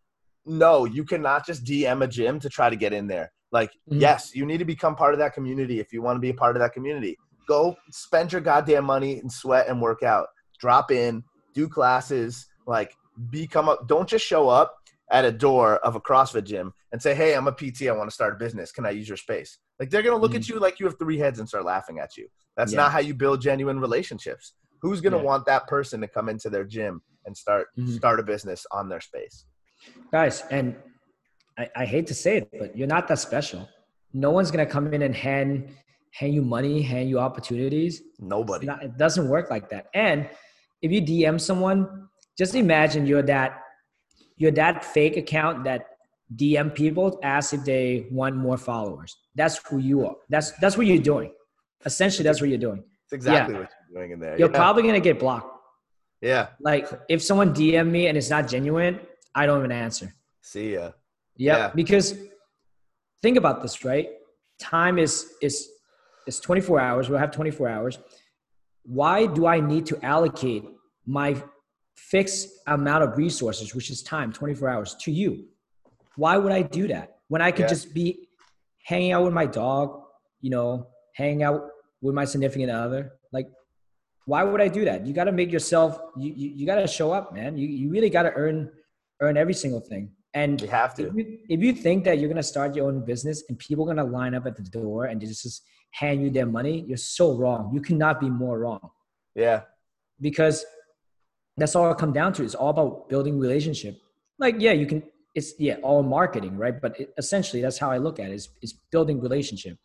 No, 0.46 0.86
you 0.86 1.04
cannot 1.04 1.46
just 1.46 1.66
DM 1.66 2.04
a 2.04 2.08
gym 2.08 2.40
to 2.40 2.50
try 2.50 2.70
to 2.70 2.76
get 2.78 2.94
in 2.94 3.06
there. 3.06 3.32
Like, 3.52 3.72
mm-hmm. 3.72 4.00
yes, 4.00 4.34
you 4.34 4.46
need 4.46 4.60
to 4.60 4.66
become 4.66 4.96
part 4.96 5.14
of 5.14 5.20
that 5.20 5.34
community 5.34 5.80
if 5.82 5.92
you 5.92 6.02
want 6.02 6.16
to 6.16 6.22
be 6.22 6.30
a 6.30 6.34
part 6.34 6.56
of 6.56 6.62
that 6.62 6.72
community. 6.72 7.18
Go 7.50 7.76
spend 7.92 8.32
your 8.32 8.40
goddamn 8.40 8.86
money 8.86 9.20
and 9.20 9.30
sweat 9.32 9.68
and 9.68 9.82
work 9.82 10.04
out. 10.04 10.28
Drop 10.58 10.90
in, 10.90 11.22
do 11.54 11.68
classes, 11.68 12.48
like 12.66 12.96
become 13.30 13.70
up. 13.70 13.88
Don't 13.88 14.08
just 14.08 14.26
show 14.26 14.50
up 14.50 14.76
at 15.12 15.26
a 15.26 15.32
door 15.32 15.78
of 15.78 15.96
a 15.96 16.02
CrossFit 16.02 16.44
gym 16.44 16.74
and 16.92 17.02
say, 17.02 17.14
"Hey, 17.14 17.36
I'm 17.36 17.48
a 17.48 17.52
PT. 17.52 17.88
I 17.88 17.92
want 17.92 18.10
to 18.10 18.14
start 18.14 18.34
a 18.34 18.38
business. 18.38 18.72
Can 18.72 18.86
I 18.86 18.92
use 18.92 19.08
your 19.08 19.18
space?" 19.18 19.58
Like 19.80 19.90
they're 19.90 20.02
gonna 20.02 20.18
look 20.18 20.32
mm-hmm. 20.32 20.38
at 20.38 20.50
you 20.50 20.60
like 20.60 20.80
you 20.80 20.86
have 20.86 20.98
three 21.00 21.18
heads 21.18 21.40
and 21.40 21.48
start 21.48 21.66
laughing 21.66 22.00
at 22.00 22.18
you. 22.18 22.28
That's 22.56 22.72
yeah. 22.72 22.82
not 22.82 22.92
how 22.92 23.00
you 23.00 23.14
build 23.14 23.42
genuine 23.42 23.80
relationships. 23.80 24.54
Who's 24.82 25.02
gonna 25.02 25.18
yeah. 25.18 25.24
want 25.24 25.46
that 25.46 25.68
person 25.68 26.02
to 26.02 26.08
come 26.08 26.30
into 26.30 26.50
their 26.50 26.64
gym 26.64 27.02
and 27.26 27.36
start 27.36 27.68
mm-hmm. 27.78 27.92
start 27.92 28.20
a 28.20 28.24
business 28.24 28.66
on 28.72 28.90
their 28.90 29.02
space? 29.02 29.46
Guys, 30.12 30.44
and 30.52 30.76
I, 31.58 31.70
I 31.76 31.86
hate 31.86 32.08
to 32.08 32.14
say 32.14 32.38
it, 32.38 32.50
but 32.58 32.78
you're 32.78 32.88
not 32.88 33.08
that 33.08 33.20
special. 33.20 33.68
No 34.14 34.32
one's 34.32 34.52
gonna 34.52 34.66
come 34.66 34.94
in 34.94 35.02
and 35.02 35.16
hand 35.16 35.70
hand 36.12 36.34
you 36.34 36.42
money, 36.42 36.82
hand 36.82 37.10
you 37.10 37.20
opportunities. 37.20 38.02
Nobody. 38.20 38.68
Not, 38.68 38.84
it 38.84 38.98
doesn't 38.98 39.28
work 39.28 39.50
like 39.50 39.70
that. 39.70 39.88
And 39.94 40.30
if 40.82 40.92
you 40.92 41.02
DM 41.02 41.40
someone, 41.40 42.10
just 42.42 42.56
imagine 42.56 43.06
you're 43.06 43.28
that 43.36 43.52
you're 44.36 44.58
that 44.64 44.84
fake 44.84 45.16
account 45.16 45.64
that 45.64 45.82
DM 46.36 46.74
people 46.74 47.20
ask 47.22 47.54
if 47.54 47.64
they 47.64 48.08
want 48.10 48.36
more 48.36 48.58
followers. 48.58 49.16
That's 49.36 49.58
who 49.68 49.78
you 49.78 49.98
are. 50.08 50.16
That's 50.28 50.50
that's 50.62 50.76
what 50.76 50.88
you're 50.88 51.06
doing. 51.14 51.32
Essentially, 51.86 52.24
that's 52.24 52.42
what 52.42 52.50
you're 52.50 52.66
doing. 52.70 52.84
It's 53.04 53.14
exactly 53.14 53.54
yeah. 53.54 53.60
what 53.60 53.70
you're 53.70 54.00
doing 54.00 54.12
in 54.14 54.20
there. 54.20 54.40
You're 54.40 54.50
yeah. 54.50 54.64
probably 54.64 54.82
gonna 54.82 55.08
get 55.10 55.20
blocked. 55.20 55.56
Yeah. 56.22 56.48
Like 56.60 56.90
if 57.10 57.22
someone 57.22 57.54
DM 57.54 57.92
me 57.92 58.08
and 58.08 58.18
it's 58.18 58.32
not 58.32 58.48
genuine, 58.48 59.00
I 59.36 59.46
don't 59.46 59.60
even 59.60 59.72
answer. 59.72 60.12
See 60.42 60.74
ya. 60.74 60.86
Yep, 61.38 61.58
yeah. 61.58 61.72
Because 61.76 62.16
think 63.22 63.38
about 63.38 63.62
this, 63.62 63.86
right? 63.86 64.08
Time 64.60 64.98
is 64.98 65.14
is 65.44 65.70
is 66.26 66.40
24 66.40 66.80
hours. 66.80 67.08
We'll 67.08 67.20
have 67.20 67.32
24 67.32 67.70
hours. 67.70 68.00
Why 68.82 69.28
do 69.28 69.46
I 69.46 69.60
need 69.60 69.86
to 69.92 70.04
allocate 70.04 70.64
my 71.06 71.36
fixed 71.96 72.50
amount 72.68 73.04
of 73.04 73.18
resources, 73.18 73.76
which 73.76 73.90
is 73.90 74.04
time, 74.04 74.32
24 74.32 74.70
hours, 74.70 74.96
to 75.02 75.12
you? 75.12 75.46
Why 76.16 76.38
would 76.38 76.52
I 76.52 76.62
do 76.62 76.88
that 76.88 77.18
when 77.28 77.42
I 77.42 77.52
could 77.52 77.64
yeah. 77.64 77.68
just 77.68 77.94
be 77.94 78.28
hanging 78.84 79.12
out 79.12 79.24
with 79.24 79.34
my 79.34 79.46
dog, 79.46 80.02
you 80.42 80.50
know, 80.50 80.88
hanging 81.16 81.44
out 81.44 81.68
with 82.02 82.14
my 82.14 82.26
significant 82.26 82.72
other? 82.72 83.14
Like, 83.32 83.48
why 84.26 84.44
would 84.44 84.62
I 84.62 84.68
do 84.68 84.86
that? 84.86 85.06
You 85.06 85.14
got 85.14 85.26
to 85.26 85.32
make 85.32 85.52
yourself. 85.52 86.00
You 86.18 86.34
you, 86.36 86.50
you 86.58 86.66
got 86.66 86.76
to 86.76 86.88
show 86.88 87.12
up, 87.12 87.34
man. 87.34 87.58
You 87.58 87.68
you 87.68 87.90
really 87.90 88.10
got 88.10 88.24
to 88.24 88.34
earn 88.34 88.72
earn 89.22 89.38
every 89.38 89.54
single 89.54 89.80
thing. 89.80 90.12
And 90.34 90.62
you 90.62 90.68
have 90.68 90.96
to. 90.96 91.08
If 91.08 91.16
you, 91.16 91.38
if 91.50 91.60
you 91.62 91.74
think 91.74 92.04
that 92.06 92.20
you're 92.20 92.30
gonna 92.30 92.44
start 92.44 92.76
your 92.76 92.88
own 92.88 93.04
business 93.04 93.44
and 93.50 93.60
people 93.60 93.84
are 93.86 93.94
gonna 93.94 94.10
line 94.10 94.34
up 94.34 94.46
at 94.46 94.56
the 94.56 94.64
door 94.64 95.06
and 95.06 95.20
just, 95.20 95.44
just 95.44 95.64
hand 95.92 96.22
you 96.22 96.30
their 96.30 96.46
money, 96.46 96.86
you're 96.88 96.98
so 96.98 97.36
wrong. 97.36 97.72
You 97.74 97.82
cannot 97.82 98.20
be 98.20 98.30
more 98.30 98.60
wrong. 98.60 98.90
Yeah. 99.36 99.62
Because 100.20 100.66
that's 101.58 101.76
all 101.76 101.92
it 101.92 101.98
come 101.98 102.14
down 102.14 102.34
to. 102.34 102.44
It's 102.44 102.56
all 102.56 102.70
about 102.70 103.10
building 103.10 103.40
relationship. 103.40 104.00
Like, 104.40 104.56
yeah, 104.60 104.72
you 104.72 104.86
can. 104.86 105.04
It's 105.34 105.54
yeah, 105.60 105.76
all 105.82 106.04
marketing, 106.04 106.58
right? 106.58 106.82
But 106.82 107.00
it, 107.00 107.14
essentially, 107.18 107.62
that's 107.62 107.78
how 107.78 107.90
I 107.90 107.98
look 107.98 108.20
at 108.20 108.32
it. 108.32 108.34
Is 108.34 108.50
is 108.62 108.74
building 108.92 109.22
relationship. 109.22 109.78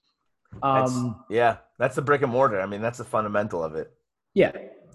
Um, 0.62 0.85
that's, 0.85 1.31
yeah, 1.31 1.57
that's 1.79 1.96
the 1.96 2.02
brick 2.02 2.22
and 2.22 2.33
mortar. 2.33 2.61
I 2.61 2.66
mean, 2.66 2.81
that's 2.81 2.98
the 2.98 3.05
fundamental 3.05 3.62
of 3.62 3.74
it. 3.74 3.92
Yeah, 4.35 4.52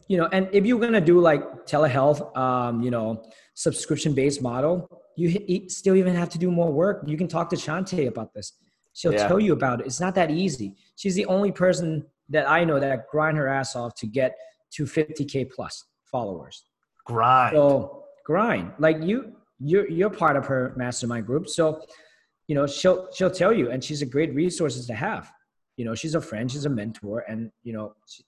you 0.08 0.18
know, 0.18 0.28
and 0.32 0.50
if 0.52 0.66
you're 0.66 0.80
gonna 0.80 1.02
do 1.02 1.20
like 1.20 1.66
telehealth, 1.66 2.36
um, 2.38 2.82
you 2.82 2.92
know, 2.92 3.24
subscription 3.54 4.14
based 4.14 4.42
model, 4.42 4.90
you 5.16 5.70
still 5.70 5.96
even 5.96 6.16
have 6.16 6.30
to 6.30 6.38
do 6.38 6.52
more 6.52 6.72
work. 6.72 7.04
You 7.06 7.18
can 7.18 7.28
talk 7.28 7.50
to 7.52 7.56
Shante 7.56 8.08
about 8.08 8.34
this. 8.34 8.54
She'll 8.94 9.14
yeah. 9.14 9.28
tell 9.28 9.40
you 9.40 9.54
about 9.54 9.80
it. 9.80 9.86
It's 9.86 10.02
not 10.02 10.16
that 10.16 10.32
easy. 10.32 10.76
She's 10.98 11.16
the 11.16 11.26
only 11.28 11.52
person 11.52 12.06
that 12.30 12.50
I 12.50 12.64
know 12.64 12.80
that 12.80 13.08
grind 13.10 13.38
her 13.38 13.48
ass 13.48 13.76
off 13.76 13.96
to 13.96 14.08
get 14.08 14.36
to 14.74 14.84
50k 14.84 15.50
plus 15.52 15.86
followers. 16.12 16.64
Grind. 17.06 17.54
So 17.56 18.04
grind. 18.26 18.74
Like 18.80 19.02
you, 19.02 19.36
you're 19.60 19.90
you're 19.90 20.10
part 20.10 20.36
of 20.36 20.46
her 20.46 20.74
mastermind 20.76 21.26
group. 21.26 21.48
So, 21.48 21.84
you 22.48 22.56
know, 22.56 22.68
she'll 22.68 23.12
she'll 23.14 23.32
tell 23.32 23.54
you, 23.54 23.72
and 23.72 23.84
she's 23.84 24.02
a 24.02 24.06
great 24.06 24.34
resources 24.34 24.88
to 24.88 24.94
have. 24.94 25.32
You 25.78 25.86
know, 25.86 25.96
she's 25.96 26.16
a 26.16 26.22
friend, 26.22 26.52
she's 26.52 26.66
a 26.66 26.70
mentor, 26.70 27.24
and 27.28 27.52
you 27.64 27.74
know, 27.74 27.96
she, 28.08 28.24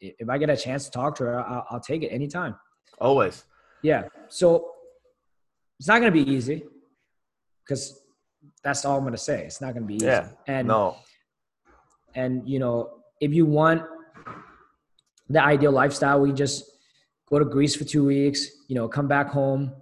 if 0.00 0.28
I 0.28 0.38
get 0.38 0.50
a 0.50 0.56
chance 0.56 0.84
to 0.86 0.90
talk 0.90 1.14
to 1.16 1.24
her, 1.24 1.40
I'll, 1.40 1.66
I'll 1.70 1.80
take 1.80 2.02
it 2.02 2.08
anytime. 2.08 2.56
Always. 2.98 3.44
Yeah. 3.82 4.04
So 4.28 4.70
it's 5.78 5.88
not 5.88 6.00
going 6.00 6.12
to 6.12 6.24
be 6.24 6.30
easy 6.30 6.64
because 7.64 8.00
that's 8.64 8.84
all 8.84 8.96
I'm 8.96 9.02
going 9.02 9.12
to 9.12 9.18
say. 9.18 9.44
It's 9.44 9.60
not 9.60 9.74
going 9.74 9.82
to 9.82 9.86
be 9.86 9.96
easy. 9.96 10.06
Yeah. 10.06 10.28
And 10.46 10.68
no. 10.68 10.96
And 12.14 12.48
you 12.48 12.58
know, 12.58 13.02
if 13.20 13.32
you 13.32 13.44
want 13.46 13.82
the 15.28 15.42
ideal 15.42 15.72
lifestyle, 15.72 16.20
we 16.20 16.32
just 16.32 16.64
go 17.28 17.38
to 17.38 17.44
Greece 17.44 17.76
for 17.76 17.84
two 17.84 18.04
weeks. 18.04 18.46
You 18.68 18.74
know, 18.74 18.88
come 18.88 19.08
back 19.08 19.28
home 19.28 19.72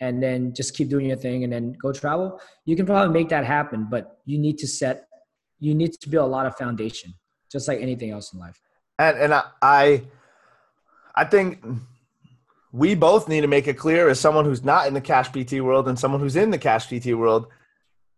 and 0.00 0.22
then 0.22 0.52
just 0.54 0.76
keep 0.76 0.88
doing 0.88 1.06
your 1.06 1.16
thing 1.16 1.44
and 1.44 1.52
then 1.52 1.72
go 1.80 1.92
travel. 1.92 2.40
You 2.64 2.76
can 2.76 2.86
probably 2.86 3.12
make 3.12 3.28
that 3.30 3.44
happen, 3.44 3.86
but 3.90 4.18
you 4.24 4.38
need 4.38 4.58
to 4.58 4.66
set. 4.66 5.08
You 5.60 5.74
need 5.74 5.92
to 6.00 6.08
build 6.08 6.26
a 6.26 6.30
lot 6.30 6.46
of 6.46 6.56
foundation, 6.56 7.14
just 7.50 7.68
like 7.68 7.80
anything 7.80 8.10
else 8.10 8.32
in 8.32 8.40
life. 8.40 8.60
And 8.98 9.16
and 9.18 9.42
I, 9.62 10.02
I 11.14 11.24
think 11.24 11.64
we 12.72 12.94
both 12.94 13.28
need 13.28 13.42
to 13.42 13.46
make 13.46 13.68
it 13.68 13.78
clear 13.78 14.08
as 14.08 14.18
someone 14.18 14.44
who's 14.44 14.64
not 14.64 14.88
in 14.88 14.94
the 14.94 15.00
cash 15.00 15.30
PT 15.30 15.60
world 15.60 15.88
and 15.88 15.98
someone 15.98 16.20
who's 16.20 16.36
in 16.36 16.50
the 16.50 16.58
cash 16.58 16.88
PT 16.88 17.14
world. 17.14 17.46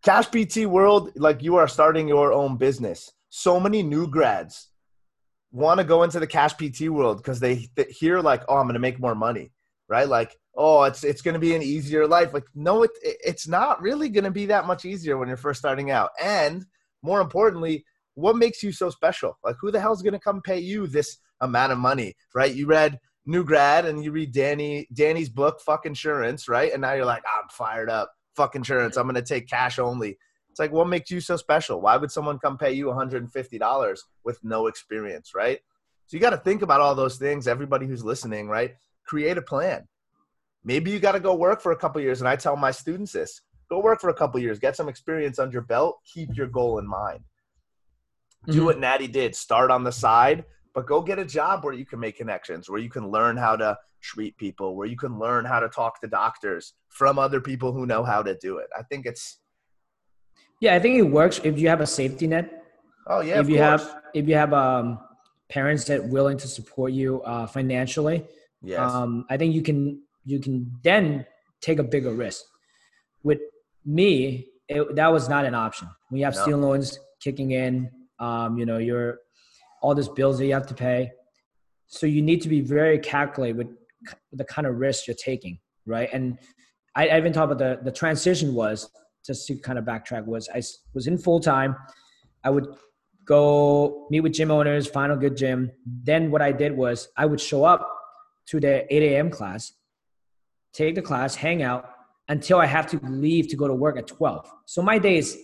Cash 0.03 0.29
PT 0.31 0.67
world, 0.67 1.13
like 1.17 1.43
you 1.43 1.57
are 1.57 1.69
starting 1.69 2.09
your 2.09 2.33
own 2.33 2.57
business. 2.57 3.13
So 3.29 3.61
many 3.61 3.83
new 3.83 4.07
grads 4.07 4.69
want 5.57 5.79
to 5.79 5.85
go 5.85 6.03
into 6.03 6.21
the 6.21 6.27
cash 6.27 6.53
PT 6.55 6.91
world 6.91 7.17
because 7.17 7.41
they, 7.41 7.69
they 7.77 7.85
hear 7.85 8.21
like, 8.21 8.43
oh, 8.47 8.57
I'm 8.57 8.67
going 8.67 8.75
to 8.75 8.79
make 8.79 9.01
more 9.01 9.15
money, 9.15 9.53
right? 9.89 10.07
Like, 10.07 10.37
oh, 10.55 10.83
it's 10.83 11.03
it's 11.03 11.23
going 11.23 11.35
to 11.35 11.41
be 11.41 11.55
an 11.55 11.63
easier 11.63 12.07
life. 12.07 12.35
Like, 12.35 12.45
no, 12.55 12.83
it, 12.83 12.91
it's 13.03 13.49
not 13.49 13.81
really 13.81 14.11
going 14.11 14.25
to 14.25 14.31
be 14.31 14.47
that 14.47 14.67
much 14.67 14.85
easier 14.85 15.17
when 15.17 15.29
you're 15.29 15.39
first 15.39 15.59
starting 15.59 15.91
out. 15.91 16.11
And 16.23 16.67
more 17.03 17.23
importantly, 17.23 17.87
what 18.15 18.37
makes 18.37 18.63
you 18.63 18.71
so 18.71 18.91
special? 18.91 19.39
Like, 19.43 19.57
who 19.59 19.71
the 19.71 19.81
hell 19.81 19.95
is 19.95 20.03
going 20.03 20.13
to 20.13 20.21
come 20.21 20.43
pay 20.43 20.59
you 20.59 20.87
this 20.87 21.17
amount 21.41 21.73
of 21.73 21.79
money, 21.79 22.15
right? 22.35 22.55
You 22.55 22.67
read 22.67 22.99
new 23.25 23.43
grad 23.43 23.87
and 23.87 24.05
you 24.05 24.13
read 24.13 24.33
Danny 24.33 24.87
Danny's 24.93 25.31
book, 25.31 25.61
Fuck 25.63 25.87
Insurance, 25.87 26.49
right? 26.49 26.71
And 26.71 26.83
now 26.83 26.93
you're 26.93 27.07
like, 27.07 27.23
I'm 27.35 27.49
fired 27.49 27.89
up. 27.89 28.13
Fuck 28.37 28.55
insurance. 28.57 28.99
I'm 28.99 29.07
gonna 29.07 29.23
take 29.23 29.49
cash 29.49 29.79
only. 29.79 30.19
It's 30.57 30.59
like, 30.59 30.73
what 30.73 30.89
makes 30.89 31.11
you 31.11 31.21
so 31.21 31.37
special? 31.37 31.83
Why 31.83 31.99
would 31.99 32.11
someone 32.11 32.39
come 32.39 32.57
pay 32.57 32.73
you 32.73 32.87
$150 32.87 33.99
with 34.25 34.43
no 34.43 34.69
experience, 34.69 35.33
right? 35.35 35.59
So 36.07 36.17
you 36.17 36.21
got 36.23 36.31
to 36.31 36.39
think 36.39 36.63
about 36.63 36.81
all 36.81 36.95
those 36.95 37.19
things. 37.19 37.47
Everybody 37.47 37.87
who's 37.87 38.03
listening, 38.03 38.49
right? 38.49 38.75
Create 39.05 39.37
a 39.37 39.43
plan. 39.43 39.87
Maybe 40.65 40.91
you 40.91 40.99
got 40.99 41.13
to 41.13 41.21
go 41.21 41.35
work 41.35 41.61
for 41.61 41.73
a 41.73 41.77
couple 41.77 42.01
years, 42.01 42.23
and 42.23 42.29
I 42.29 42.37
tell 42.37 42.57
my 42.57 42.71
students 42.71 43.13
this: 43.13 43.43
go 43.69 43.81
work 43.81 44.01
for 44.01 44.09
a 44.09 44.15
couple 44.15 44.41
years, 44.41 44.59
get 44.59 44.77
some 44.77 44.89
experience 44.89 45.39
under 45.39 45.53
your 45.53 45.61
belt, 45.61 45.99
keep 46.11 46.35
your 46.35 46.47
goal 46.47 46.79
in 46.79 46.89
mind. 46.89 47.21
Do 48.47 48.53
mm-hmm. 48.53 48.65
what 48.65 48.81
Natty 48.81 49.09
did. 49.09 49.37
Start 49.37 49.71
on 49.71 49.85
the 49.85 49.93
side, 49.93 50.47
but 50.73 50.87
go 50.87 51.03
get 51.03 51.19
a 51.19 51.25
job 51.27 51.65
where 51.65 51.75
you 51.75 51.85
can 51.85 52.01
make 52.01 52.17
connections, 52.17 52.71
where 52.71 52.81
you 52.81 52.89
can 52.89 53.11
learn 53.11 53.37
how 53.37 53.57
to 53.57 53.77
treat 54.01 54.39
people, 54.39 54.75
where 54.75 54.89
you 54.89 54.97
can 54.97 55.19
learn 55.19 55.45
how 55.45 55.61
to 55.61 55.69
talk 55.69 56.01
to 56.01 56.07
doctors 56.07 56.73
from 56.89 57.19
other 57.19 57.43
people 57.43 57.75
who 57.75 57.85
know 57.85 58.03
how 58.03 58.23
to 58.23 58.35
do 58.39 58.57
it. 58.57 58.69
I 58.75 58.85
think 58.85 59.05
it's 59.05 59.41
yeah, 60.61 60.75
I 60.75 60.79
think 60.79 60.99
it 60.99 61.03
works 61.03 61.41
if 61.45 61.59
you 61.59 61.69
have 61.69 61.81
a 61.81 61.87
safety 61.87 62.27
net. 62.27 62.65
Oh 63.07 63.21
yeah, 63.21 63.41
if 63.41 63.49
you 63.49 63.59
course. 63.59 63.83
have 63.83 64.03
if 64.15 64.29
you 64.29 64.35
have 64.35 64.53
um, 64.53 64.99
parents 65.49 65.85
that 65.85 66.05
willing 66.05 66.39
to 66.39 66.49
support 66.49 66.93
you 66.93 67.23
uh, 67.23 67.47
financially, 67.47 68.25
yes. 68.63 68.81
um, 68.81 69.27
I 69.29 69.37
think 69.37 69.55
you 69.55 69.63
can 69.63 70.03
you 70.25 70.41
can 70.41 70.73
then 70.83 71.27
take 71.61 71.79
a 71.79 71.85
bigger 71.85 72.13
risk. 72.13 72.45
With 73.23 73.41
me, 73.85 74.49
it, 74.69 74.97
that 74.97 75.13
was 75.13 75.29
not 75.29 75.45
an 75.45 75.55
option. 75.55 75.89
When 76.09 76.19
you 76.19 76.25
have 76.25 76.35
no. 76.35 76.43
student 76.43 76.63
loans 76.63 76.99
kicking 77.21 77.53
in, 77.53 77.91
um, 78.19 78.59
you 78.59 78.67
know, 78.67 78.79
you're 78.79 79.19
all 79.83 79.95
these 79.95 80.09
bills 80.09 80.39
that 80.39 80.47
you 80.47 80.55
have 80.55 80.67
to 80.67 80.75
pay. 80.75 81.13
So 81.87 82.07
you 82.07 82.23
need 82.23 82.43
to 82.43 82.49
be 82.49 82.61
very 82.61 82.99
calculated 82.99 83.57
with 83.59 83.69
the 84.33 84.45
kind 84.45 84.67
of 84.67 84.77
risk 84.77 85.07
you're 85.07 85.17
taking, 85.17 85.59
right? 85.87 86.09
And 86.13 86.39
I, 86.95 87.09
I 87.09 87.19
even 87.19 87.33
talked 87.33 87.53
about 87.53 87.59
the 87.59 87.85
the 87.85 87.93
transition 87.93 88.55
was 88.55 88.91
just 89.27 89.47
to 89.49 89.57
kind 89.57 89.79
of 89.79 89.85
backtrack 89.85 90.25
was 90.25 90.49
I 90.55 90.63
was 90.95 91.07
in 91.07 91.19
full 91.19 91.41
time. 91.41 91.77
I 92.45 92.51
would 92.51 92.67
go 93.25 94.07
meet 94.11 94.21
with 94.21 94.33
gym 94.33 94.51
owners, 94.51 94.87
find 94.87 95.13
a 95.13 95.17
good 95.17 95.37
gym. 95.37 95.71
Then 95.85 96.31
what 96.31 96.43
I 96.43 96.53
did 96.53 96.77
was 96.77 97.09
I 97.17 97.27
would 97.27 97.41
show 97.41 97.65
up 97.65 97.89
to 98.47 98.61
the 98.61 98.93
8 98.95 99.03
a.m. 99.03 99.31
class, 99.31 99.73
take 100.73 100.95
the 100.95 101.03
class, 101.03 101.35
hang 101.35 101.63
out 101.63 101.91
until 102.29 102.59
I 102.59 102.67
have 102.67 102.87
to 102.89 103.01
leave 103.05 103.49
to 103.49 103.57
go 103.57 103.67
to 103.67 103.75
work 103.75 103.99
at 103.99 104.07
12. 104.07 104.49
So 104.67 104.83
my 104.83 104.99
day 104.99 105.19
is 105.19 105.37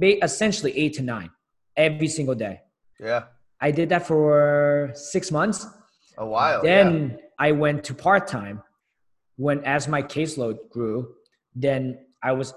essentially 0.00 0.76
eight 0.78 0.94
to 0.94 1.02
nine 1.02 1.30
every 1.76 2.08
single 2.08 2.34
day. 2.34 2.60
Yeah. 3.00 3.24
I 3.60 3.70
did 3.70 3.88
that 3.90 4.06
for 4.06 4.90
six 4.94 5.30
months. 5.30 5.66
A 6.18 6.26
while. 6.26 6.62
Then 6.62 7.10
yeah. 7.10 7.16
I 7.38 7.52
went 7.52 7.84
to 7.84 7.94
part 7.94 8.26
time 8.26 8.62
when, 9.36 9.64
as 9.64 9.88
my 9.88 10.02
caseload 10.02 10.68
grew, 10.70 11.14
then 11.54 11.98
I 12.22 12.32
was 12.32 12.52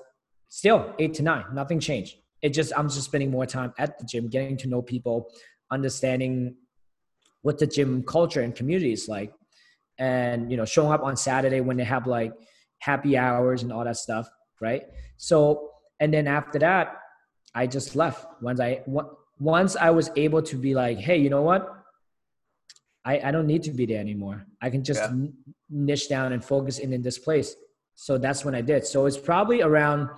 still 0.47 0.93
eight 0.99 1.13
to 1.15 1.23
nine. 1.23 1.45
Nothing 1.53 1.79
changed. 1.79 2.17
It 2.41 2.49
just, 2.49 2.73
I'm 2.77 2.89
just 2.89 3.03
spending 3.03 3.31
more 3.31 3.45
time 3.45 3.73
at 3.77 3.97
the 3.97 4.05
gym, 4.05 4.27
getting 4.27 4.57
to 4.57 4.67
know 4.67 4.81
people, 4.81 5.31
understanding 5.71 6.55
what 7.41 7.57
the 7.57 7.67
gym 7.67 8.03
culture 8.03 8.41
and 8.41 8.55
community 8.55 8.93
is 8.93 9.07
like. 9.07 9.33
And, 9.97 10.51
you 10.51 10.57
know, 10.57 10.65
showing 10.65 10.91
up 10.91 11.03
on 11.03 11.15
Saturday 11.15 11.61
when 11.61 11.77
they 11.77 11.83
have 11.83 12.05
like 12.05 12.33
happy 12.79 13.17
hours 13.17 13.63
and 13.63 13.71
all 13.71 13.83
that 13.83 13.97
stuff. 13.97 14.29
Right. 14.61 14.83
So, 15.17 15.71
and 15.99 16.13
then 16.13 16.27
after 16.27 16.59
that, 16.59 16.97
I 17.53 17.67
just 17.67 17.95
left 17.95 18.25
once 18.41 18.59
I, 18.59 18.81
once 19.39 19.75
I 19.75 19.89
was 19.89 20.11
able 20.15 20.41
to 20.43 20.55
be 20.57 20.75
like, 20.75 20.97
hey, 20.97 21.17
you 21.17 21.29
know 21.29 21.41
what? 21.41 21.71
I, 23.05 23.19
I 23.19 23.31
don't 23.31 23.47
need 23.47 23.63
to 23.63 23.71
be 23.71 23.85
there 23.85 23.99
anymore. 23.99 24.45
I 24.61 24.69
can 24.69 24.83
just 24.83 24.99
yeah. 25.01 25.27
niche 25.69 26.09
down 26.09 26.33
and 26.33 26.43
focus 26.43 26.79
in 26.79 26.91
in 26.91 27.01
this 27.01 27.19
place. 27.19 27.55
So 27.95 28.17
that's 28.17 28.45
when 28.45 28.53
I 28.53 28.61
did. 28.61 28.85
So 28.85 29.05
it's 29.05 29.17
probably 29.17 29.61
around, 29.61 30.09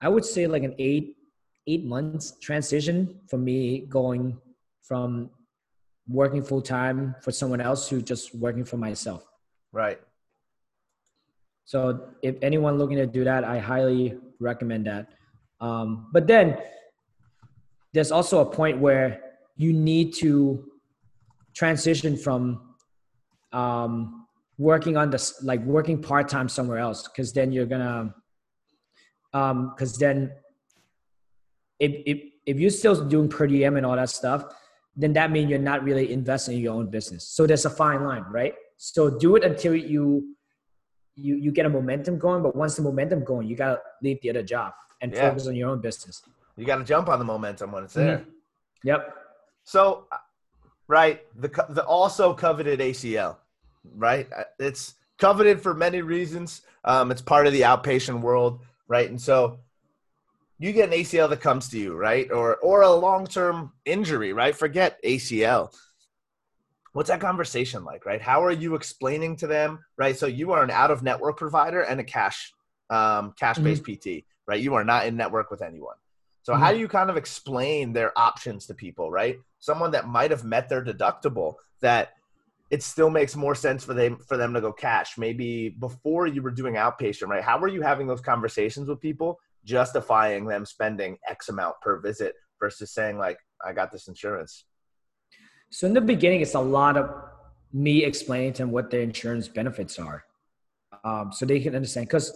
I 0.00 0.08
would 0.08 0.24
say 0.24 0.46
like 0.46 0.62
an 0.62 0.74
eight 0.78 1.16
eight 1.68 1.84
months 1.84 2.34
transition 2.40 3.18
for 3.28 3.38
me 3.38 3.80
going 3.88 4.38
from 4.82 5.30
working 6.08 6.42
full 6.42 6.62
time 6.62 7.14
for 7.20 7.32
someone 7.32 7.60
else 7.60 7.88
to 7.88 8.00
just 8.00 8.34
working 8.34 8.64
for 8.64 8.76
myself. 8.76 9.26
Right. 9.72 10.00
So 11.64 12.10
if 12.22 12.36
anyone 12.42 12.78
looking 12.78 12.98
to 12.98 13.06
do 13.06 13.24
that, 13.24 13.42
I 13.42 13.58
highly 13.58 14.16
recommend 14.38 14.86
that. 14.86 15.08
Um, 15.60 16.08
but 16.12 16.28
then 16.28 16.58
there's 17.92 18.12
also 18.12 18.40
a 18.40 18.46
point 18.46 18.78
where 18.78 19.20
you 19.56 19.72
need 19.72 20.14
to 20.16 20.70
transition 21.54 22.16
from 22.16 22.76
um, 23.52 24.15
working 24.58 24.96
on 24.96 25.10
this, 25.10 25.42
like 25.42 25.60
working 25.64 26.00
part 26.00 26.28
time 26.28 26.48
somewhere 26.48 26.78
else, 26.78 27.02
because 27.08 27.32
then 27.32 27.52
you're 27.52 27.66
gonna, 27.66 28.14
um 29.32 29.70
because 29.70 29.96
then 29.98 30.32
if, 31.78 31.92
if 32.06 32.22
if 32.46 32.60
you're 32.60 32.70
still 32.70 33.04
doing 33.04 33.28
per 33.28 33.46
diem 33.46 33.76
and 33.76 33.84
all 33.84 33.96
that 33.96 34.10
stuff, 34.10 34.44
then 34.96 35.12
that 35.12 35.30
means 35.30 35.50
you're 35.50 35.58
not 35.58 35.82
really 35.84 36.12
investing 36.12 36.56
in 36.56 36.62
your 36.62 36.74
own 36.74 36.88
business. 36.88 37.28
So 37.28 37.46
there's 37.46 37.64
a 37.64 37.70
fine 37.70 38.04
line, 38.04 38.24
right? 38.30 38.54
So 38.76 39.10
do 39.10 39.36
it 39.36 39.44
until 39.44 39.74
you 39.74 40.36
you 41.14 41.36
you 41.36 41.50
get 41.50 41.66
a 41.66 41.68
momentum 41.68 42.18
going, 42.18 42.42
but 42.42 42.54
once 42.54 42.76
the 42.76 42.82
momentum 42.82 43.24
going, 43.24 43.48
you 43.48 43.56
gotta 43.56 43.80
leave 44.02 44.20
the 44.22 44.30
other 44.30 44.42
job 44.42 44.72
and 45.00 45.12
yeah. 45.12 45.28
focus 45.28 45.46
on 45.46 45.54
your 45.54 45.70
own 45.70 45.80
business. 45.80 46.22
You 46.56 46.64
got 46.64 46.76
to 46.76 46.84
jump 46.84 47.08
on 47.08 47.18
the 47.18 47.24
momentum 47.24 47.72
when 47.72 47.84
it's 47.84 47.94
there. 47.94 48.18
Mm-hmm. 48.18 48.30
Yep. 48.84 49.14
So, 49.64 50.06
right, 50.88 51.22
the 51.40 51.48
the 51.70 51.84
also 51.84 52.32
coveted 52.32 52.80
ACL, 52.80 53.36
right? 53.94 54.28
Uh, 54.36 54.44
it's 54.58 54.94
coveted 55.18 55.60
for 55.60 55.74
many 55.74 56.02
reasons. 56.02 56.62
Um, 56.84 57.10
it's 57.10 57.22
part 57.22 57.46
of 57.46 57.52
the 57.52 57.62
outpatient 57.62 58.20
world, 58.20 58.60
right? 58.88 59.08
And 59.08 59.20
so, 59.20 59.58
you 60.58 60.72
get 60.72 60.88
an 60.88 60.98
ACL 60.98 61.28
that 61.30 61.40
comes 61.40 61.68
to 61.68 61.78
you, 61.78 61.94
right, 61.94 62.30
or 62.30 62.56
or 62.56 62.82
a 62.82 62.90
long 62.90 63.26
term 63.26 63.72
injury, 63.84 64.32
right? 64.32 64.56
Forget 64.56 65.02
ACL. 65.04 65.74
What's 66.92 67.10
that 67.10 67.20
conversation 67.20 67.84
like, 67.84 68.06
right? 68.06 68.22
How 68.22 68.42
are 68.42 68.52
you 68.52 68.74
explaining 68.74 69.36
to 69.36 69.46
them, 69.46 69.84
right? 69.98 70.16
So 70.16 70.26
you 70.26 70.52
are 70.52 70.62
an 70.62 70.70
out 70.70 70.90
of 70.90 71.02
network 71.02 71.36
provider 71.36 71.82
and 71.82 72.00
a 72.00 72.04
cash 72.04 72.54
um, 72.88 73.34
cash 73.38 73.58
based 73.58 73.82
mm-hmm. 73.82 74.20
PT, 74.20 74.24
right? 74.46 74.60
You 74.60 74.74
are 74.74 74.84
not 74.84 75.06
in 75.06 75.16
network 75.16 75.50
with 75.50 75.60
anyone. 75.60 75.96
So 76.42 76.52
mm-hmm. 76.52 76.62
how 76.62 76.72
do 76.72 76.78
you 76.78 76.88
kind 76.88 77.10
of 77.10 77.16
explain 77.16 77.92
their 77.92 78.18
options 78.18 78.66
to 78.66 78.74
people, 78.74 79.10
right? 79.10 79.38
Someone 79.58 79.90
that 79.90 80.08
might 80.08 80.30
have 80.30 80.44
met 80.44 80.68
their 80.68 80.82
deductible 80.82 81.56
that 81.80 82.14
it 82.70 82.82
still 82.82 83.10
makes 83.10 83.36
more 83.36 83.54
sense 83.54 83.84
for 83.84 83.94
them 83.94 84.18
for 84.26 84.36
them 84.36 84.52
to 84.54 84.60
go 84.60 84.72
cash. 84.72 85.16
Maybe 85.18 85.68
before 85.68 86.26
you 86.26 86.42
were 86.42 86.50
doing 86.50 86.74
outpatient, 86.74 87.28
right? 87.28 87.42
How 87.42 87.58
were 87.58 87.68
you 87.68 87.82
having 87.82 88.06
those 88.06 88.20
conversations 88.20 88.88
with 88.88 89.00
people, 89.00 89.38
justifying 89.64 90.46
them 90.46 90.66
spending 90.66 91.16
X 91.28 91.48
amount 91.48 91.76
per 91.80 92.00
visit 92.00 92.34
versus 92.58 92.92
saying 92.92 93.18
like, 93.18 93.38
I 93.64 93.72
got 93.72 93.92
this 93.92 94.08
insurance? 94.08 94.64
So 95.70 95.86
in 95.86 95.94
the 95.94 96.00
beginning, 96.00 96.40
it's 96.40 96.54
a 96.54 96.60
lot 96.60 96.96
of 96.96 97.10
me 97.72 98.04
explaining 98.04 98.52
to 98.54 98.62
them 98.62 98.70
what 98.70 98.90
their 98.90 99.02
insurance 99.02 99.48
benefits 99.48 99.98
are, 99.98 100.24
um, 101.04 101.32
so 101.32 101.46
they 101.46 101.60
can 101.60 101.74
understand. 101.74 102.08
Because 102.08 102.32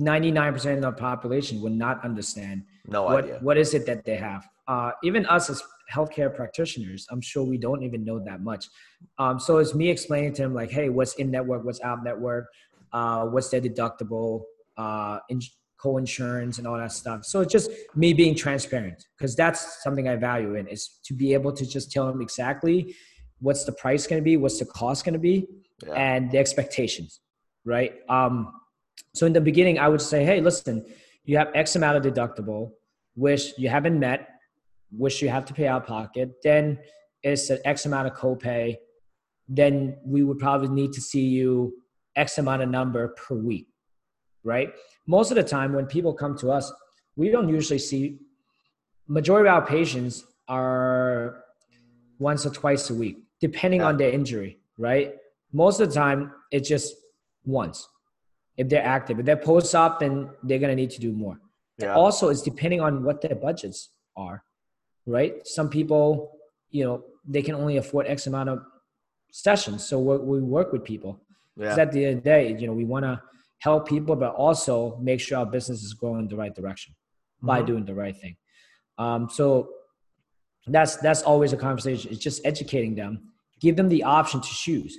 99% 0.00 0.76
of 0.76 0.80
the 0.80 0.92
population 0.92 1.60
would 1.60 1.72
not 1.72 2.04
understand 2.04 2.64
no 2.86 3.04
what, 3.04 3.24
idea. 3.24 3.38
what 3.40 3.58
is 3.58 3.74
it 3.74 3.86
that 3.86 4.04
they 4.04 4.16
have. 4.16 4.48
Uh, 4.66 4.92
even 5.02 5.26
us 5.26 5.50
as 5.50 5.62
healthcare 5.92 6.34
practitioners, 6.34 7.06
I'm 7.10 7.20
sure 7.20 7.44
we 7.44 7.58
don't 7.58 7.82
even 7.82 8.04
know 8.04 8.18
that 8.24 8.42
much. 8.42 8.66
Um, 9.18 9.38
so 9.38 9.58
it's 9.58 9.74
me 9.74 9.90
explaining 9.90 10.32
to 10.34 10.42
them 10.42 10.54
like, 10.54 10.70
hey, 10.70 10.88
what's 10.88 11.14
in 11.14 11.30
network, 11.30 11.64
what's 11.64 11.80
out 11.82 12.04
network, 12.04 12.46
uh, 12.92 13.26
what's 13.26 13.50
their 13.50 13.60
deductible, 13.60 14.42
uh, 14.76 15.18
in- 15.28 15.40
co-insurance 15.84 16.56
and 16.56 16.66
all 16.66 16.78
that 16.78 16.92
stuff. 16.92 17.26
So 17.26 17.42
it's 17.42 17.52
just 17.52 17.70
me 17.94 18.14
being 18.14 18.34
transparent 18.34 19.04
because 19.18 19.36
that's 19.36 19.82
something 19.82 20.08
I 20.08 20.16
value 20.16 20.54
in 20.54 20.66
is 20.66 21.00
to 21.04 21.12
be 21.12 21.34
able 21.34 21.52
to 21.52 21.66
just 21.66 21.92
tell 21.92 22.06
them 22.06 22.22
exactly 22.22 22.94
what's 23.40 23.64
the 23.64 23.72
price 23.72 24.06
going 24.06 24.22
to 24.22 24.24
be, 24.24 24.38
what's 24.38 24.58
the 24.58 24.64
cost 24.64 25.04
going 25.04 25.12
to 25.12 25.18
be, 25.18 25.46
yeah. 25.86 25.92
and 25.92 26.30
the 26.30 26.38
expectations, 26.38 27.20
right? 27.66 27.96
Um, 28.08 28.50
so 29.14 29.26
in 29.26 29.34
the 29.34 29.42
beginning, 29.42 29.78
I 29.78 29.88
would 29.88 30.00
say, 30.00 30.24
hey, 30.24 30.40
listen, 30.40 30.86
you 31.24 31.36
have 31.36 31.48
X 31.54 31.76
amount 31.76 31.98
of 31.98 32.14
deductible, 32.14 32.70
which 33.14 33.52
you 33.58 33.68
haven't 33.68 33.98
met, 33.98 34.33
which 34.96 35.22
you 35.22 35.28
have 35.28 35.44
to 35.46 35.54
pay 35.54 35.66
out 35.66 35.82
of 35.82 35.88
pocket. 35.88 36.32
Then 36.42 36.78
it's 37.22 37.50
an 37.50 37.58
X 37.64 37.86
amount 37.86 38.08
of 38.08 38.14
copay. 38.14 38.76
Then 39.48 39.96
we 40.04 40.22
would 40.22 40.38
probably 40.38 40.68
need 40.68 40.92
to 40.92 41.00
see 41.00 41.24
you 41.26 41.74
X 42.16 42.38
amount 42.38 42.62
of 42.62 42.68
number 42.68 43.08
per 43.08 43.34
week, 43.34 43.66
right? 44.42 44.72
Most 45.06 45.30
of 45.30 45.36
the 45.36 45.44
time, 45.44 45.72
when 45.72 45.86
people 45.86 46.14
come 46.14 46.36
to 46.38 46.50
us, 46.50 46.72
we 47.16 47.30
don't 47.30 47.48
usually 47.48 47.78
see. 47.78 48.18
Majority 49.06 49.48
of 49.48 49.54
our 49.54 49.66
patients 49.66 50.24
are 50.48 51.44
once 52.18 52.46
or 52.46 52.50
twice 52.50 52.88
a 52.90 52.94
week, 52.94 53.18
depending 53.40 53.80
yeah. 53.80 53.88
on 53.88 53.96
their 53.96 54.10
injury, 54.10 54.58
right? 54.78 55.14
Most 55.52 55.80
of 55.80 55.88
the 55.88 55.94
time, 55.94 56.32
it's 56.50 56.68
just 56.68 56.94
once 57.44 57.86
if 58.56 58.68
they're 58.68 58.84
active. 58.84 59.18
If 59.18 59.26
they're 59.26 59.36
post 59.36 59.74
op, 59.74 60.00
then 60.00 60.30
they're 60.42 60.58
gonna 60.58 60.74
need 60.74 60.90
to 60.90 61.00
do 61.00 61.12
more. 61.12 61.38
Yeah. 61.78 61.94
Also, 61.94 62.28
it's 62.28 62.42
depending 62.42 62.80
on 62.80 63.02
what 63.02 63.20
their 63.20 63.34
budgets 63.34 63.90
are, 64.16 64.44
right? 65.06 65.46
Some 65.46 65.68
people, 65.68 66.32
you 66.70 66.84
know, 66.84 67.04
they 67.26 67.42
can 67.42 67.54
only 67.54 67.76
afford 67.76 68.06
X 68.06 68.26
amount 68.26 68.48
of 68.48 68.60
sessions, 69.30 69.86
so 69.86 69.98
we 69.98 70.40
work 70.40 70.72
with 70.72 70.84
people. 70.84 71.20
Yeah. 71.56 71.76
at 71.78 71.92
the 71.92 72.04
end 72.04 72.18
of 72.18 72.24
the 72.24 72.30
day, 72.30 72.56
you 72.58 72.66
know, 72.66 72.72
we 72.72 72.84
want 72.84 73.04
to 73.04 73.22
help 73.58 73.88
people, 73.88 74.16
but 74.16 74.34
also 74.34 74.98
make 75.00 75.20
sure 75.20 75.38
our 75.38 75.46
business 75.46 75.84
is 75.84 75.94
going 75.94 76.20
in 76.20 76.28
the 76.28 76.36
right 76.36 76.52
direction 76.52 76.94
mm-hmm. 76.94 77.46
by 77.46 77.62
doing 77.62 77.84
the 77.84 77.94
right 77.94 78.16
thing. 78.16 78.36
Um, 78.98 79.28
so 79.30 79.70
that's 80.66 80.96
that's 80.96 81.22
always 81.22 81.52
a 81.52 81.56
conversation. 81.56 82.10
It's 82.10 82.20
just 82.20 82.44
educating 82.44 82.94
them, 82.94 83.32
give 83.60 83.76
them 83.76 83.88
the 83.88 84.02
option 84.02 84.40
to 84.40 84.48
choose. 84.48 84.98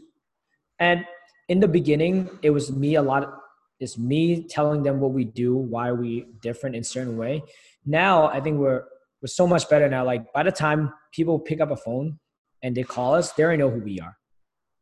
And 0.80 1.06
in 1.50 1.60
the 1.60 1.68
beginning, 1.68 2.30
it 2.42 2.52
was 2.52 2.72
me 2.72 2.96
a 2.96 3.02
lot 3.02 3.42
it's 3.80 3.98
me 3.98 4.44
telling 4.44 4.84
them 4.84 5.00
what 5.00 5.12
we 5.12 5.26
do, 5.26 5.56
why 5.56 5.92
we 5.92 6.28
different 6.42 6.76
in 6.76 6.84
certain 6.84 7.18
way. 7.18 7.44
Now 7.86 8.28
I 8.28 8.40
think 8.40 8.58
we're 8.58 8.86
so 9.28 9.48
much 9.48 9.70
better 9.70 9.90
now. 9.90 10.06
Like 10.06 10.32
by 10.34 10.44
the 10.44 10.52
time 10.52 10.94
people 11.14 11.40
pick 11.40 11.62
up 11.62 11.72
a 11.72 11.76
phone 11.76 12.20
and 12.62 12.76
they 12.76 12.84
call 12.84 13.16
us, 13.16 13.32
they 13.34 13.44
already 13.44 13.60
know 13.60 13.70
who 13.70 13.80
we 13.80 14.00
are. 14.00 14.16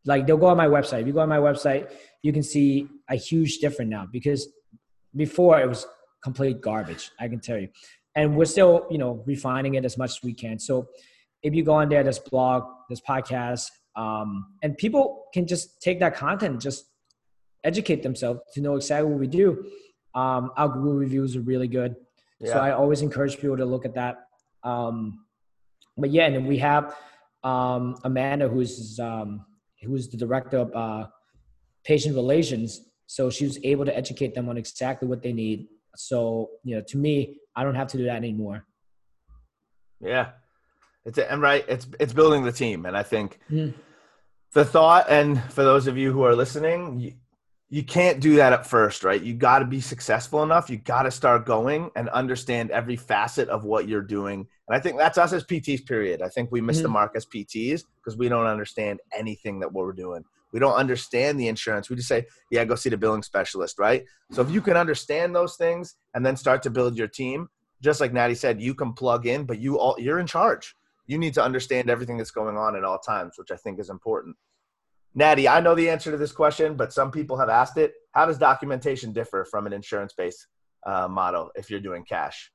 Like 0.06 0.28
they'll 0.28 0.38
go 0.38 0.48
on 0.48 0.58
my 0.58 0.68
website. 0.68 1.02
If 1.02 1.08
you 1.08 1.14
go 1.14 1.22
on 1.22 1.30
my 1.30 1.38
website, 1.38 1.92
you 2.22 2.34
can 2.34 2.44
see 2.44 2.88
a 3.10 3.16
huge 3.16 3.60
difference 3.60 3.90
now 3.90 4.08
because 4.12 4.48
before 5.16 5.60
it 5.60 5.68
was 5.68 5.86
complete 6.24 6.62
garbage. 6.62 7.12
I 7.20 7.28
can 7.28 7.40
tell 7.40 7.60
you, 7.60 7.68
and 8.16 8.36
we're 8.36 8.46
still 8.46 8.88
you 8.90 8.98
know 8.98 9.24
refining 9.28 9.76
it 9.76 9.86
as 9.86 9.98
much 9.98 10.12
as 10.12 10.20
we 10.24 10.34
can. 10.34 10.58
So 10.58 10.88
if 11.44 11.54
you 11.54 11.64
go 11.64 11.74
on 11.74 11.90
there, 11.90 12.04
this 12.04 12.20
blog, 12.20 12.64
this 12.90 13.02
podcast, 13.02 13.70
um, 13.96 14.46
and 14.64 14.78
people 14.78 15.26
can 15.34 15.46
just 15.46 15.82
take 15.82 16.00
that 16.00 16.16
content, 16.16 16.62
just 16.62 16.86
educate 17.64 18.02
themselves 18.02 18.40
to 18.54 18.62
know 18.62 18.76
exactly 18.76 19.10
what 19.12 19.20
we 19.20 19.28
do. 19.28 19.66
Um, 20.16 20.52
our 20.58 20.70
Google 20.70 20.94
reviews 20.94 21.36
are 21.36 21.42
really 21.42 21.68
good, 21.68 21.96
yeah. 22.40 22.54
so 22.54 22.60
I 22.60 22.72
always 22.72 23.02
encourage 23.02 23.38
people 23.38 23.58
to 23.58 23.66
look 23.66 23.86
at 23.86 23.96
that. 23.96 24.16
Um, 24.64 25.26
but 25.98 26.12
yeah, 26.12 26.26
and 26.26 26.36
then 26.36 26.46
we 26.46 26.58
have 26.60 26.96
um, 27.44 27.98
Amanda, 28.04 28.48
who's 28.48 29.00
um, 29.00 29.46
who's 29.84 30.10
the 30.10 30.18
director 30.18 30.58
of 30.58 30.76
uh, 30.76 31.08
patient 31.84 32.16
relations. 32.16 32.82
So 33.08 33.30
she 33.30 33.46
was 33.46 33.60
able 33.64 33.86
to 33.86 33.96
educate 33.96 34.34
them 34.34 34.50
on 34.50 34.58
exactly 34.58 35.08
what 35.08 35.22
they 35.22 35.34
need. 35.34 35.68
So 35.96 36.50
you 36.64 36.76
know, 36.76 36.82
to 36.88 36.98
me, 36.98 37.38
I 37.56 37.64
don't 37.64 37.76
have 37.76 37.88
to 37.90 37.98
do 37.98 38.06
that 38.06 38.16
anymore. 38.16 38.66
Yeah, 40.00 40.30
it's 41.06 41.18
and 41.18 41.42
right. 41.42 41.66
It's 41.68 41.88
it's 42.00 42.14
building 42.14 42.44
the 42.44 42.52
team, 42.52 42.86
and 42.86 42.98
I 42.98 43.04
think 43.04 43.40
mm. 43.52 43.74
the 44.54 44.66
thought. 44.66 45.06
And 45.10 45.42
for 45.52 45.64
those 45.64 45.88
of 45.88 45.98
you 45.98 46.12
who 46.12 46.24
are 46.24 46.36
listening, 46.36 47.20
you, 47.76 47.84
can't 47.84 48.20
do 48.20 48.36
that 48.36 48.54
at 48.54 48.66
first, 48.66 49.04
right? 49.04 49.22
You 49.22 49.34
got 49.34 49.60
to 49.60 49.66
be 49.66 49.82
successful 49.82 50.44
enough. 50.44 50.70
You 50.70 50.78
got 50.78 51.04
to 51.04 51.12
start 51.12 51.46
going 51.46 51.90
and 51.96 52.10
understand 52.10 52.72
every 52.72 52.96
facet 52.96 53.50
of 53.50 53.64
what 53.64 53.88
you're 53.88 54.02
doing. 54.02 54.48
And 54.68 54.76
I 54.76 54.80
think 54.80 54.98
that's 54.98 55.18
us 55.18 55.34
as 55.34 55.44
PTs. 55.44 55.86
Period. 55.86 56.22
I 56.22 56.30
think 56.30 56.52
we 56.52 56.62
miss 56.62 56.78
mm-hmm. 56.78 56.84
the 56.84 56.90
mark 56.90 57.14
as 57.16 57.26
PTs 57.26 57.84
because 57.98 58.18
we 58.18 58.30
don't 58.30 58.46
understand 58.46 59.00
anything 59.18 59.60
that 59.60 59.72
we're 59.72 59.94
doing. 59.94 60.24
We 60.52 60.60
don't 60.60 60.76
understand 60.76 61.40
the 61.40 61.48
insurance. 61.48 61.90
We 61.90 61.96
just 61.96 62.08
say, 62.08 62.28
"Yeah, 62.52 62.64
go 62.64 62.76
see 62.76 62.90
the 62.90 62.98
billing 62.98 63.24
specialist," 63.24 63.80
right? 63.80 64.06
So 64.32 64.42
if 64.42 64.52
you 64.52 64.62
can 64.62 64.78
understand 64.78 65.36
those 65.36 65.56
things 65.56 65.96
and 66.14 66.26
then 66.26 66.38
start 66.38 66.62
to 66.64 66.70
build 66.70 66.96
your 66.96 67.08
team, 67.08 67.50
just 67.82 68.00
like 68.00 68.14
Natty 68.14 68.36
said, 68.36 68.62
you 68.62 68.76
can 68.76 68.94
plug 68.94 69.26
in, 69.26 69.46
but 69.46 69.60
you 69.60 69.80
all 69.80 69.96
you're 69.98 70.20
in 70.20 70.28
charge. 70.28 70.76
You 71.08 71.18
need 71.18 71.34
to 71.34 71.44
understand 71.44 71.90
everything 71.90 72.18
that's 72.18 72.32
going 72.32 72.56
on 72.56 72.76
at 72.76 72.84
all 72.84 73.00
times, 73.00 73.34
which 73.38 73.52
I 73.52 73.58
think 73.58 73.80
is 73.80 73.90
important. 73.90 74.38
Natty, 75.16 75.48
I 75.48 75.60
know 75.60 75.76
the 75.76 75.90
answer 75.90 76.12
to 76.12 76.18
this 76.18 76.32
question, 76.32 76.76
but 76.76 76.92
some 76.92 77.12
people 77.12 77.38
have 77.38 77.50
asked 77.50 77.78
it. 77.78 77.94
How 78.12 78.26
does 78.26 78.38
documentation 78.38 79.14
differ 79.14 79.46
from 79.50 79.68
an 79.68 79.74
insurance-based 79.74 80.48
uh, 80.86 81.08
model 81.08 81.52
if 81.56 81.70
you're 81.70 81.80
doing 81.80 82.04
cash? 82.04 82.52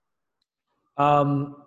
Um, 0.96 1.62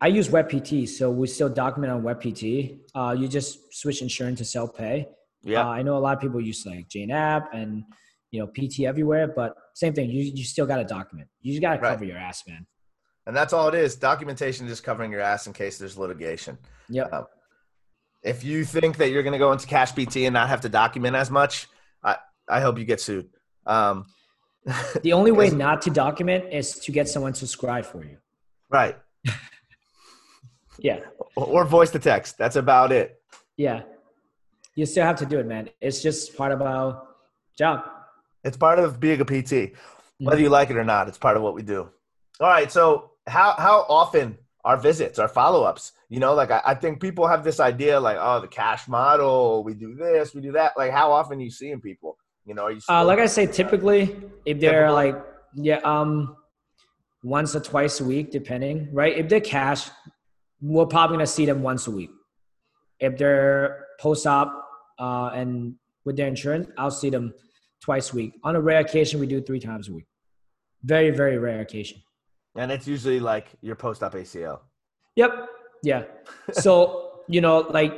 I 0.00 0.08
use 0.08 0.28
WebPT, 0.28 0.88
so 0.88 1.10
we 1.10 1.28
still 1.28 1.48
document 1.48 1.92
on 1.92 2.02
WebPT. 2.02 2.80
Uh, 2.94 3.14
you 3.16 3.28
just 3.28 3.72
switch 3.72 4.02
insurance 4.02 4.38
to 4.38 4.44
self-pay. 4.44 5.08
Yeah, 5.42 5.66
uh, 5.66 5.68
I 5.68 5.82
know 5.82 5.96
a 5.96 6.00
lot 6.00 6.16
of 6.16 6.20
people 6.20 6.40
use 6.40 6.64
like 6.66 6.88
Jane 6.88 7.10
app 7.10 7.52
and 7.54 7.84
you 8.30 8.40
know 8.40 8.46
PtEverywhere, 8.48 9.34
but 9.34 9.54
same 9.74 9.92
thing. 9.92 10.10
You 10.10 10.22
you 10.34 10.42
still 10.42 10.66
got 10.66 10.78
to 10.78 10.84
document. 10.84 11.28
You 11.42 11.52
just 11.52 11.62
got 11.62 11.74
to 11.74 11.78
cover 11.78 12.00
right. 12.00 12.08
your 12.08 12.16
ass, 12.16 12.42
man. 12.48 12.66
And 13.26 13.36
that's 13.36 13.52
all 13.52 13.68
it 13.68 13.74
is. 13.74 13.94
Documentation 13.96 14.66
is 14.66 14.72
just 14.72 14.84
covering 14.84 15.12
your 15.12 15.20
ass 15.20 15.46
in 15.46 15.52
case 15.52 15.78
there's 15.78 15.96
litigation. 15.96 16.58
Yeah. 16.88 17.04
Uh, 17.04 17.24
if 18.24 18.42
you 18.42 18.64
think 18.64 18.96
that 18.96 19.10
you're 19.10 19.22
going 19.22 19.34
to 19.34 19.38
go 19.38 19.52
into 19.52 19.66
cash 19.66 19.92
PT 19.92 20.16
and 20.18 20.32
not 20.32 20.48
have 20.48 20.62
to 20.62 20.68
document 20.68 21.14
as 21.14 21.30
much, 21.30 21.68
I, 22.02 22.16
I 22.48 22.60
hope 22.60 22.78
you 22.78 22.84
get 22.84 23.00
sued. 23.00 23.28
Um, 23.66 24.06
the 25.02 25.12
only 25.12 25.30
way 25.30 25.50
not 25.50 25.82
to 25.82 25.90
document 25.90 26.52
is 26.52 26.78
to 26.80 26.92
get 26.92 27.08
someone 27.08 27.34
to 27.34 27.46
scribe 27.46 27.84
for 27.84 28.02
you. 28.02 28.16
Right. 28.70 28.96
yeah. 30.78 31.00
Or 31.36 31.64
voice 31.64 31.90
the 31.90 31.98
text. 31.98 32.38
That's 32.38 32.56
about 32.56 32.92
it. 32.92 33.20
Yeah. 33.56 33.82
You 34.74 34.86
still 34.86 35.04
have 35.04 35.16
to 35.16 35.26
do 35.26 35.38
it, 35.38 35.46
man. 35.46 35.68
It's 35.80 36.02
just 36.02 36.36
part 36.36 36.50
of 36.50 36.62
our 36.62 37.06
job. 37.56 37.84
It's 38.42 38.56
part 38.56 38.78
of 38.78 38.98
being 38.98 39.20
a 39.20 39.24
PT. 39.24 39.74
Whether 40.18 40.40
you 40.40 40.48
like 40.48 40.70
it 40.70 40.76
or 40.76 40.84
not, 40.84 41.08
it's 41.08 41.18
part 41.18 41.36
of 41.36 41.42
what 41.42 41.54
we 41.54 41.62
do. 41.62 41.90
All 42.40 42.48
right. 42.48 42.72
So 42.72 43.12
how 43.26 43.54
how 43.58 43.84
often 43.88 44.38
our 44.64 44.76
visits, 44.76 45.18
our 45.18 45.28
follow-ups? 45.28 45.92
You 46.14 46.20
know, 46.20 46.32
like 46.32 46.52
I, 46.52 46.60
I, 46.64 46.74
think 46.76 47.00
people 47.00 47.26
have 47.26 47.42
this 47.42 47.58
idea 47.58 47.98
like, 47.98 48.16
oh, 48.20 48.40
the 48.40 48.46
cash 48.46 48.86
model, 48.86 49.64
we 49.64 49.74
do 49.74 49.96
this, 49.96 50.32
we 50.32 50.40
do 50.40 50.52
that. 50.52 50.74
Like, 50.76 50.92
how 50.92 51.10
often 51.10 51.38
are 51.38 51.42
you 51.42 51.50
seeing 51.50 51.80
people? 51.80 52.16
You 52.46 52.54
know, 52.54 52.66
are 52.66 52.70
you 52.70 52.78
uh, 52.88 53.04
like 53.04 53.18
I 53.18 53.26
say, 53.26 53.48
typically, 53.48 54.14
if 54.46 54.60
they're 54.60 54.86
typical? 54.86 54.94
like, 54.94 55.16
yeah, 55.56 55.78
um, 55.78 56.36
once 57.24 57.56
or 57.56 57.60
twice 57.60 57.98
a 58.00 58.04
week, 58.04 58.30
depending, 58.30 58.90
right? 58.92 59.18
If 59.18 59.28
they're 59.28 59.40
cash, 59.40 59.90
we're 60.60 60.86
probably 60.86 61.16
gonna 61.16 61.26
see 61.26 61.46
them 61.46 61.64
once 61.64 61.88
a 61.88 61.90
week. 61.90 62.10
If 63.00 63.18
they're 63.18 63.84
post-op 63.98 64.52
uh, 65.00 65.30
and 65.34 65.74
with 66.04 66.16
their 66.16 66.28
insurance, 66.28 66.68
I'll 66.78 66.92
see 66.92 67.10
them 67.10 67.34
twice 67.82 68.12
a 68.12 68.14
week. 68.14 68.34
On 68.44 68.54
a 68.54 68.60
rare 68.60 68.78
occasion, 68.78 69.18
we 69.18 69.26
do 69.26 69.40
three 69.40 69.58
times 69.58 69.88
a 69.88 69.92
week. 69.92 70.06
Very, 70.84 71.10
very 71.10 71.38
rare 71.38 71.60
occasion. 71.60 72.00
And 72.54 72.70
it's 72.70 72.86
usually 72.86 73.18
like 73.18 73.48
your 73.62 73.74
post-op 73.74 74.14
ACL. 74.14 74.60
Yep. 75.16 75.48
Yeah. 75.84 76.04
so, 76.52 77.20
you 77.28 77.40
know, 77.40 77.60
like 77.60 77.92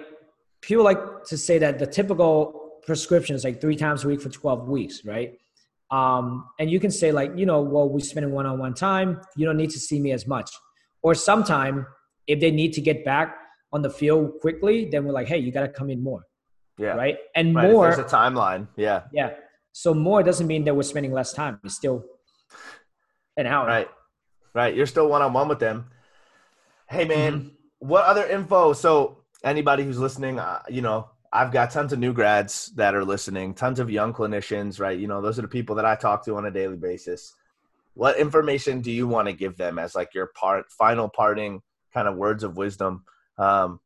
people 0.60 0.84
like 0.84 1.24
to 1.24 1.38
say 1.38 1.58
that 1.58 1.78
the 1.78 1.86
typical 1.86 2.80
prescription 2.84 3.34
is 3.34 3.44
like 3.44 3.60
three 3.60 3.76
times 3.76 4.04
a 4.04 4.08
week 4.08 4.20
for 4.20 4.28
12 4.28 4.68
weeks, 4.68 5.04
right? 5.04 5.38
Um, 5.90 6.46
and 6.58 6.70
you 6.70 6.80
can 6.80 6.90
say 6.90 7.12
like, 7.12 7.32
you 7.36 7.46
know, 7.46 7.60
well, 7.60 7.88
we 7.88 8.00
spend 8.00 8.30
one-on-one 8.30 8.74
time. 8.74 9.20
You 9.36 9.46
don't 9.46 9.56
need 9.56 9.70
to 9.70 9.78
see 9.78 10.00
me 10.00 10.12
as 10.12 10.26
much. 10.26 10.50
Or 11.02 11.14
sometime 11.14 11.86
if 12.26 12.40
they 12.40 12.50
need 12.50 12.72
to 12.74 12.80
get 12.80 13.04
back 13.04 13.36
on 13.72 13.82
the 13.82 13.90
field 13.90 14.40
quickly, 14.40 14.88
then 14.90 15.04
we're 15.04 15.12
like, 15.12 15.28
hey, 15.28 15.38
you 15.38 15.52
got 15.52 15.62
to 15.62 15.68
come 15.68 15.90
in 15.90 16.02
more. 16.02 16.26
Yeah. 16.78 16.94
Right. 16.94 17.18
And 17.34 17.54
right. 17.54 17.70
more. 17.70 17.90
There's 17.94 18.12
a 18.12 18.16
timeline. 18.16 18.68
Yeah. 18.76 19.04
Yeah. 19.12 19.30
So 19.72 19.94
more 19.94 20.22
doesn't 20.22 20.46
mean 20.46 20.64
that 20.64 20.74
we're 20.74 20.82
spending 20.82 21.12
less 21.12 21.32
time. 21.32 21.60
It's 21.64 21.74
still 21.74 22.04
an 23.36 23.46
hour. 23.46 23.66
Right. 23.66 23.88
Right. 24.54 24.74
You're 24.74 24.86
still 24.86 25.08
one-on-one 25.08 25.48
with 25.48 25.58
them. 25.60 25.90
Hey, 26.88 27.04
man. 27.04 27.32
Mm-hmm 27.32 27.55
what 27.78 28.04
other 28.04 28.26
info? 28.26 28.72
So 28.72 29.18
anybody 29.44 29.84
who's 29.84 29.98
listening, 29.98 30.38
uh, 30.38 30.62
you 30.68 30.82
know, 30.82 31.10
I've 31.32 31.52
got 31.52 31.70
tons 31.70 31.92
of 31.92 31.98
new 31.98 32.12
grads 32.12 32.72
that 32.76 32.94
are 32.94 33.04
listening, 33.04 33.54
tons 33.54 33.78
of 33.78 33.90
young 33.90 34.12
clinicians, 34.12 34.80
right? 34.80 34.98
You 34.98 35.06
know, 35.06 35.20
those 35.20 35.38
are 35.38 35.42
the 35.42 35.48
people 35.48 35.76
that 35.76 35.84
I 35.84 35.94
talk 35.94 36.24
to 36.24 36.36
on 36.36 36.46
a 36.46 36.50
daily 36.50 36.76
basis. 36.76 37.34
What 37.94 38.18
information 38.18 38.80
do 38.80 38.90
you 38.90 39.06
want 39.06 39.28
to 39.28 39.32
give 39.32 39.56
them 39.56 39.78
as 39.78 39.94
like 39.94 40.14
your 40.14 40.26
part, 40.28 40.70
final 40.70 41.08
parting 41.08 41.62
kind 41.92 42.08
of 42.08 42.16
words 42.16 42.42
of 42.42 42.56
wisdom? 42.56 43.04
Um, 43.38 43.80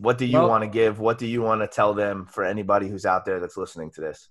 what 0.00 0.18
do 0.18 0.26
you 0.26 0.38
well, 0.38 0.48
want 0.48 0.64
to 0.64 0.68
give? 0.68 0.98
What 0.98 1.18
do 1.18 1.26
you 1.26 1.42
want 1.42 1.60
to 1.60 1.68
tell 1.68 1.94
them 1.94 2.26
for 2.26 2.44
anybody 2.44 2.88
who's 2.88 3.06
out 3.06 3.24
there 3.24 3.40
that's 3.40 3.56
listening 3.56 3.90
to 3.92 4.00
this? 4.00 4.28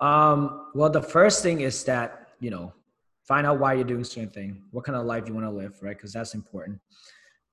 Um, 0.00 0.68
well, 0.74 0.90
the 0.90 1.02
first 1.02 1.42
thing 1.42 1.60
is 1.60 1.84
that, 1.84 2.28
you 2.40 2.50
know, 2.50 2.72
find 3.30 3.46
out 3.46 3.60
why 3.60 3.74
you're 3.74 3.84
doing 3.84 4.02
certain 4.02 4.28
thing, 4.28 4.60
what 4.72 4.82
kind 4.84 4.98
of 4.98 5.06
life 5.06 5.28
you 5.28 5.32
want 5.32 5.46
to 5.46 5.50
live, 5.62 5.74
right? 5.80 5.96
Because 5.96 6.12
that's 6.12 6.34
important. 6.34 6.80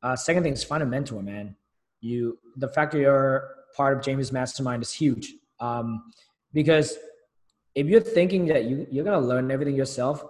Uh, 0.02 0.16
second 0.16 0.42
thing 0.42 0.54
is 0.54 0.64
find 0.64 0.82
a 0.82 0.86
mentor, 0.88 1.22
man. 1.22 1.56
You 2.02 2.40
the 2.56 2.68
fact 2.68 2.94
that 2.94 3.00
you're 3.00 3.48
part 3.76 3.96
of 3.96 4.04
Jamie's 4.04 4.32
mastermind 4.32 4.82
is 4.82 4.92
huge. 4.92 5.36
Um, 5.60 6.12
because 6.52 6.98
if 7.76 7.86
you're 7.86 8.02
thinking 8.18 8.48
that 8.48 8.66
you, 8.66 8.88
you're 8.90 9.06
gonna 9.06 9.28
learn 9.32 9.52
everything 9.52 9.76
yourself, 9.76 10.24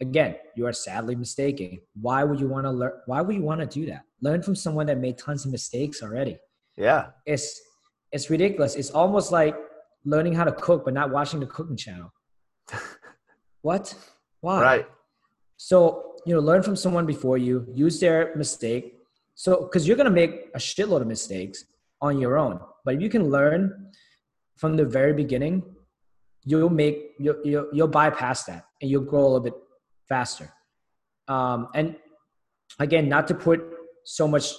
again, 0.00 0.36
you 0.54 0.64
are 0.64 0.72
sadly 0.72 1.16
mistaken. 1.16 1.80
Why 2.00 2.22
would 2.22 2.38
you 2.38 2.46
want 2.46 2.64
to 2.66 2.70
learn? 2.70 2.92
Why 3.06 3.20
would 3.20 3.34
you 3.34 3.42
want 3.42 3.60
to 3.62 3.66
do 3.66 3.86
that? 3.86 4.02
Learn 4.20 4.42
from 4.42 4.54
someone 4.54 4.86
that 4.86 4.98
made 4.98 5.18
tons 5.18 5.44
of 5.44 5.50
mistakes 5.50 6.04
already. 6.04 6.38
Yeah, 6.76 7.06
it's 7.26 7.60
it's 8.12 8.30
ridiculous. 8.30 8.76
It's 8.76 8.90
almost 8.90 9.32
like 9.32 9.56
learning 10.04 10.34
how 10.34 10.44
to 10.44 10.52
cook 10.52 10.84
but 10.84 10.94
not 10.94 11.10
watching 11.10 11.40
the 11.40 11.46
cooking 11.46 11.76
channel. 11.76 12.12
what? 13.62 13.92
Why? 14.44 14.60
Right. 14.60 14.86
So, 15.56 16.16
you 16.26 16.34
know, 16.34 16.40
learn 16.40 16.62
from 16.62 16.76
someone 16.76 17.06
before 17.06 17.38
you, 17.38 17.66
use 17.72 17.98
their 17.98 18.36
mistake. 18.36 18.84
So, 19.34 19.62
because 19.62 19.88
you're 19.88 19.96
going 19.96 20.12
to 20.14 20.18
make 20.22 20.50
a 20.54 20.58
shitload 20.58 21.00
of 21.00 21.06
mistakes 21.06 21.64
on 22.02 22.18
your 22.18 22.36
own. 22.36 22.60
But 22.84 22.96
if 22.96 23.00
you 23.00 23.08
can 23.08 23.30
learn 23.30 23.90
from 24.56 24.76
the 24.76 24.84
very 24.84 25.14
beginning, 25.14 25.62
you'll 26.44 26.68
make, 26.68 27.12
you'll, 27.18 27.40
you'll, 27.42 27.68
you'll 27.72 27.88
bypass 27.88 28.44
that 28.44 28.66
and 28.82 28.90
you'll 28.90 29.08
grow 29.12 29.22
a 29.22 29.30
little 29.32 29.40
bit 29.40 29.54
faster. 30.10 30.52
Um, 31.26 31.68
and 31.74 31.96
again, 32.78 33.08
not 33.08 33.26
to 33.28 33.34
put 33.34 33.64
so 34.04 34.28
much 34.28 34.52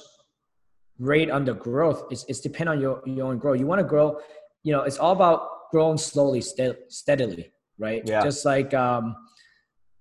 rate 0.98 1.30
on 1.30 1.46
the 1.46 1.54
growth, 1.54 2.06
it's, 2.10 2.26
it's 2.28 2.40
depend 2.40 2.70
on 2.70 2.82
your, 2.82 3.04
your 3.06 3.28
own 3.28 3.38
growth. 3.38 3.60
You 3.60 3.68
want 3.68 3.82
to 3.82 3.88
grow, 3.88 4.20
you 4.64 4.72
know, 4.74 4.82
it's 4.82 4.98
all 4.98 5.12
about 5.12 5.70
growing 5.72 6.00
slowly, 6.00 6.42
steadily, 6.42 7.52
right? 7.78 8.02
Yeah. 8.04 8.24
Just 8.24 8.46
like, 8.46 8.74
um, 8.74 9.16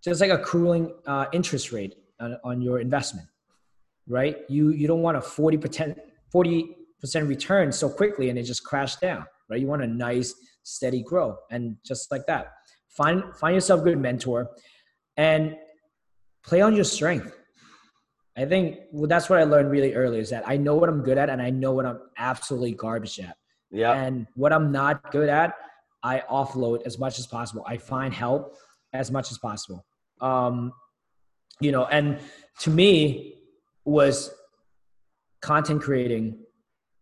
just 0.05 0.21
like 0.21 0.31
accruing 0.31 0.93
uh, 1.07 1.27
interest 1.33 1.73
rate 1.73 1.95
on, 2.21 2.37
on, 2.45 2.61
your 2.61 2.79
investment, 2.79 3.27
right? 4.07 4.39
You 4.49 4.71
you 4.71 4.87
don't 4.87 5.01
want 5.01 5.17
a 5.17 5.21
40% 5.21 5.97
40% 6.35 6.75
return 7.27 7.73
so 7.73 7.89
quickly 7.89 8.29
and 8.29 8.39
it 8.39 8.43
just 8.43 8.65
crashed 8.65 9.01
down, 9.01 9.25
right? 9.49 9.61
You 9.61 9.67
want 9.67 9.83
a 9.83 9.87
nice 9.87 10.35
steady 10.63 11.03
growth 11.03 11.39
and 11.51 11.77
just 11.85 12.11
like 12.11 12.27
that. 12.27 12.53
Find 12.89 13.25
find 13.37 13.55
yourself 13.55 13.81
a 13.81 13.85
good 13.85 13.99
mentor 13.99 14.51
and 15.17 15.57
play 16.45 16.61
on 16.61 16.75
your 16.75 16.85
strength. 16.85 17.35
I 18.37 18.45
think 18.45 18.79
well, 18.93 19.09
that's 19.09 19.31
what 19.31 19.39
I 19.39 19.45
learned 19.45 19.71
really 19.71 19.95
early 19.95 20.19
is 20.19 20.29
that 20.31 20.47
I 20.47 20.57
know 20.57 20.75
what 20.75 20.89
I'm 20.89 21.03
good 21.03 21.19
at 21.19 21.31
and 21.31 21.41
I 21.41 21.51
know 21.51 21.73
what 21.73 21.87
I'm 21.87 22.01
absolutely 22.19 22.73
garbage 22.73 23.19
at. 23.21 23.37
Yeah. 23.71 23.93
And 23.93 24.27
what 24.35 24.53
I'm 24.53 24.71
not 24.71 25.11
good 25.11 25.29
at, 25.29 25.55
I 26.03 26.23
offload 26.31 26.83
as 26.85 26.99
much 26.99 27.19
as 27.19 27.27
possible. 27.27 27.65
I 27.67 27.77
find 27.77 28.13
help 28.13 28.57
as 28.93 29.11
much 29.11 29.31
as 29.31 29.39
possible. 29.39 29.85
Um, 30.21 30.73
you 31.61 31.73
know, 31.73 31.85
and 31.87 32.19
to 32.61 32.71
me 32.71 33.35
was 33.85 34.31
content 35.41 35.83
creating, 35.83 36.39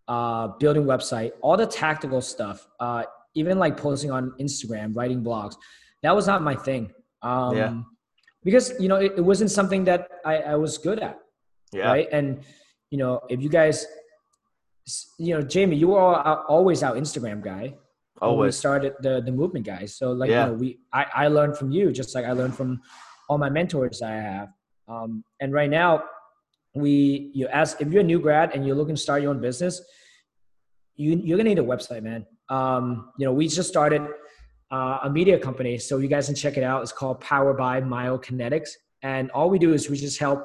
uh, 0.09 0.49
building 0.59 0.85
website, 0.85 1.33
all 1.41 1.57
the 1.57 1.67
tactical 1.67 2.21
stuff, 2.21 2.67
uh, 2.81 3.05
even 3.35 3.59
like 3.59 3.77
posting 3.77 4.11
on 4.11 4.33
Instagram, 4.41 4.95
writing 4.95 5.23
blogs. 5.23 5.55
That 6.03 6.15
was 6.15 6.27
not 6.27 6.43
my 6.43 6.55
thing. 6.55 6.93
Um, 7.23 7.57
yeah. 7.57 7.81
Because 8.45 8.73
you 8.81 8.89
know 8.89 8.97
it, 8.97 9.13
it 9.17 9.21
wasn't 9.21 9.51
something 9.51 9.85
that 9.85 10.09
I, 10.25 10.39
I 10.39 10.55
was 10.57 10.77
good 10.77 10.99
at. 10.99 11.19
Yeah. 11.73 11.87
Right. 11.87 12.09
And 12.11 12.43
you 12.91 12.99
know 12.99 13.21
if 13.31 13.41
you 13.41 13.49
guys, 13.49 13.87
you 15.19 15.35
know 15.35 15.43
Jamie, 15.43 15.77
you 15.77 15.89
were 15.89 16.01
always 16.01 16.83
our 16.83 16.95
Instagram 16.95 17.41
guy. 17.41 17.75
Always 18.23 18.55
we 18.55 18.59
started 18.59 18.95
the 19.01 19.21
the 19.21 19.33
movement 19.33 19.67
guys. 19.67 19.97
So 19.97 20.13
like 20.13 20.31
yeah. 20.31 20.47
you 20.47 20.53
know 20.53 20.59
we 20.59 20.79
I, 20.93 21.07
I 21.15 21.29
learned 21.29 21.57
from 21.57 21.71
you 21.71 21.93
just 21.93 22.15
like 22.15 22.25
I 22.25 22.33
learned 22.33 22.57
from 22.57 22.81
all 23.29 23.39
my 23.39 23.51
mentors 23.51 24.03
I 24.03 24.13
have. 24.13 24.49
Um, 24.89 25.25
and 25.41 25.53
right 25.53 25.71
now 25.71 26.05
we 26.75 27.31
you 27.35 27.49
ask 27.49 27.81
if 27.81 27.91
you're 27.93 28.01
a 28.01 28.05
new 28.05 28.21
grad 28.21 28.53
and 28.55 28.67
you're 28.67 28.77
looking 28.77 28.95
to 28.95 29.01
start 29.01 29.23
your 29.23 29.31
own 29.31 29.41
business, 29.41 29.83
you 30.95 31.21
you're 31.23 31.37
gonna 31.37 31.51
need 31.51 31.59
a 31.59 31.65
website, 31.65 32.03
man. 32.03 32.27
Um, 32.49 33.11
you 33.19 33.27
know, 33.27 33.33
we 33.33 33.49
just 33.49 33.69
started 33.69 34.03
uh, 34.71 35.01
a 35.03 35.11
media 35.11 35.39
company, 35.39 35.79
so 35.79 35.99
you 35.99 36.09
guys 36.09 36.27
can 36.27 36.35
check 36.35 36.57
it 36.57 36.63
out. 36.63 36.83
It's 36.83 36.93
called 36.93 37.21
Power 37.21 37.55
by 37.55 37.81
Myokinetix, 37.81 38.71
and 39.03 39.31
all 39.33 39.51
we 39.51 39.59
do 39.59 39.73
is 39.73 39.91
we 39.91 39.97
just 39.97 40.19
help 40.19 40.41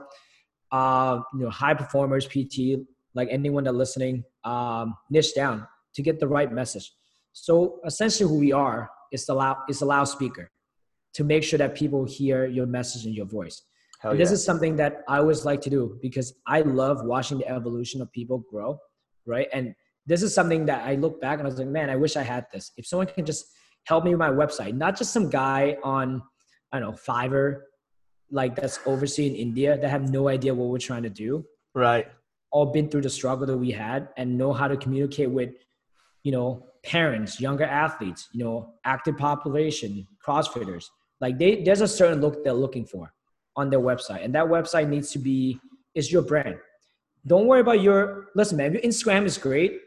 uh, 0.71 1.19
you 1.33 1.41
know 1.41 1.49
high 1.49 1.73
performers, 1.73 2.25
PT, 2.25 2.79
like 3.13 3.29
anyone 3.31 3.63
that 3.65 3.73
listening, 3.73 4.23
um, 4.43 4.95
niche 5.09 5.33
down 5.35 5.67
to 5.95 6.01
get 6.01 6.19
the 6.19 6.27
right 6.27 6.51
message. 6.51 6.91
So 7.39 7.79
essentially, 7.85 8.27
who 8.27 8.39
we 8.39 8.51
are 8.51 8.89
is 9.11 9.25
the 9.25 9.33
loud 9.35 9.57
is 9.69 9.79
the 9.79 9.85
loudspeaker 9.85 10.49
to 11.13 11.23
make 11.23 11.43
sure 11.43 11.59
that 11.59 11.75
people 11.75 12.03
hear 12.05 12.47
your 12.47 12.65
message 12.65 13.05
and 13.05 13.13
your 13.13 13.25
voice. 13.25 13.61
Yeah. 14.03 14.13
This 14.13 14.31
is 14.31 14.43
something 14.43 14.75
that 14.77 15.03
I 15.07 15.19
always 15.19 15.45
like 15.45 15.61
to 15.61 15.69
do 15.69 15.97
because 16.01 16.33
I 16.47 16.61
love 16.61 17.03
watching 17.03 17.37
the 17.37 17.47
evolution 17.47 18.01
of 18.01 18.11
people 18.11 18.43
grow, 18.51 18.79
right? 19.25 19.47
And 19.53 19.75
this 20.05 20.23
is 20.23 20.33
something 20.33 20.65
that 20.65 20.85
I 20.85 20.95
look 20.95 21.21
back 21.21 21.39
and 21.39 21.47
I 21.47 21.49
was 21.49 21.59
like, 21.59 21.67
man, 21.67 21.89
I 21.89 21.95
wish 21.95 22.15
I 22.15 22.23
had 22.23 22.45
this. 22.51 22.71
If 22.77 22.85
someone 22.85 23.07
can 23.07 23.25
just 23.25 23.45
help 23.85 24.03
me 24.03 24.11
with 24.11 24.19
my 24.19 24.29
website, 24.29 24.75
not 24.75 24.97
just 24.97 25.13
some 25.13 25.29
guy 25.29 25.77
on, 25.83 26.21
I 26.71 26.79
don't 26.79 26.91
know, 26.91 26.97
Fiverr, 26.97 27.61
like 28.31 28.55
that's 28.55 28.79
overseeing 28.85 29.35
India 29.35 29.77
that 29.77 29.89
have 29.89 30.09
no 30.09 30.27
idea 30.27 30.53
what 30.53 30.69
we're 30.69 30.79
trying 30.79 31.03
to 31.03 31.09
do. 31.09 31.45
Right. 31.73 32.07
All 32.51 32.67
been 32.67 32.89
through 32.89 33.01
the 33.01 33.09
struggle 33.09 33.45
that 33.47 33.57
we 33.57 33.71
had 33.71 34.09
and 34.17 34.37
know 34.37 34.53
how 34.53 34.67
to 34.67 34.77
communicate 34.77 35.29
with, 35.29 35.51
you 36.23 36.31
know, 36.31 36.67
parents, 36.87 37.39
younger 37.39 37.65
athletes, 37.65 38.29
you 38.31 38.43
know, 38.43 38.73
active 38.85 39.17
population, 39.17 40.07
CrossFitters. 40.25 40.85
Like 41.21 41.37
they, 41.37 41.61
there's 41.63 41.81
a 41.81 41.87
certain 41.87 42.21
look 42.21 42.43
they're 42.43 42.53
looking 42.53 42.85
for 42.85 43.13
on 43.55 43.69
their 43.69 43.79
website, 43.79 44.23
and 44.23 44.33
that 44.35 44.45
website 44.45 44.87
needs 44.87 45.11
to 45.11 45.19
be 45.19 45.59
is 45.93 46.11
your 46.11 46.21
brand. 46.21 46.55
Don't 47.25 47.47
worry 47.47 47.61
about 47.61 47.81
your 47.81 48.27
listen, 48.35 48.57
man. 48.57 48.73
Your 48.73 48.81
Instagram 48.81 49.25
is 49.25 49.37
great 49.37 49.81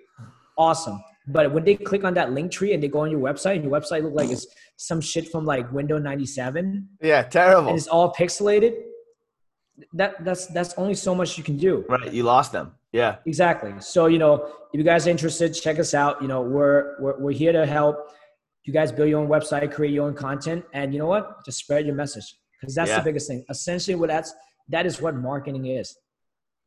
awesome. 0.60 1.02
But 1.26 1.52
when 1.52 1.64
they 1.64 1.74
click 1.74 2.04
on 2.04 2.14
that 2.14 2.28
Linktree 2.30 2.74
and 2.74 2.82
they 2.82 2.88
go 2.88 3.00
on 3.00 3.10
your 3.10 3.20
website 3.20 3.56
and 3.56 3.64
your 3.64 3.72
website 3.72 4.02
look 4.02 4.14
like 4.14 4.30
it's 4.30 4.46
some 4.76 5.00
shit 5.00 5.28
from 5.28 5.44
like 5.44 5.70
Windows 5.72 6.02
97. 6.02 6.88
Yeah, 7.02 7.22
terrible. 7.22 7.70
And 7.70 7.78
it's 7.78 7.86
all 7.88 8.12
pixelated. 8.12 8.74
That 9.94 10.22
that's 10.24 10.46
that's 10.48 10.74
only 10.74 10.94
so 10.94 11.14
much 11.14 11.38
you 11.38 11.44
can 11.44 11.56
do. 11.56 11.84
Right. 11.88 12.12
You 12.12 12.24
lost 12.24 12.52
them. 12.52 12.72
Yeah. 12.92 13.16
Exactly. 13.26 13.72
So, 13.80 14.06
you 14.06 14.18
know, 14.18 14.46
if 14.72 14.78
you 14.78 14.82
guys 14.82 15.06
are 15.06 15.10
interested, 15.10 15.54
check 15.54 15.78
us 15.78 15.94
out. 15.94 16.20
You 16.20 16.28
know, 16.28 16.42
we're 16.42 17.00
we're, 17.00 17.18
we're 17.18 17.32
here 17.32 17.52
to 17.52 17.66
help 17.66 17.96
you 18.64 18.72
guys 18.72 18.92
build 18.92 19.08
your 19.08 19.20
own 19.20 19.28
website, 19.28 19.72
create 19.72 19.92
your 19.92 20.06
own 20.06 20.14
content, 20.14 20.64
and 20.74 20.92
you 20.92 20.98
know 20.98 21.06
what? 21.06 21.44
Just 21.44 21.58
spread 21.58 21.86
your 21.86 21.94
message. 21.94 22.36
Because 22.60 22.74
that's 22.74 22.90
yeah. 22.90 22.98
the 22.98 23.04
biggest 23.04 23.26
thing. 23.28 23.44
Essentially, 23.48 23.94
what 23.94 24.08
that's 24.08 24.34
that 24.68 24.86
is 24.86 25.00
what 25.00 25.14
marketing 25.14 25.66
is. 25.66 25.96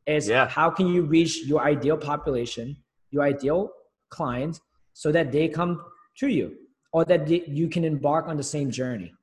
Is 0.05 0.27
yeah. 0.27 0.47
how 0.47 0.69
can 0.69 0.87
you 0.87 1.03
reach 1.03 1.45
your 1.45 1.61
ideal 1.61 1.97
population, 1.97 2.75
your 3.11 3.23
ideal 3.23 3.71
clients 4.09 4.59
so 4.93 5.11
that 5.11 5.31
they 5.31 5.47
come 5.47 5.81
to 6.17 6.27
you 6.27 6.55
or 6.91 7.05
that 7.05 7.25
they, 7.25 7.43
you 7.47 7.69
can 7.69 7.83
embark 7.83 8.27
on 8.27 8.37
the 8.37 8.43
same 8.43 8.69
journey. 8.69 9.13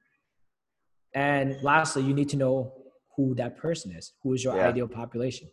And 1.15 1.57
lastly, 1.63 2.03
you 2.03 2.15
need 2.15 2.29
to 2.31 2.37
know 2.37 2.73
who 3.17 3.35
that 3.35 3.57
person 3.57 3.93
is, 3.93 4.13
who 4.23 4.33
is 4.33 4.43
your 4.43 4.57
yeah. 4.57 4.69
ideal 4.69 4.89
population. 4.89 5.49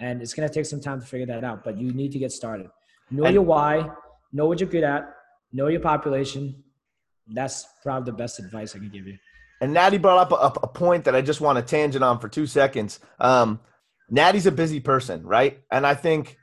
And 0.00 0.20
it's 0.22 0.34
going 0.34 0.48
to 0.48 0.52
take 0.52 0.66
some 0.66 0.80
time 0.80 1.00
to 1.00 1.06
figure 1.06 1.26
that 1.26 1.44
out, 1.44 1.64
but 1.64 1.78
you 1.78 1.92
need 1.92 2.12
to 2.12 2.18
get 2.18 2.32
started. 2.32 2.68
Know 3.10 3.24
and, 3.24 3.34
your 3.34 3.42
why, 3.42 3.88
know 4.32 4.46
what 4.46 4.60
you're 4.60 4.68
good 4.68 4.84
at, 4.84 5.14
know 5.52 5.68
your 5.68 5.80
population. 5.80 6.62
That's 7.28 7.66
probably 7.82 8.10
the 8.10 8.16
best 8.16 8.38
advice 8.38 8.74
I 8.74 8.78
can 8.78 8.90
give 8.90 9.06
you. 9.06 9.18
And 9.60 9.72
Natty 9.72 9.98
brought 9.98 10.32
up 10.32 10.32
a, 10.32 10.60
a 10.62 10.68
point 10.68 11.04
that 11.04 11.14
I 11.14 11.22
just 11.22 11.40
want 11.40 11.56
to 11.56 11.62
tangent 11.62 12.04
on 12.04 12.18
for 12.18 12.28
two 12.28 12.46
seconds. 12.46 13.00
Um, 13.18 13.60
Natty's 14.10 14.46
a 14.46 14.52
busy 14.52 14.80
person, 14.80 15.24
right? 15.24 15.60
And 15.70 15.86
I 15.86 15.94
think 15.94 16.36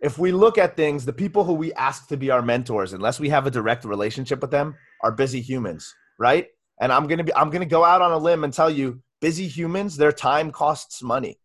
if 0.00 0.18
we 0.18 0.32
look 0.32 0.58
at 0.58 0.76
things, 0.76 1.04
the 1.04 1.12
people 1.12 1.44
who 1.44 1.54
we 1.54 1.72
ask 1.74 2.08
to 2.08 2.16
be 2.16 2.30
our 2.30 2.42
mentors, 2.42 2.92
unless 2.92 3.20
we 3.20 3.28
have 3.28 3.46
a 3.46 3.50
direct 3.50 3.84
relationship 3.84 4.40
with 4.40 4.50
them, 4.50 4.74
are 5.02 5.12
busy 5.12 5.40
humans, 5.40 5.94
right? 6.18 6.48
And 6.80 6.92
I'm 6.92 7.06
gonna 7.06 7.24
be 7.24 7.34
I'm 7.34 7.50
gonna 7.50 7.66
go 7.66 7.84
out 7.84 8.02
on 8.02 8.12
a 8.12 8.18
limb 8.18 8.44
and 8.44 8.52
tell 8.52 8.70
you, 8.70 9.00
busy 9.20 9.48
humans, 9.48 9.96
their 9.96 10.12
time 10.12 10.50
costs 10.50 11.02
money. 11.02 11.38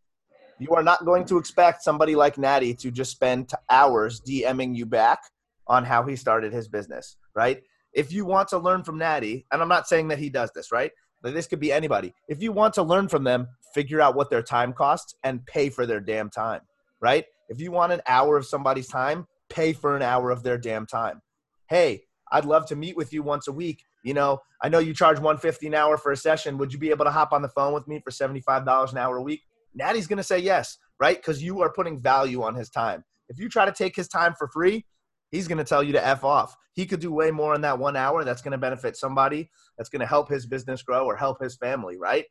You 0.61 0.75
are 0.75 0.83
not 0.83 1.05
going 1.05 1.25
to 1.25 1.39
expect 1.39 1.81
somebody 1.81 2.15
like 2.15 2.37
Natty 2.37 2.75
to 2.75 2.91
just 2.91 3.09
spend 3.09 3.51
hours 3.67 4.21
DMing 4.21 4.75
you 4.75 4.85
back 4.85 5.23
on 5.65 5.83
how 5.83 6.03
he 6.03 6.15
started 6.15 6.53
his 6.53 6.67
business, 6.67 7.17
right? 7.33 7.63
If 7.93 8.13
you 8.13 8.25
want 8.25 8.49
to 8.49 8.59
learn 8.59 8.83
from 8.83 8.99
Natty, 8.99 9.47
and 9.51 9.59
I'm 9.59 9.67
not 9.67 9.87
saying 9.87 10.09
that 10.09 10.19
he 10.19 10.29
does 10.29 10.51
this, 10.53 10.71
right? 10.71 10.91
But 11.23 11.33
this 11.33 11.47
could 11.47 11.59
be 11.59 11.71
anybody. 11.71 12.13
If 12.27 12.43
you 12.43 12.51
want 12.51 12.75
to 12.75 12.83
learn 12.83 13.07
from 13.07 13.23
them, 13.23 13.47
figure 13.73 14.01
out 14.01 14.13
what 14.15 14.29
their 14.29 14.43
time 14.43 14.71
costs 14.71 15.15
and 15.23 15.43
pay 15.47 15.71
for 15.71 15.87
their 15.87 15.99
damn 15.99 16.29
time, 16.29 16.61
right? 16.99 17.25
If 17.49 17.59
you 17.59 17.71
want 17.71 17.93
an 17.93 18.01
hour 18.07 18.37
of 18.37 18.45
somebody's 18.45 18.87
time, 18.87 19.25
pay 19.49 19.73
for 19.73 19.95
an 19.95 20.03
hour 20.03 20.29
of 20.29 20.43
their 20.43 20.59
damn 20.59 20.85
time. 20.85 21.23
Hey, 21.69 22.03
I'd 22.31 22.45
love 22.45 22.67
to 22.67 22.75
meet 22.75 22.95
with 22.95 23.13
you 23.13 23.23
once 23.23 23.47
a 23.47 23.51
week. 23.51 23.83
You 24.03 24.13
know, 24.13 24.41
I 24.61 24.69
know 24.69 24.77
you 24.77 24.93
charge 24.93 25.17
150 25.17 25.65
an 25.65 25.73
hour 25.73 25.97
for 25.97 26.11
a 26.11 26.17
session. 26.17 26.59
Would 26.59 26.71
you 26.71 26.77
be 26.77 26.91
able 26.91 27.05
to 27.05 27.11
hop 27.11 27.33
on 27.33 27.41
the 27.41 27.49
phone 27.49 27.73
with 27.73 27.87
me 27.87 27.99
for 27.99 28.11
$75 28.11 28.91
an 28.91 28.99
hour 28.99 29.17
a 29.17 29.23
week? 29.23 29.41
Natty's 29.73 30.07
going 30.07 30.17
to 30.17 30.23
say 30.23 30.39
yes, 30.39 30.77
right? 30.99 31.17
Because 31.17 31.41
you 31.41 31.61
are 31.61 31.71
putting 31.71 31.99
value 31.99 32.43
on 32.43 32.55
his 32.55 32.69
time. 32.69 33.03
If 33.29 33.39
you 33.39 33.49
try 33.49 33.65
to 33.65 33.71
take 33.71 33.95
his 33.95 34.07
time 34.07 34.33
for 34.37 34.47
free, 34.47 34.85
he's 35.31 35.47
going 35.47 35.57
to 35.57 35.63
tell 35.63 35.83
you 35.83 35.93
to 35.93 36.05
F 36.05 36.23
off. 36.23 36.55
He 36.73 36.85
could 36.85 36.99
do 36.99 37.11
way 37.11 37.31
more 37.31 37.55
in 37.55 37.61
that 37.61 37.79
one 37.79 37.95
hour 37.95 38.23
that's 38.23 38.41
going 38.41 38.51
to 38.53 38.57
benefit 38.57 38.95
somebody, 38.95 39.49
that's 39.77 39.89
going 39.89 39.99
to 40.01 40.05
help 40.05 40.29
his 40.29 40.45
business 40.45 40.83
grow 40.83 41.05
or 41.05 41.15
help 41.15 41.41
his 41.41 41.55
family, 41.55 41.97
right? 41.97 42.25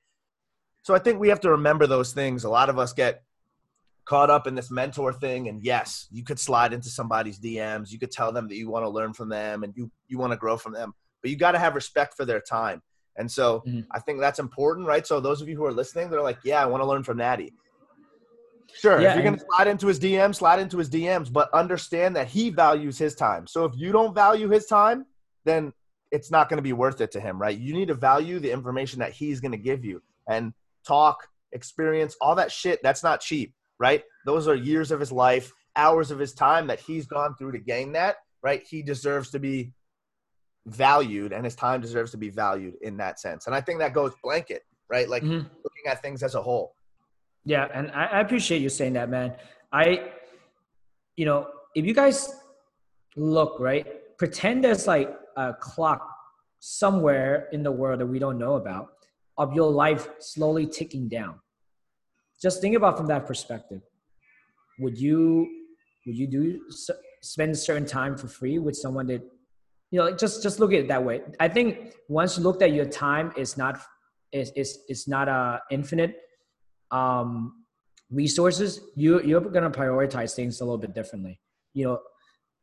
So 0.83 0.95
I 0.95 0.99
think 0.99 1.21
we 1.21 1.29
have 1.29 1.41
to 1.41 1.51
remember 1.51 1.87
those 1.87 2.13
things. 2.13 2.45
A 2.45 2.51
lot 2.51 2.71
of 2.71 2.79
us 2.79 2.93
get 2.93 3.23
caught 4.05 4.31
up 4.31 4.47
in 4.47 4.55
this 4.55 4.71
mentor 4.71 5.13
thing 5.13 5.47
and 5.49 5.63
yes 5.63 6.09
you 6.11 6.25
could 6.25 6.41
slide 6.41 6.73
into 6.73 6.89
somebody's 6.89 7.39
dms 7.39 7.93
you 7.93 7.99
could 7.99 8.11
tell 8.11 8.33
them 8.33 8.49
that 8.49 8.57
you 8.57 8.69
want 8.69 8.85
to 8.85 8.89
learn 8.89 9.13
from 9.13 9.29
them 9.29 9.63
and 9.63 9.73
you 9.77 9.89
you 10.09 10.19
want 10.19 10.33
to 10.33 10.37
grow 10.37 10.57
from 10.57 10.73
them 10.73 10.93
but 11.23 11.31
you 11.31 11.37
got 11.37 11.53
to 11.53 11.61
have 11.61 11.77
respect 11.77 12.17
for 12.17 12.25
their 12.25 12.41
time 12.41 12.83
and 13.17 13.31
so 13.31 13.63
mm-hmm. 13.67 13.81
i 13.93 13.99
think 13.99 14.21
that's 14.21 14.39
important 14.39 14.87
right 14.87 15.07
so 15.07 15.21
those 15.21 15.41
of 15.41 15.49
you 15.49 15.57
who 15.57 15.65
are 15.65 15.73
listening 15.73 16.11
they're 16.11 16.23
like 16.23 16.39
yeah 16.45 16.63
i 16.63 16.67
want 16.67 16.83
to 16.83 16.87
learn 16.87 17.03
from 17.03 17.17
natty 17.17 17.53
sure 18.73 19.01
yeah, 19.01 19.11
if 19.11 19.15
you're 19.17 19.25
going 19.25 19.37
to 19.37 19.45
slide 19.45 19.67
into 19.67 19.87
his 19.87 19.99
dms 19.99 20.37
slide 20.37 20.59
into 20.59 20.79
his 20.79 20.89
dms 20.89 21.33
but 21.33 21.53
understand 21.53 22.15
that 22.15 22.29
he 22.29 22.51
values 22.51 22.97
his 22.99 23.15
time 23.15 23.47
so 23.47 23.65
if 23.65 23.73
you 23.77 23.93
don't 23.93 24.15
value 24.15 24.49
his 24.49 24.67
time 24.67 25.05
then 25.45 25.73
it's 26.13 26.31
not 26.31 26.49
going 26.49 26.59
to 26.59 26.63
be 26.63 26.73
worth 26.73 27.01
it 27.01 27.11
to 27.11 27.21
him 27.21 27.41
right 27.41 27.59
you 27.59 27.75
need 27.75 27.89
to 27.89 27.95
value 27.95 28.39
the 28.39 28.51
information 28.51 29.01
that 29.01 29.13
he's 29.13 29.41
going 29.41 29.53
to 29.53 29.59
give 29.59 29.85
you 29.85 30.01
and 30.29 30.53
talk 30.87 31.27
experience 31.53 32.17
all 32.21 32.37
that 32.37 32.53
shit 32.53 32.79
that's 32.83 33.03
not 33.03 33.21
cheap 33.21 33.53
right? 33.81 34.05
Those 34.27 34.47
are 34.47 34.55
years 34.55 34.93
of 34.93 35.01
his 35.01 35.11
life, 35.11 35.53
hours 35.75 36.13
of 36.13 36.21
his 36.21 36.35
time 36.35 36.69
that 36.69 36.79
he's 36.79 37.07
gone 37.07 37.35
through 37.35 37.53
to 37.53 37.59
gain 37.59 37.93
that, 37.93 38.17
right? 38.43 38.63
He 38.65 38.83
deserves 38.83 39.31
to 39.31 39.41
be 39.41 39.73
valued 40.67 41.33
and 41.33 41.45
his 41.45 41.55
time 41.55 41.81
deserves 41.81 42.11
to 42.13 42.17
be 42.17 42.31
valued 42.31 42.75
in 42.83 42.97
that 42.99 43.19
sense. 43.21 43.47
And 43.47 43.55
I 43.55 43.61
think 43.61 43.79
that 43.81 43.93
goes 43.93 44.13
blanket, 44.23 44.63
right? 44.89 45.09
Like 45.09 45.23
mm-hmm. 45.23 45.47
looking 45.65 45.87
at 45.87 46.03
things 46.03 46.23
as 46.23 46.35
a 46.35 46.43
whole. 46.43 46.75
Yeah. 47.45 47.69
And 47.73 47.91
I, 47.93 48.07
I 48.07 48.21
appreciate 48.21 48.61
you 48.61 48.69
saying 48.69 48.93
that, 48.95 49.09
man. 49.09 49.35
I, 49.73 50.11
you 51.17 51.25
know, 51.25 51.49
if 51.75 51.85
you 51.85 51.95
guys 51.95 52.33
look, 53.17 53.59
right, 53.59 53.87
pretend 54.19 54.65
there's 54.65 54.87
like 54.87 55.17
a 55.37 55.55
clock 55.55 56.07
somewhere 56.59 57.49
in 57.53 57.63
the 57.63 57.73
world 57.73 58.01
that 58.01 58.07
we 58.07 58.19
don't 58.19 58.39
know 58.39 58.55
about 58.55 58.89
of 59.39 59.55
your 59.55 59.71
life 59.71 60.09
slowly 60.19 60.67
ticking 60.67 61.09
down 61.09 61.41
just 62.41 62.61
think 62.61 62.77
about 62.77 62.97
from 62.97 63.07
that 63.07 63.27
perspective 63.27 63.81
would 64.79 64.99
you 64.99 65.49
would 66.07 66.17
you 66.17 66.27
do 66.27 66.61
spend 67.23 67.53
a 67.53 67.57
certain 67.57 67.87
time 67.87 68.17
for 68.17 68.29
free 68.29 68.59
with 68.59 68.77
someone 68.77 69.07
that 69.07 69.23
you 69.91 69.99
know 69.99 70.15
just 70.15 70.43
just 70.43 70.61
look 70.61 70.73
at 70.73 70.81
it 70.81 70.89
that 70.89 71.05
way 71.05 71.23
i 71.41 71.49
think 71.49 71.95
once 72.09 72.37
you 72.37 72.43
look 72.43 72.63
at 72.63 72.73
your 72.73 72.85
time 72.87 73.33
is 73.37 73.57
not 73.57 73.81
is 74.33 74.53
is 74.57 74.79
it's 74.89 75.09
not 75.09 75.29
uh 75.29 75.59
infinite 75.71 76.17
um 76.91 77.61
resources, 78.11 78.81
you 78.97 79.23
you're 79.23 79.41
gonna 79.41 79.71
prioritize 79.71 80.35
things 80.35 80.61
a 80.61 80.65
little 80.65 80.79
bit 80.79 80.95
differently. 80.95 81.41
You 81.73 81.85
know, 81.85 82.01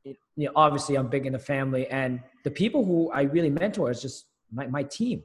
it, 0.03 0.17
you 0.35 0.45
know, 0.45 0.51
obviously 0.55 0.95
I'm 0.95 1.07
big 1.07 1.25
in 1.25 1.33
the 1.33 1.39
family, 1.39 1.87
and 1.87 2.21
the 2.43 2.51
people 2.51 2.85
who 2.85 3.11
I 3.11 3.23
really 3.23 3.49
mentor 3.49 3.89
is 3.89 4.01
just 4.01 4.25
my 4.51 4.67
my 4.67 4.83
team. 4.83 5.23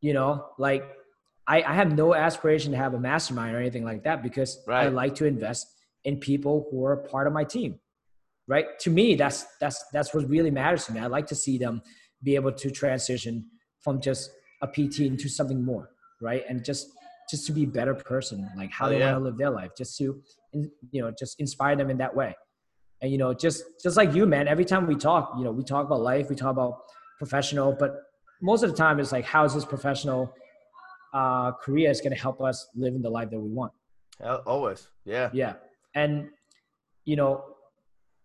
You 0.00 0.14
know, 0.14 0.46
like 0.58 0.84
I, 1.46 1.62
I 1.62 1.74
have 1.74 1.94
no 1.94 2.14
aspiration 2.14 2.72
to 2.72 2.78
have 2.78 2.94
a 2.94 2.98
mastermind 2.98 3.54
or 3.54 3.60
anything 3.60 3.84
like 3.84 4.04
that 4.04 4.22
because 4.22 4.62
right. 4.66 4.86
I 4.86 4.88
like 4.88 5.14
to 5.16 5.26
invest 5.26 5.66
in 6.04 6.16
people 6.16 6.68
who 6.70 6.84
are 6.84 6.96
part 6.96 7.26
of 7.26 7.32
my 7.32 7.44
team. 7.44 7.78
Right. 8.50 8.66
To 8.80 8.90
me, 8.90 9.14
that's 9.14 9.46
that's 9.60 9.84
that's 9.92 10.12
what 10.12 10.28
really 10.28 10.50
matters 10.50 10.84
to 10.86 10.92
me. 10.92 10.98
I 10.98 11.06
like 11.06 11.28
to 11.28 11.36
see 11.36 11.56
them 11.56 11.82
be 12.20 12.34
able 12.34 12.50
to 12.50 12.68
transition 12.72 13.46
from 13.80 14.00
just 14.00 14.28
a 14.60 14.66
PT 14.66 15.02
into 15.02 15.28
something 15.28 15.64
more, 15.64 15.90
right? 16.20 16.42
And 16.48 16.64
just 16.64 16.88
just 17.30 17.46
to 17.46 17.52
be 17.52 17.62
a 17.62 17.68
better 17.68 17.94
person, 17.94 18.50
like 18.56 18.72
how 18.72 18.86
oh, 18.86 18.88
they 18.88 18.98
yeah. 18.98 19.12
want 19.12 19.22
to 19.22 19.24
live 19.26 19.38
their 19.38 19.50
life, 19.50 19.70
just 19.78 19.96
to 19.98 20.20
you 20.90 21.00
know 21.00 21.12
just 21.16 21.38
inspire 21.38 21.76
them 21.76 21.90
in 21.90 21.98
that 21.98 22.12
way. 22.12 22.34
And 23.00 23.12
you 23.12 23.18
know, 23.18 23.32
just 23.32 23.62
just 23.80 23.96
like 23.96 24.14
you, 24.14 24.26
man. 24.26 24.48
Every 24.48 24.64
time 24.64 24.88
we 24.88 24.96
talk, 24.96 25.32
you 25.38 25.44
know, 25.44 25.52
we 25.52 25.62
talk 25.62 25.86
about 25.86 26.00
life, 26.00 26.28
we 26.28 26.34
talk 26.34 26.50
about 26.50 26.80
professional, 27.18 27.70
but 27.78 28.02
most 28.42 28.64
of 28.64 28.70
the 28.70 28.76
time 28.76 28.98
it's 28.98 29.12
like, 29.12 29.24
how's 29.24 29.54
this 29.54 29.64
professional 29.64 30.34
uh, 31.14 31.52
career 31.52 31.88
is 31.88 32.00
going 32.00 32.12
to 32.12 32.20
help 32.20 32.42
us 32.42 32.66
live 32.74 32.96
in 32.96 33.02
the 33.02 33.10
life 33.10 33.30
that 33.30 33.38
we 33.38 33.48
want? 33.48 33.72
Always, 34.44 34.88
yeah, 35.04 35.30
yeah, 35.32 35.52
and 35.94 36.30
you 37.04 37.14
know, 37.14 37.44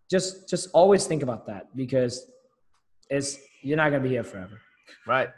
just 0.10 0.49
just 0.49 0.70
always 0.74 1.08
think 1.08 1.24
about 1.24 1.47
that 1.47 1.76
because 1.76 2.32
it's 3.10 3.38
you're 3.62 3.78
not 3.78 3.89
going 3.89 4.01
to 4.01 4.08
be 4.08 4.14
here 4.14 4.24
forever. 4.24 4.60
Right. 5.08 5.30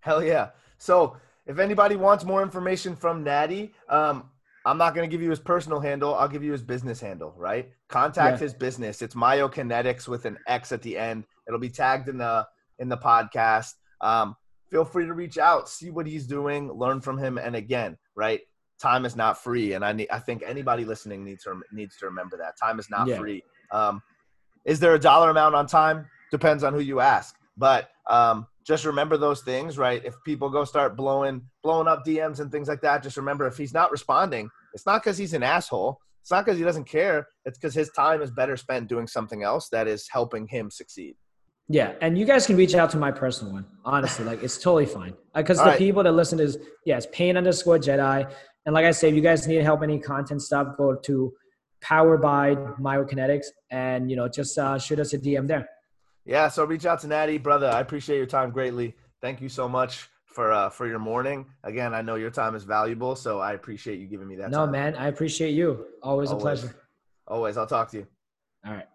Hell 0.00 0.22
yeah. 0.22 0.50
So 0.78 1.16
if 1.46 1.58
anybody 1.58 1.96
wants 1.96 2.24
more 2.24 2.42
information 2.42 2.96
from 2.96 3.24
Natty, 3.24 3.72
um, 3.88 4.30
I'm 4.64 4.76
not 4.76 4.94
going 4.94 5.08
to 5.08 5.10
give 5.12 5.22
you 5.22 5.30
his 5.30 5.38
personal 5.38 5.80
handle. 5.80 6.14
I'll 6.14 6.28
give 6.28 6.44
you 6.44 6.52
his 6.52 6.62
business 6.62 7.00
handle, 7.00 7.32
right? 7.36 7.70
Contact 7.88 8.38
yeah. 8.38 8.44
his 8.44 8.54
business. 8.54 9.00
It's 9.02 9.14
Myokinetix 9.14 10.08
with 10.08 10.24
an 10.26 10.36
X 10.46 10.72
at 10.72 10.82
the 10.82 10.98
end. 10.98 11.24
It'll 11.46 11.60
be 11.60 11.70
tagged 11.70 12.08
in 12.08 12.18
the 12.18 12.46
in 12.78 12.88
the 12.88 12.98
podcast. 12.98 13.74
Um, 14.00 14.36
feel 14.70 14.84
free 14.84 15.06
to 15.06 15.14
reach 15.14 15.38
out, 15.38 15.68
see 15.68 15.90
what 15.90 16.06
he's 16.06 16.26
doing, 16.26 16.70
learn 16.70 17.00
from 17.00 17.18
him. 17.18 17.38
And 17.38 17.56
again, 17.56 17.96
right? 18.14 18.40
Time 18.80 19.04
is 19.04 19.16
not 19.16 19.42
free, 19.42 19.72
and 19.72 19.84
I 19.84 19.92
need. 19.92 20.08
I 20.10 20.18
think 20.20 20.44
anybody 20.46 20.84
listening 20.84 21.24
needs 21.24 21.42
to 21.44 21.60
needs 21.72 21.96
to 21.96 22.06
remember 22.06 22.36
that 22.36 22.56
time 22.56 22.78
is 22.78 22.88
not 22.90 23.08
yeah. 23.08 23.18
free. 23.18 23.42
Um, 23.72 24.02
is 24.64 24.80
there 24.80 24.94
a 24.94 24.98
dollar 24.98 25.30
amount 25.30 25.54
on 25.54 25.66
time? 25.66 26.06
Depends 26.30 26.62
on 26.62 26.74
who 26.74 26.80
you 26.80 27.00
ask. 27.00 27.34
But 27.56 27.88
um, 28.08 28.46
just 28.66 28.84
remember 28.84 29.16
those 29.16 29.42
things, 29.42 29.78
right? 29.78 30.04
If 30.04 30.14
people 30.24 30.50
go 30.50 30.64
start 30.64 30.96
blowing 30.96 31.42
blowing 31.62 31.88
up 31.88 32.04
DMs 32.04 32.40
and 32.40 32.52
things 32.52 32.68
like 32.68 32.82
that, 32.82 33.02
just 33.02 33.16
remember 33.16 33.46
if 33.46 33.56
he's 33.56 33.74
not 33.74 33.90
responding, 33.90 34.50
it's 34.74 34.86
not 34.86 35.02
because 35.02 35.18
he's 35.18 35.34
an 35.34 35.42
asshole. 35.42 35.98
It's 36.20 36.30
not 36.30 36.44
because 36.44 36.58
he 36.58 36.64
doesn't 36.64 36.84
care. 36.84 37.26
It's 37.46 37.58
because 37.58 37.74
his 37.74 37.90
time 37.90 38.20
is 38.20 38.30
better 38.30 38.56
spent 38.56 38.88
doing 38.88 39.06
something 39.06 39.42
else 39.42 39.70
that 39.70 39.88
is 39.88 40.06
helping 40.10 40.46
him 40.46 40.70
succeed. 40.70 41.16
Yeah, 41.70 41.94
and 42.00 42.18
you 42.18 42.24
guys 42.26 42.46
can 42.46 42.56
reach 42.56 42.74
out 42.74 42.90
to 42.90 42.98
my 42.98 43.10
personal 43.10 43.54
one. 43.54 43.66
Honestly, 43.84 44.24
like 44.24 44.42
it's 44.42 44.58
totally 44.58 44.86
fine. 44.86 45.14
Because 45.34 45.58
uh, 45.58 45.64
the 45.64 45.70
right. 45.70 45.78
people 45.78 46.02
that 46.02 46.12
listen 46.12 46.38
is 46.40 46.58
yes, 46.84 47.06
yeah, 47.06 47.10
pain 47.16 47.36
underscore 47.36 47.78
Jedi. 47.78 48.30
And 48.66 48.74
like 48.74 48.84
I 48.84 48.90
said, 48.90 49.10
if 49.10 49.14
you 49.14 49.22
guys 49.22 49.46
need 49.46 49.62
help 49.62 49.82
any 49.82 49.98
content 49.98 50.42
stuff, 50.42 50.76
go 50.76 50.94
to 50.94 51.32
Powered 51.80 52.20
by 52.20 52.54
Myokinetix, 52.54 53.46
and 53.70 54.10
you 54.10 54.16
know 54.16 54.28
just 54.28 54.58
uh, 54.58 54.78
shoot 54.78 54.98
us 54.98 55.12
a 55.12 55.18
DM 55.18 55.46
there 55.46 55.68
yeah, 56.28 56.48
so 56.48 56.64
reach 56.66 56.84
out 56.84 57.00
to 57.00 57.06
Natty, 57.06 57.38
brother. 57.38 57.68
I 57.68 57.80
appreciate 57.80 58.18
your 58.18 58.26
time 58.26 58.50
greatly. 58.50 58.94
Thank 59.22 59.40
you 59.40 59.48
so 59.48 59.66
much 59.66 60.10
for 60.26 60.52
uh, 60.52 60.68
for 60.68 60.86
your 60.86 60.98
morning. 60.98 61.46
Again, 61.64 61.94
I 61.94 62.02
know 62.02 62.16
your 62.16 62.30
time 62.30 62.54
is 62.54 62.64
valuable, 62.64 63.16
so 63.16 63.40
I 63.40 63.54
appreciate 63.54 63.98
you 63.98 64.06
giving 64.06 64.28
me 64.28 64.36
that. 64.36 64.50
No, 64.50 64.64
time. 64.64 64.72
man, 64.72 64.94
I 64.94 65.08
appreciate 65.08 65.52
you. 65.52 65.86
Always, 66.02 66.28
Always 66.28 66.42
a 66.42 66.44
pleasure. 66.44 66.76
Always, 67.26 67.56
I'll 67.56 67.66
talk 67.66 67.90
to 67.92 67.96
you. 67.96 68.06
All 68.66 68.74
right. 68.74 68.86